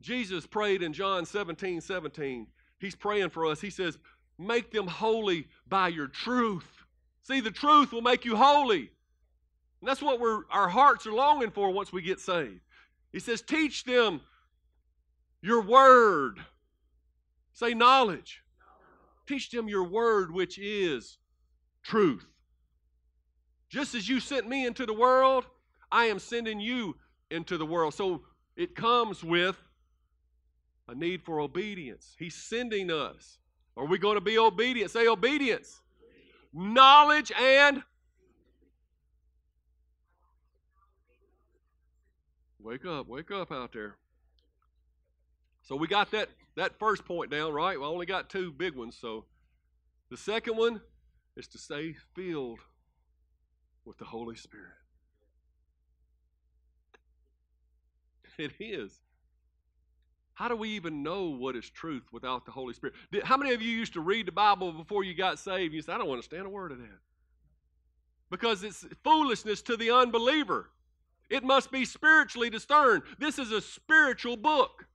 Jesus 0.00 0.46
prayed 0.46 0.82
in 0.82 0.92
John 0.92 1.24
17 1.26 1.80
17. 1.80 2.46
He's 2.78 2.96
praying 2.96 3.30
for 3.30 3.46
us. 3.46 3.60
He 3.60 3.70
says, 3.70 3.98
Make 4.38 4.72
them 4.72 4.86
holy 4.86 5.46
by 5.68 5.88
your 5.88 6.08
truth. 6.08 6.66
See, 7.22 7.40
the 7.40 7.50
truth 7.50 7.92
will 7.92 8.02
make 8.02 8.24
you 8.24 8.36
holy. 8.36 8.90
And 9.80 9.88
that's 9.88 10.02
what 10.02 10.20
we're, 10.20 10.42
our 10.50 10.68
hearts 10.68 11.06
are 11.06 11.12
longing 11.12 11.50
for 11.50 11.70
once 11.70 11.92
we 11.92 12.02
get 12.02 12.18
saved. 12.18 12.60
He 13.12 13.20
says, 13.20 13.42
Teach 13.42 13.84
them 13.84 14.20
your 15.42 15.62
word. 15.62 16.38
Say 17.52 17.74
knowledge. 17.74 18.42
Teach 19.28 19.50
them 19.50 19.68
your 19.68 19.84
word, 19.84 20.32
which 20.32 20.58
is 20.58 21.18
truth. 21.84 22.26
Just 23.72 23.94
as 23.94 24.06
you 24.06 24.20
sent 24.20 24.46
me 24.46 24.66
into 24.66 24.84
the 24.84 24.92
world, 24.92 25.46
I 25.90 26.04
am 26.04 26.18
sending 26.18 26.60
you 26.60 26.96
into 27.30 27.56
the 27.56 27.64
world. 27.64 27.94
So 27.94 28.22
it 28.54 28.76
comes 28.76 29.24
with 29.24 29.56
a 30.88 30.94
need 30.94 31.22
for 31.22 31.40
obedience. 31.40 32.14
He's 32.18 32.34
sending 32.34 32.90
us. 32.90 33.38
Are 33.74 33.86
we 33.86 33.96
going 33.96 34.16
to 34.16 34.20
be 34.20 34.36
obedient? 34.36 34.90
Say 34.90 35.08
obedience. 35.08 35.80
Knowledge 36.52 37.32
and 37.32 37.82
Wake 42.64 42.86
up, 42.86 43.08
wake 43.08 43.32
up 43.32 43.50
out 43.50 43.72
there. 43.72 43.96
So 45.62 45.74
we 45.74 45.88
got 45.88 46.12
that 46.12 46.28
that 46.56 46.78
first 46.78 47.04
point 47.04 47.28
down, 47.28 47.52
right? 47.52 47.76
We 47.76 47.84
only 47.84 48.06
got 48.06 48.30
two 48.30 48.52
big 48.52 48.76
ones. 48.76 48.96
So 49.00 49.24
the 50.10 50.16
second 50.16 50.56
one 50.56 50.80
is 51.36 51.48
to 51.48 51.58
stay 51.58 51.96
filled 52.14 52.60
with 53.84 53.98
the 53.98 54.04
Holy 54.04 54.36
Spirit. 54.36 54.72
It 58.38 58.52
is. 58.58 58.90
How 60.34 60.48
do 60.48 60.56
we 60.56 60.70
even 60.70 61.02
know 61.02 61.28
what 61.28 61.54
is 61.54 61.68
truth 61.68 62.04
without 62.12 62.46
the 62.46 62.50
Holy 62.50 62.72
Spirit? 62.72 62.94
How 63.24 63.36
many 63.36 63.52
of 63.52 63.60
you 63.60 63.70
used 63.70 63.92
to 63.92 64.00
read 64.00 64.26
the 64.26 64.32
Bible 64.32 64.72
before 64.72 65.04
you 65.04 65.14
got 65.14 65.38
saved? 65.38 65.74
You 65.74 65.82
said, 65.82 65.94
I 65.94 65.98
don't 65.98 66.10
understand 66.10 66.46
a 66.46 66.48
word 66.48 66.72
of 66.72 66.78
that. 66.78 66.98
Because 68.30 68.64
it's 68.64 68.86
foolishness 69.04 69.60
to 69.62 69.76
the 69.76 69.90
unbeliever. 69.90 70.70
It 71.28 71.44
must 71.44 71.70
be 71.70 71.84
spiritually 71.84 72.50
discerned. 72.50 73.02
This 73.18 73.38
is 73.38 73.52
a 73.52 73.60
spiritual 73.60 74.36
book. 74.36 74.86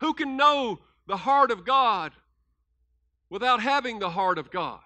Who 0.00 0.12
can 0.12 0.36
know 0.36 0.80
the 1.06 1.16
heart 1.16 1.50
of 1.50 1.64
God 1.64 2.12
without 3.30 3.62
having 3.62 4.00
the 4.00 4.10
heart 4.10 4.38
of 4.38 4.50
God? 4.50 4.80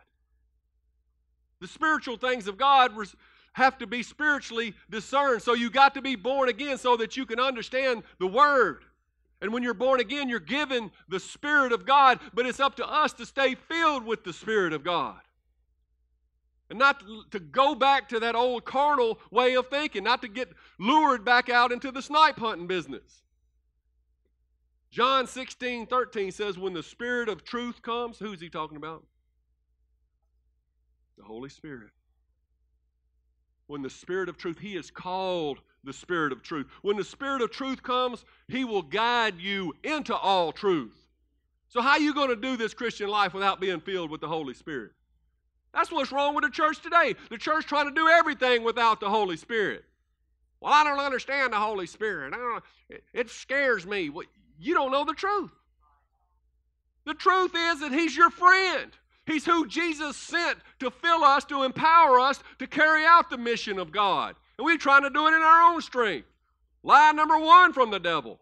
The 1.61 1.69
spiritual 1.69 2.17
things 2.17 2.47
of 2.47 2.57
God 2.57 2.93
have 3.53 3.79
to 3.79 3.87
be 3.87 4.03
spiritually 4.03 4.75
discerned. 4.91 5.43
So 5.43 5.55
you 5.55 5.71
got 5.71 5.95
to 5.95 6.03
be 6.03 6.17
born 6.17 6.49
again 6.49 6.79
so 6.79 6.97
that 6.97 7.17
you 7.17 7.27
can 7.27 7.41
understand 7.41 8.05
the 8.19 8.27
Word. 8.27 8.85
And 9.41 9.53
when 9.53 9.63
you're 9.63 9.75
born 9.75 10.01
again, 10.01 10.29
you're 10.29 10.41
given 10.41 10.91
the 11.09 11.21
Spirit 11.21 11.73
of 11.73 11.87
God, 11.87 12.19
but 12.35 12.47
it's 12.47 12.61
up 12.61 12.77
to 12.77 12.87
us 12.87 13.13
to 13.15 13.27
stay 13.27 13.55
filled 13.55 14.05
with 14.05 14.25
the 14.25 14.33
Spirit 14.33 14.73
of 14.73 14.83
God. 14.83 15.21
And 16.71 16.79
not 16.79 17.03
to, 17.31 17.41
go 17.41 17.75
back 17.75 18.09
to 18.11 18.21
that 18.21 18.35
old 18.35 18.65
carnal 18.65 19.19
way 19.31 19.55
of 19.55 19.69
thinking, 19.69 20.05
not 20.05 20.21
to 20.23 20.29
get 20.29 20.51
lured 20.79 21.25
back 21.25 21.49
out 21.49 21.73
into 21.73 21.91
the 21.91 22.03
snipe 22.03 22.39
hunting 22.39 22.67
business. 22.67 23.23
John 24.91 25.27
16, 25.27 25.87
13 25.87 26.31
says, 26.31 26.59
When 26.59 26.75
the 26.75 26.83
Spirit 26.83 27.29
of 27.29 27.45
truth 27.45 27.81
comes, 27.81 28.19
who's 28.19 28.41
he 28.41 28.51
talking 28.51 28.77
about? 28.77 29.05
The 31.19 31.25
Holy 31.25 31.49
Spirit. 31.49 31.91
When 33.67 33.83
the 33.83 33.91
Spirit 33.91 34.29
of 34.29 34.39
truth, 34.39 34.59
he 34.59 34.77
is 34.77 34.91
called 34.91 35.59
the 35.85 35.93
Spirit 35.93 36.33
of 36.33 36.43
truth. 36.43 36.67
When 36.83 36.97
the 36.97 37.05
Spirit 37.05 37.43
of 37.43 37.51
truth 37.51 37.83
comes, 37.83 38.25
he 38.49 38.65
will 38.65 38.83
guide 38.83 39.39
you 39.39 39.75
into 39.85 40.17
all 40.17 40.53
truth. 40.53 40.97
So, 41.69 41.83
how 41.83 41.91
are 41.91 42.01
you 42.01 42.15
going 42.15 42.31
to 42.31 42.37
do 42.37 42.57
this 42.57 42.73
Christian 42.73 43.09
life 43.09 43.35
without 43.35 43.61
being 43.61 43.81
filled 43.81 44.11
with 44.11 44.23
the 44.23 44.29
Holy 44.29 44.55
Spirit? 44.55 44.93
That's 45.75 45.93
what's 45.93 46.13
wrong 46.13 46.35
with 46.35 46.45
the 46.45 46.51
church 46.51 46.81
today. 46.81 47.15
The 47.31 47.37
church 47.37 47.67
trying 47.67 47.89
to 47.89 47.95
do 47.95 48.09
everything 48.09 48.65
without 48.65 49.01
the 49.01 49.11
Holy 49.11 49.37
Spirit. 49.37 49.85
Well, 50.61 50.73
I 50.73 50.83
don't 50.83 50.99
understand 50.99 51.53
the 51.53 51.59
Holy 51.59 51.87
Spirit. 51.87 52.35
It, 52.89 53.05
it 53.13 53.31
scares 53.31 53.87
me. 53.87 54.09
Well, 54.09 54.27
you 54.59 54.75
don't 54.75 54.91
know 54.91 55.05
the 55.05 55.13
truth. 55.13 55.51
The 57.05 57.15
truth 57.15 57.53
is 57.55 57.81
that 57.81 57.93
He's 57.93 58.17
your 58.17 58.31
friend. 58.31 58.91
He's 59.29 59.45
who 59.45 59.67
Jesus 59.67 60.17
sent 60.17 60.59
to 60.81 60.91
fill 60.91 61.23
us, 61.23 61.45
to 61.45 61.63
empower 61.63 62.19
us 62.19 62.43
to 62.59 62.67
carry 62.67 63.05
out 63.05 63.29
the 63.29 63.37
mission 63.37 63.79
of 63.79 63.93
God. 63.93 64.35
And 64.57 64.65
we're 64.65 64.79
trying 64.79 65.03
to 65.03 65.11
do 65.11 65.27
it 65.27 65.35
in 65.35 65.43
our 65.43 65.71
own 65.71 65.83
strength. 65.83 66.27
Lie 66.83 67.13
number 67.13 67.39
one 67.39 67.75
from 67.75 67.91
the 67.91 68.01
devil. 68.01 68.41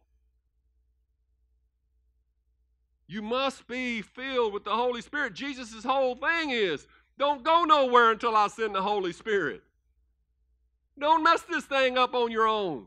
You 3.08 3.20
must 3.20 3.66
be 3.66 4.00
filled 4.00 4.52
with 4.52 4.62
the 4.62 4.76
Holy 4.76 5.00
Spirit. 5.02 5.34
Jesus' 5.34 5.82
whole 5.82 6.14
thing 6.14 6.50
is 6.50 6.86
don't 7.18 7.42
go 7.42 7.64
nowhere 7.64 8.12
until 8.12 8.36
I 8.36 8.46
send 8.46 8.72
the 8.72 8.82
Holy 8.82 9.12
Spirit. 9.12 9.64
Don't 10.96 11.24
mess 11.24 11.42
this 11.42 11.64
thing 11.64 11.98
up 11.98 12.14
on 12.14 12.30
your 12.30 12.46
own. 12.46 12.86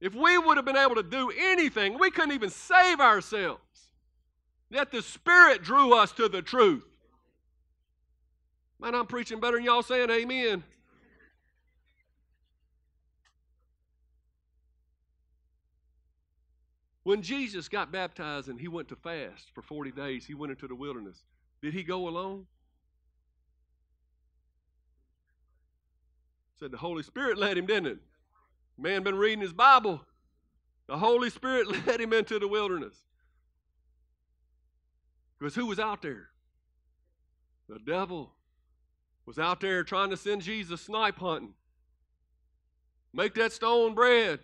If 0.00 0.14
we 0.14 0.38
would 0.38 0.56
have 0.56 0.64
been 0.64 0.76
able 0.76 0.94
to 0.94 1.02
do 1.02 1.32
anything, 1.36 1.98
we 1.98 2.12
couldn't 2.12 2.32
even 2.32 2.50
save 2.50 3.00
ourselves. 3.00 3.87
Yet 4.70 4.90
the 4.90 5.02
Spirit 5.02 5.62
drew 5.62 5.94
us 5.94 6.12
to 6.12 6.28
the 6.28 6.42
truth. 6.42 6.84
Man, 8.80 8.94
I'm 8.94 9.06
preaching 9.06 9.40
better 9.40 9.56
than 9.56 9.64
y'all 9.64 9.82
saying 9.82 10.10
amen. 10.10 10.62
When 17.02 17.22
Jesus 17.22 17.68
got 17.68 17.90
baptized 17.90 18.48
and 18.48 18.60
he 18.60 18.68
went 18.68 18.88
to 18.88 18.96
fast 18.96 19.50
for 19.54 19.62
40 19.62 19.92
days, 19.92 20.26
he 20.26 20.34
went 20.34 20.50
into 20.50 20.68
the 20.68 20.74
wilderness. 20.74 21.22
Did 21.62 21.72
he 21.72 21.82
go 21.82 22.06
alone? 22.06 22.44
Said 26.60 26.70
the 26.70 26.76
Holy 26.76 27.02
Spirit 27.02 27.38
led 27.38 27.56
him, 27.56 27.64
didn't 27.64 27.86
it? 27.86 27.98
Man 28.76 29.02
been 29.02 29.16
reading 29.16 29.40
his 29.40 29.54
Bible. 29.54 30.02
The 30.86 30.98
Holy 30.98 31.30
Spirit 31.30 31.86
led 31.86 32.00
him 32.00 32.12
into 32.12 32.38
the 32.38 32.46
wilderness. 32.46 32.94
Because 35.38 35.54
who 35.54 35.66
was 35.66 35.78
out 35.78 36.02
there? 36.02 36.28
The 37.68 37.78
devil 37.78 38.32
was 39.26 39.38
out 39.38 39.60
there 39.60 39.84
trying 39.84 40.10
to 40.10 40.16
send 40.16 40.42
Jesus 40.42 40.80
snipe 40.80 41.18
hunting. 41.18 41.54
Make 43.12 43.34
that 43.34 43.52
stone 43.52 43.94
bread. 43.94 44.40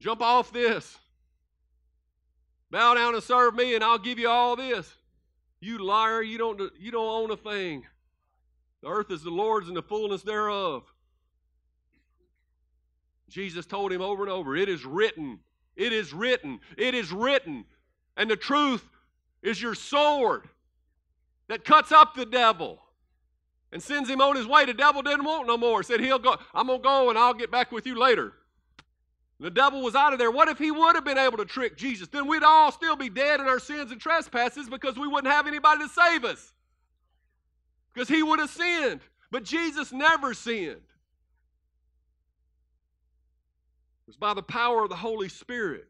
Jump 0.00 0.20
off 0.20 0.52
this. 0.52 0.98
Bow 2.70 2.94
down 2.94 3.14
and 3.14 3.22
serve 3.22 3.54
me, 3.54 3.74
and 3.74 3.82
I'll 3.82 3.98
give 3.98 4.18
you 4.18 4.28
all 4.28 4.56
this. 4.56 4.92
You 5.60 5.78
liar, 5.78 6.22
you 6.22 6.38
don't, 6.38 6.60
you 6.78 6.90
don't 6.90 7.08
own 7.08 7.30
a 7.30 7.36
thing. 7.36 7.84
The 8.82 8.88
earth 8.88 9.10
is 9.10 9.22
the 9.22 9.30
Lord's 9.30 9.68
and 9.68 9.76
the 9.76 9.82
fullness 9.82 10.22
thereof. 10.22 10.84
Jesus 13.28 13.66
told 13.66 13.92
him 13.92 14.00
over 14.00 14.22
and 14.22 14.32
over, 14.32 14.56
It 14.56 14.68
is 14.68 14.84
written, 14.84 15.40
it 15.76 15.92
is 15.92 16.12
written, 16.12 16.60
it 16.76 16.94
is 16.94 17.12
written. 17.12 17.64
And 18.16 18.30
the 18.30 18.36
truth 18.36 18.84
is 19.42 19.60
your 19.60 19.74
sword 19.74 20.48
that 21.48 21.64
cuts 21.64 21.92
up 21.92 22.14
the 22.14 22.26
devil 22.26 22.80
and 23.72 23.82
sends 23.82 24.08
him 24.08 24.20
on 24.20 24.36
his 24.36 24.46
way. 24.46 24.64
The 24.64 24.74
devil 24.74 25.02
didn't 25.02 25.24
want 25.24 25.46
no 25.46 25.56
more. 25.56 25.82
Said 25.82 26.00
he'll 26.00 26.18
go, 26.18 26.36
I'm 26.54 26.66
gonna 26.66 26.82
go 26.82 27.10
and 27.10 27.18
I'll 27.18 27.34
get 27.34 27.50
back 27.50 27.72
with 27.72 27.86
you 27.86 27.98
later. 27.98 28.32
The 29.40 29.50
devil 29.50 29.82
was 29.82 29.94
out 29.94 30.12
of 30.12 30.18
there. 30.18 30.32
What 30.32 30.48
if 30.48 30.58
he 30.58 30.70
would 30.70 30.96
have 30.96 31.04
been 31.04 31.18
able 31.18 31.36
to 31.38 31.44
trick 31.44 31.76
Jesus? 31.76 32.08
Then 32.08 32.26
we'd 32.26 32.42
all 32.42 32.72
still 32.72 32.96
be 32.96 33.08
dead 33.08 33.38
in 33.40 33.46
our 33.46 33.60
sins 33.60 33.92
and 33.92 34.00
trespasses 34.00 34.68
because 34.68 34.98
we 34.98 35.06
wouldn't 35.06 35.32
have 35.32 35.46
anybody 35.46 35.84
to 35.84 35.88
save 35.88 36.24
us. 36.24 36.52
Because 37.94 38.08
he 38.08 38.22
would 38.22 38.40
have 38.40 38.50
sinned. 38.50 39.00
But 39.30 39.44
Jesus 39.44 39.92
never 39.92 40.34
sinned. 40.34 40.80
It 44.00 44.08
was 44.08 44.16
by 44.16 44.34
the 44.34 44.42
power 44.42 44.82
of 44.82 44.88
the 44.88 44.96
Holy 44.96 45.28
Spirit, 45.28 45.86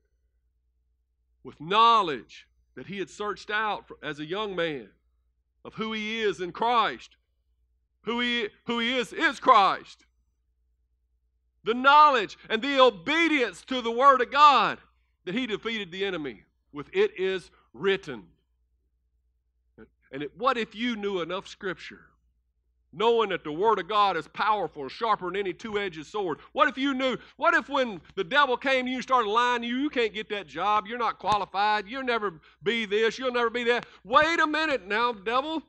with 1.44 1.59
knowledge 1.61 2.47
that 2.79 2.87
he 2.87 2.99
had 2.99 3.11
searched 3.11 3.51
out 3.51 3.85
as 4.03 4.18
a 4.18 4.24
young 4.24 4.57
man 4.57 4.89
of 5.64 5.74
who 5.74 5.93
he 5.93 6.20
is 6.20 6.41
in 6.41 6.53
Christ. 6.53 7.16
Who 8.03 8.20
he, 8.20 8.49
who 8.64 8.79
he 8.79 8.97
is 8.97 9.12
is 9.12 9.39
Christ 9.39 10.07
the 11.68 11.74
knowledge 11.74 12.39
and 12.49 12.62
the 12.62 12.81
obedience 12.81 13.62
to 13.62 13.83
the 13.83 13.91
Word 13.91 14.22
of 14.22 14.31
God 14.31 14.79
that 15.26 15.35
he 15.35 15.47
defeated 15.47 15.93
the 15.93 16.03
enemy 16.03 16.45
with 16.72 16.89
it 16.95 17.12
is 17.18 17.51
written. 17.74 18.24
And 20.11 20.22
it, 20.22 20.33
what 20.39 20.57
if 20.57 20.74
you 20.74 20.97
knew 20.97 21.20
enough 21.20 21.47
Scripture, 21.47 22.07
knowing 22.93 23.30
that 23.30 23.45
the 23.45 23.53
Word 23.53 23.78
of 23.78 23.89
God 23.89 24.16
is 24.16 24.26
powerful 24.28 24.82
and 24.82 24.91
sharper 24.91 25.26
than 25.26 25.36
any 25.36 25.53
two 25.53 25.78
edged 25.78 26.05
sword? 26.07 26.39
What 26.53 26.68
if 26.68 26.78
you 26.78 26.95
knew, 26.95 27.16
what 27.36 27.55
if 27.55 27.68
when 27.68 28.01
the 28.16 28.24
devil 28.24 28.57
came 28.57 28.86
to 28.86 28.91
you 28.91 28.97
and 28.97 29.03
started 29.03 29.28
lying 29.28 29.62
to 29.62 29.68
you, 29.68 29.76
you 29.76 29.91
can't 29.91 30.14
get 30.14 30.28
that 30.30 30.47
job, 30.47 30.86
you're 30.86 30.99
not 30.99 31.18
qualified, 31.18 31.86
you'll 31.89 32.05
never 32.05 32.41
be 32.62 32.86
this, 32.86 33.18
you'll 33.18 33.32
never 33.32 33.51
be 33.51 33.64
that? 33.64 33.86
Wait 34.05 34.41
a 34.41 34.47
minute 34.47 34.86
now, 34.86 35.12
devil. 35.12 35.62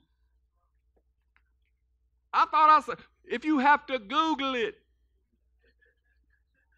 I 2.34 2.45
thought 2.45 2.70
I 2.70 2.82
said, 2.82 2.97
if 3.26 3.43
you 3.43 3.59
have 3.59 3.86
to 3.88 3.99
Google 3.99 4.55
it, 4.55 4.76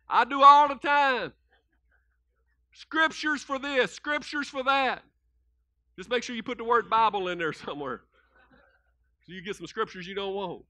I 0.09 0.25
do 0.25 0.41
all 0.43 0.67
the 0.67 0.75
time. 0.75 1.33
Scriptures 2.73 3.43
for 3.43 3.59
this, 3.59 3.91
scriptures 3.91 4.47
for 4.47 4.63
that. 4.63 5.03
Just 5.97 6.09
make 6.09 6.23
sure 6.23 6.35
you 6.35 6.43
put 6.43 6.57
the 6.57 6.63
word 6.63 6.89
Bible 6.89 7.27
in 7.27 7.37
there 7.37 7.53
somewhere. 7.53 8.01
You 9.31 9.41
get 9.41 9.55
some 9.55 9.67
scriptures 9.67 10.07
you 10.07 10.15
don't 10.15 10.33
want. 10.33 10.63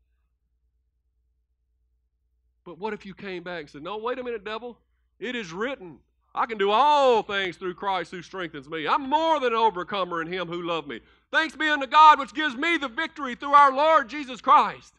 But 2.66 2.78
what 2.78 2.94
if 2.94 3.06
you 3.06 3.14
came 3.14 3.44
back 3.44 3.62
and 3.62 3.70
said, 3.70 3.84
No, 3.84 3.98
wait 3.98 4.20
a 4.20 4.24
minute, 4.24 4.44
devil. 4.44 4.78
It 5.20 5.36
is 5.36 5.52
written. 5.52 6.00
I 6.34 6.46
can 6.46 6.58
do 6.58 6.72
all 6.72 7.24
things 7.24 7.58
through 7.58 7.74
Christ 7.74 8.12
who 8.12 8.22
strengthens 8.22 8.70
me. 8.70 8.88
I'm 8.88 9.10
more 9.10 9.40
than 9.40 9.52
an 9.52 9.60
overcomer 9.60 10.22
in 10.22 10.32
him 10.32 10.48
who 10.48 10.62
loved 10.62 10.88
me. 10.88 11.02
Thanks 11.32 11.56
be 11.56 11.68
unto 11.68 11.88
God 11.88 12.20
which 12.20 12.34
gives 12.34 12.56
me 12.56 12.78
the 12.78 12.88
victory 12.88 13.36
through 13.36 13.54
our 13.54 13.74
Lord 13.74 14.08
Jesus 14.08 14.40
Christ. 14.40 14.94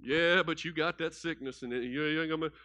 Yeah, 0.00 0.42
but 0.42 0.64
you 0.64 0.72
got 0.72 0.98
that 0.98 1.14
sickness 1.14 1.62
and. 1.62 1.72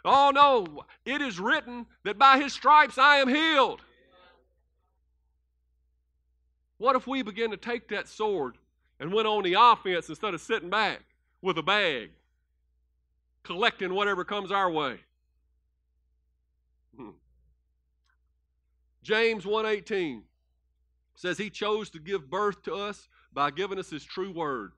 Oh 0.05 0.31
no! 0.33 0.85
It 1.05 1.21
is 1.21 1.39
written 1.39 1.85
that 2.03 2.17
by 2.17 2.37
His 2.39 2.53
stripes 2.53 2.97
I 2.97 3.17
am 3.17 3.29
healed. 3.29 3.81
What 6.81 6.95
if 6.95 7.05
we 7.05 7.21
begin 7.21 7.51
to 7.51 7.57
take 7.57 7.89
that 7.89 8.07
sword 8.07 8.57
and 8.99 9.13
went 9.13 9.27
on 9.27 9.43
the 9.43 9.53
offense 9.53 10.09
instead 10.09 10.33
of 10.33 10.41
sitting 10.41 10.71
back 10.71 11.03
with 11.39 11.59
a 11.59 11.61
bag, 11.61 12.09
collecting 13.43 13.93
whatever 13.93 14.25
comes 14.25 14.51
our 14.51 14.71
way? 14.71 14.97
Hmm. 16.97 17.11
James 19.03 19.45
1:18 19.45 20.23
says 21.13 21.37
he 21.37 21.51
chose 21.51 21.91
to 21.91 21.99
give 21.99 22.31
birth 22.31 22.63
to 22.63 22.73
us 22.73 23.07
by 23.31 23.51
giving 23.51 23.77
us 23.77 23.91
his 23.91 24.03
true 24.03 24.31
word. 24.31 24.71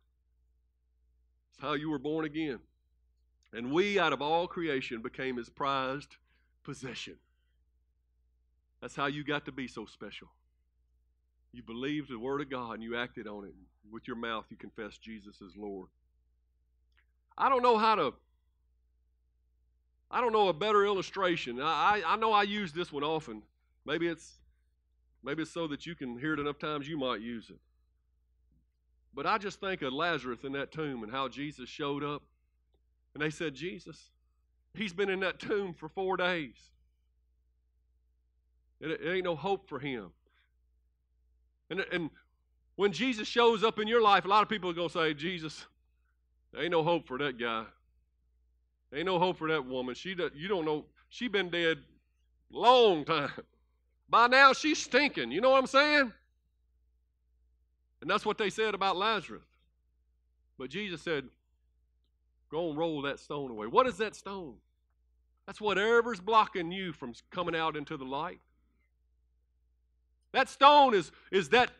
It's 1.51 1.61
how 1.61 1.71
you 1.71 1.89
were 1.89 1.99
born 1.99 2.25
again. 2.25 2.59
And 3.53 3.71
we, 3.71 3.97
out 3.97 4.11
of 4.11 4.21
all 4.21 4.45
creation, 4.45 5.01
became 5.01 5.37
his 5.37 5.49
prized 5.49 6.17
possession. 6.65 7.15
That's 8.81 8.97
how 8.97 9.05
you 9.05 9.23
got 9.23 9.45
to 9.45 9.53
be 9.53 9.69
so 9.69 9.85
special. 9.85 10.27
You 11.53 11.61
believed 11.61 12.09
the 12.09 12.17
Word 12.17 12.41
of 12.41 12.49
God 12.49 12.73
and 12.73 12.83
you 12.83 12.97
acted 12.97 13.27
on 13.27 13.45
it. 13.45 13.53
With 13.91 14.07
your 14.07 14.17
mouth, 14.17 14.45
you 14.49 14.57
confessed 14.57 15.01
Jesus 15.01 15.41
as 15.45 15.55
Lord. 15.55 15.87
I 17.37 17.47
don't 17.47 17.61
know 17.61 17.77
how 17.77 17.95
to. 17.95 18.13
I 20.09 20.19
don't 20.19 20.33
know 20.33 20.49
a 20.49 20.53
better 20.53 20.85
illustration. 20.85 21.59
I, 21.61 22.01
I, 22.05 22.13
I 22.13 22.15
know 22.17 22.33
I 22.33 22.43
use 22.43 22.71
this 22.73 22.91
one 22.91 23.03
often. 23.03 23.43
Maybe 23.85 24.07
it's 24.07 24.33
maybe 25.23 25.43
it's 25.43 25.51
so 25.51 25.67
that 25.67 25.85
you 25.85 25.95
can 25.95 26.17
hear 26.17 26.33
it 26.33 26.39
enough 26.39 26.59
times 26.59 26.87
you 26.87 26.97
might 26.97 27.21
use 27.21 27.49
it. 27.49 27.59
But 29.13 29.27
I 29.27 29.37
just 29.37 29.59
think 29.59 29.81
of 29.83 29.93
Lazarus 29.93 30.43
in 30.43 30.53
that 30.53 30.71
tomb 30.71 31.03
and 31.03 31.11
how 31.11 31.27
Jesus 31.27 31.69
showed 31.69 32.03
up. 32.03 32.23
And 33.13 33.21
they 33.21 33.29
said, 33.29 33.53
Jesus, 33.53 34.09
he's 34.73 34.93
been 34.93 35.09
in 35.09 35.19
that 35.19 35.39
tomb 35.39 35.73
for 35.73 35.87
four 35.87 36.17
days. 36.17 36.55
It, 38.81 38.89
it 38.89 39.07
ain't 39.07 39.23
no 39.23 39.35
hope 39.35 39.69
for 39.69 39.79
him. 39.79 40.11
And, 41.69 41.85
and 41.91 42.09
when 42.75 42.91
Jesus 42.91 43.27
shows 43.27 43.63
up 43.63 43.79
in 43.79 43.87
your 43.87 44.01
life, 44.01 44.25
a 44.25 44.27
lot 44.27 44.43
of 44.43 44.49
people 44.49 44.69
are 44.69 44.73
going 44.73 44.89
to 44.89 44.93
say, 44.93 45.13
Jesus, 45.13 45.65
there 46.51 46.63
ain't 46.63 46.71
no 46.71 46.83
hope 46.83 47.07
for 47.07 47.17
that 47.17 47.37
guy. 47.37 47.65
There 48.89 48.99
ain't 48.99 49.07
no 49.07 49.19
hope 49.19 49.37
for 49.37 49.47
that 49.47 49.65
woman. 49.65 49.95
She 49.95 50.15
you 50.35 50.47
don't 50.47 50.65
know. 50.65 50.85
She 51.09 51.27
been 51.27 51.49
dead 51.49 51.79
long 52.51 53.05
time. 53.05 53.31
By 54.09 54.27
now 54.27 54.53
she's 54.53 54.77
stinking. 54.77 55.31
You 55.31 55.41
know 55.41 55.49
what 55.49 55.59
I'm 55.59 55.67
saying? 55.67 56.13
And 58.01 58.09
that's 58.09 58.25
what 58.25 58.37
they 58.37 58.49
said 58.49 58.75
about 58.75 58.97
Lazarus. 58.97 59.45
But 60.59 60.69
Jesus 60.69 61.01
said, 61.01 61.25
Go 62.51 62.69
and 62.69 62.77
roll 62.77 63.01
that 63.01 63.19
stone 63.19 63.49
away. 63.49 63.65
What 63.65 63.87
is 63.87 63.97
that 63.97 64.15
stone? 64.15 64.53
That's 65.47 65.59
whatever's 65.59 66.19
blocking 66.19 66.71
you 66.71 66.93
from 66.93 67.13
coming 67.31 67.55
out 67.55 67.75
into 67.75 67.97
the 67.97 68.05
light. 68.05 68.39
That 70.33 70.49
stone 70.49 70.93
is, 70.93 71.11
is 71.31 71.49
that, 71.49 71.71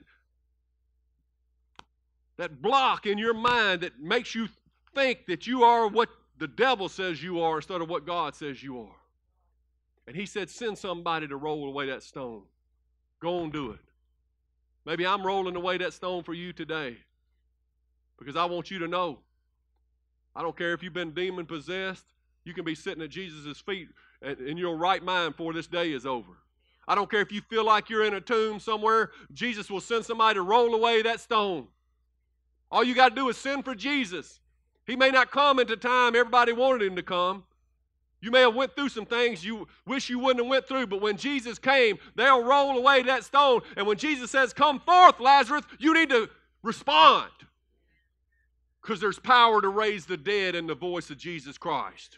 that 2.38 2.62
block 2.62 3.06
in 3.06 3.18
your 3.18 3.34
mind 3.34 3.82
that 3.82 4.00
makes 4.00 4.34
you 4.34 4.48
think 4.96 5.26
that 5.26 5.46
you 5.46 5.64
are 5.64 5.88
what 5.88 6.10
the 6.38 6.48
devil 6.48 6.88
says 6.88 7.22
you 7.22 7.42
are 7.42 7.58
instead 7.58 7.82
of 7.82 7.90
what 7.90 8.06
God 8.06 8.36
says 8.36 8.64
you 8.64 8.80
are. 8.80 8.96
And 10.08 10.16
he 10.16 10.26
said, 10.26 10.50
Send 10.50 10.78
somebody 10.78 11.28
to 11.28 11.36
roll 11.36 11.68
away 11.68 11.88
that 11.88 12.04
stone. 12.04 12.44
Go 13.20 13.44
and 13.44 13.52
do 13.52 13.72
it. 13.72 13.80
Maybe 14.86 15.08
I'm 15.08 15.26
rolling 15.26 15.56
away 15.56 15.78
that 15.78 15.94
stone 15.94 16.24
for 16.24 16.34
you 16.34 16.54
today 16.54 16.98
because 18.20 18.36
I 18.36 18.46
want 18.46 18.70
you 18.70 18.80
to 18.80 18.88
know. 18.88 19.20
I 20.36 20.42
don't 20.42 20.58
care 20.58 20.74
if 20.74 20.84
you've 20.84 20.94
been 20.94 21.12
demon 21.12 21.46
possessed, 21.46 22.06
you 22.44 22.54
can 22.54 22.66
be 22.66 22.76
sitting 22.76 23.02
at 23.02 23.10
Jesus' 23.10 23.60
feet 23.60 23.88
in 24.22 24.58
your 24.58 24.76
right 24.76 25.04
mind 25.04 25.38
before 25.38 25.54
this 25.54 25.68
day 25.68 25.92
is 25.92 26.06
over. 26.06 26.34
I 26.88 26.96
don't 26.96 27.10
care 27.10 27.22
if 27.22 27.32
you 27.32 27.42
feel 27.42 27.64
like 27.64 27.90
you're 27.90 28.04
in 28.04 28.14
a 28.14 28.22
tomb 28.22 28.60
somewhere, 28.60 29.12
Jesus 29.34 29.70
will 29.70 29.82
send 29.82 30.06
somebody 30.06 30.36
to 30.36 30.42
roll 30.42 30.76
away 30.76 31.02
that 31.02 31.22
stone. 31.22 31.68
All 32.70 32.84
you 32.84 32.94
got 32.96 33.10
to 33.10 33.16
do 33.16 33.30
is 33.30 33.38
send 33.38 33.64
for 33.64 33.76
Jesus. 33.76 34.40
He 34.86 34.96
may 34.96 35.12
not 35.12 35.32
come 35.32 35.60
at 35.60 35.68
the 35.68 35.78
time 35.78 36.16
everybody 36.16 36.52
wanted 36.52 36.82
him 36.86 36.96
to 36.96 37.04
come. 37.04 37.46
You 38.20 38.32
may 38.32 38.42
have 38.42 38.56
went 38.56 38.76
through 38.76 38.90
some 38.90 39.06
things 39.06 39.44
you 39.44 39.68
wish 39.86 40.10
you 40.10 40.18
wouldn't 40.18 40.44
have 40.44 40.50
went 40.50 40.68
through, 40.68 40.88
but 40.88 41.02
when 41.02 41.18
Jesus 41.18 41.60
came, 41.60 42.00
they'll 42.16 42.44
roll 42.44 42.78
away 42.78 43.04
that 43.04 43.24
stone. 43.24 43.62
And 43.76 43.86
when 43.86 43.98
Jesus 43.98 44.32
says, 44.32 44.54
"Come 44.54 44.80
forth, 44.80 45.20
Lazarus," 45.20 45.66
you 45.78 45.94
need 45.94 46.10
to 46.10 46.30
respond. 46.62 47.32
Because 48.82 49.00
there's 49.00 49.20
power 49.20 49.62
to 49.62 49.70
raise 49.70 50.06
the 50.06 50.18
dead 50.18 50.56
in 50.56 50.68
the 50.68 50.76
voice 50.76 51.10
of 51.10 51.18
Jesus 51.18 51.58
Christ. 51.58 52.18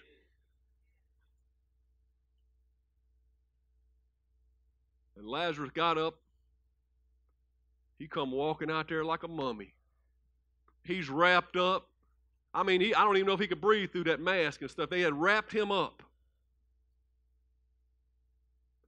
And 5.17 5.27
Lazarus 5.27 5.71
got 5.73 5.97
up. 5.97 6.15
He 7.97 8.07
come 8.07 8.31
walking 8.31 8.69
out 8.69 8.89
there 8.89 9.05
like 9.05 9.23
a 9.23 9.27
mummy. 9.27 9.73
He's 10.83 11.09
wrapped 11.09 11.55
up. 11.55 11.87
I 12.53 12.63
mean, 12.63 12.81
he, 12.81 12.93
I 12.93 13.03
don't 13.03 13.17
even 13.17 13.27
know 13.27 13.33
if 13.33 13.39
he 13.39 13.47
could 13.47 13.61
breathe 13.61 13.91
through 13.91 14.05
that 14.05 14.19
mask 14.19 14.61
and 14.61 14.69
stuff. 14.69 14.89
They 14.89 15.01
had 15.01 15.13
wrapped 15.13 15.51
him 15.51 15.71
up. 15.71 16.03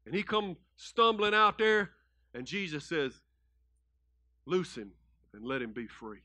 And 0.05 0.15
he 0.15 0.23
come 0.23 0.55
stumbling 0.77 1.33
out 1.33 1.57
there, 1.57 1.91
and 2.33 2.45
Jesus 2.45 2.85
says, 2.85 3.13
Loose 4.45 4.75
him 4.75 4.91
and 5.33 5.43
let 5.43 5.61
him 5.61 5.73
be 5.73 5.87
free. 5.87 6.19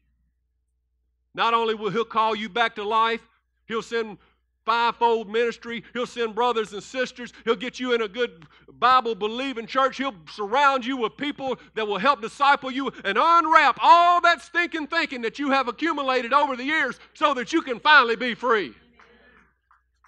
Not 1.34 1.54
only 1.54 1.74
will 1.74 1.90
he 1.90 2.04
call 2.04 2.36
you 2.36 2.48
back 2.48 2.76
to 2.76 2.84
life, 2.84 3.26
he'll 3.66 3.82
send 3.82 4.18
fivefold 4.64 5.28
ministry. 5.28 5.82
He'll 5.92 6.06
send 6.06 6.34
brothers 6.34 6.72
and 6.72 6.82
sisters. 6.82 7.32
He'll 7.44 7.56
get 7.56 7.80
you 7.80 7.94
in 7.94 8.02
a 8.02 8.08
good 8.08 8.46
Bible 8.78 9.14
believing 9.14 9.66
church. 9.66 9.96
He'll 9.96 10.14
surround 10.30 10.84
you 10.84 10.96
with 10.96 11.16
people 11.16 11.58
that 11.74 11.86
will 11.86 11.98
help 11.98 12.20
disciple 12.20 12.70
you 12.70 12.92
and 13.04 13.18
unwrap 13.20 13.78
all 13.80 14.20
that 14.22 14.42
stinking 14.42 14.88
thinking 14.88 15.22
that 15.22 15.38
you 15.38 15.50
have 15.50 15.68
accumulated 15.68 16.32
over 16.32 16.56
the 16.56 16.64
years 16.64 16.98
so 17.14 17.34
that 17.34 17.52
you 17.52 17.62
can 17.62 17.80
finally 17.80 18.16
be 18.16 18.34
free. 18.34 18.74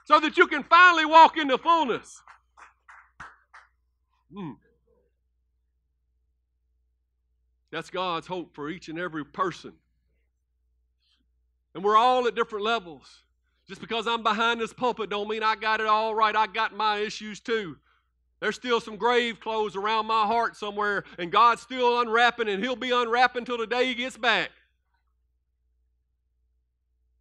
So 0.06 0.20
that 0.20 0.36
you 0.36 0.46
can 0.46 0.62
finally 0.64 1.06
walk 1.06 1.36
into 1.38 1.56
fullness. 1.56 2.20
Mm. 4.34 4.56
That's 7.70 7.90
God's 7.90 8.26
hope 8.26 8.54
for 8.54 8.68
each 8.68 8.88
and 8.88 8.98
every 8.98 9.24
person. 9.24 9.72
And 11.74 11.82
we're 11.82 11.96
all 11.96 12.26
at 12.28 12.34
different 12.34 12.64
levels. 12.64 13.23
Just 13.66 13.80
because 13.80 14.06
I'm 14.06 14.22
behind 14.22 14.60
this 14.60 14.72
pulpit 14.72 15.08
don't 15.10 15.28
mean 15.28 15.42
I 15.42 15.56
got 15.56 15.80
it 15.80 15.86
all 15.86 16.14
right. 16.14 16.36
I 16.36 16.46
got 16.46 16.76
my 16.76 16.98
issues 16.98 17.40
too. 17.40 17.76
There's 18.40 18.56
still 18.56 18.80
some 18.80 18.96
grave 18.96 19.40
clothes 19.40 19.74
around 19.74 20.06
my 20.06 20.26
heart 20.26 20.56
somewhere, 20.56 21.04
and 21.18 21.32
God's 21.32 21.62
still 21.62 22.00
unwrapping, 22.00 22.48
and 22.48 22.62
He'll 22.62 22.76
be 22.76 22.90
unwrapping 22.90 23.46
till 23.46 23.56
the 23.56 23.66
day 23.66 23.86
He 23.86 23.94
gets 23.94 24.18
back. 24.18 24.50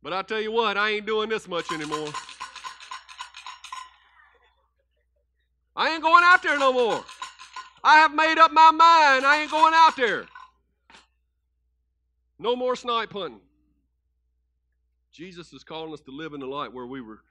But 0.02 0.12
I 0.12 0.22
tell 0.22 0.42
you 0.42 0.52
what, 0.52 0.78
I 0.78 0.90
ain't 0.90 1.06
doing 1.06 1.30
this 1.30 1.48
much 1.48 1.72
anymore. 1.72 2.10
I 5.76 5.94
ain't 5.94 6.04
going 6.04 6.24
out 6.26 6.44
there 6.44 6.60
no 6.60 6.74
more. 6.74 7.04
I 7.84 7.98
have 7.98 8.14
made 8.14 8.38
up 8.38 8.52
my 8.52 8.72
mind. 8.72 9.26
I 9.26 9.40
ain't 9.42 9.52
going 9.52 9.74
out 9.74 9.96
there. 9.96 10.26
No 12.38 12.56
more 12.56 12.76
snipe 12.76 13.14
hunting. 13.14 13.40
Jesus 15.14 15.54
is 15.54 15.64
calling 15.64 15.94
us 15.94 16.02
to 16.02 16.12
live 16.12 16.34
in 16.34 16.40
the 16.40 16.48
light 16.48 16.74
where 16.74 16.88
we 16.88 17.00
were 17.00 17.22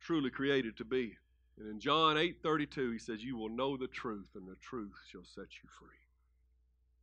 truly 0.00 0.30
created 0.30 0.76
to 0.76 0.84
be. 0.84 1.16
And 1.58 1.68
in 1.68 1.80
John 1.80 2.16
8:32 2.16 2.92
he 2.92 2.98
says 2.98 3.24
you 3.24 3.36
will 3.36 3.48
know 3.48 3.76
the 3.76 3.88
truth 3.88 4.28
and 4.34 4.46
the 4.46 4.56
truth 4.56 4.94
shall 5.10 5.24
set 5.24 5.62
you 5.62 5.68
free. 5.78 5.88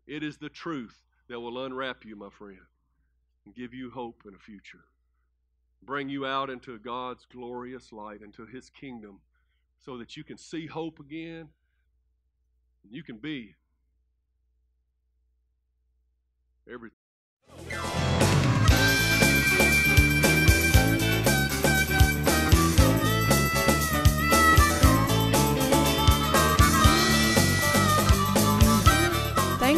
It 0.05 0.23
is 0.23 0.37
the 0.37 0.49
truth 0.49 1.03
that 1.27 1.39
will 1.39 1.65
unwrap 1.65 2.05
you, 2.05 2.15
my 2.15 2.29
friend, 2.29 2.59
and 3.45 3.55
give 3.55 3.73
you 3.73 3.89
hope 3.89 4.21
and 4.25 4.35
a 4.35 4.39
future. 4.39 4.85
Bring 5.81 6.09
you 6.09 6.27
out 6.27 6.51
into 6.51 6.77
God's 6.77 7.25
glorious 7.25 7.91
light, 7.91 8.21
into 8.21 8.45
his 8.45 8.69
kingdom 8.69 9.19
so 9.79 9.97
that 9.97 10.15
you 10.15 10.23
can 10.23 10.37
see 10.37 10.67
hope 10.67 10.99
again. 10.99 11.49
And 12.83 12.91
you 12.91 13.01
can 13.03 13.17
be 13.17 13.55
everything 16.71 17.00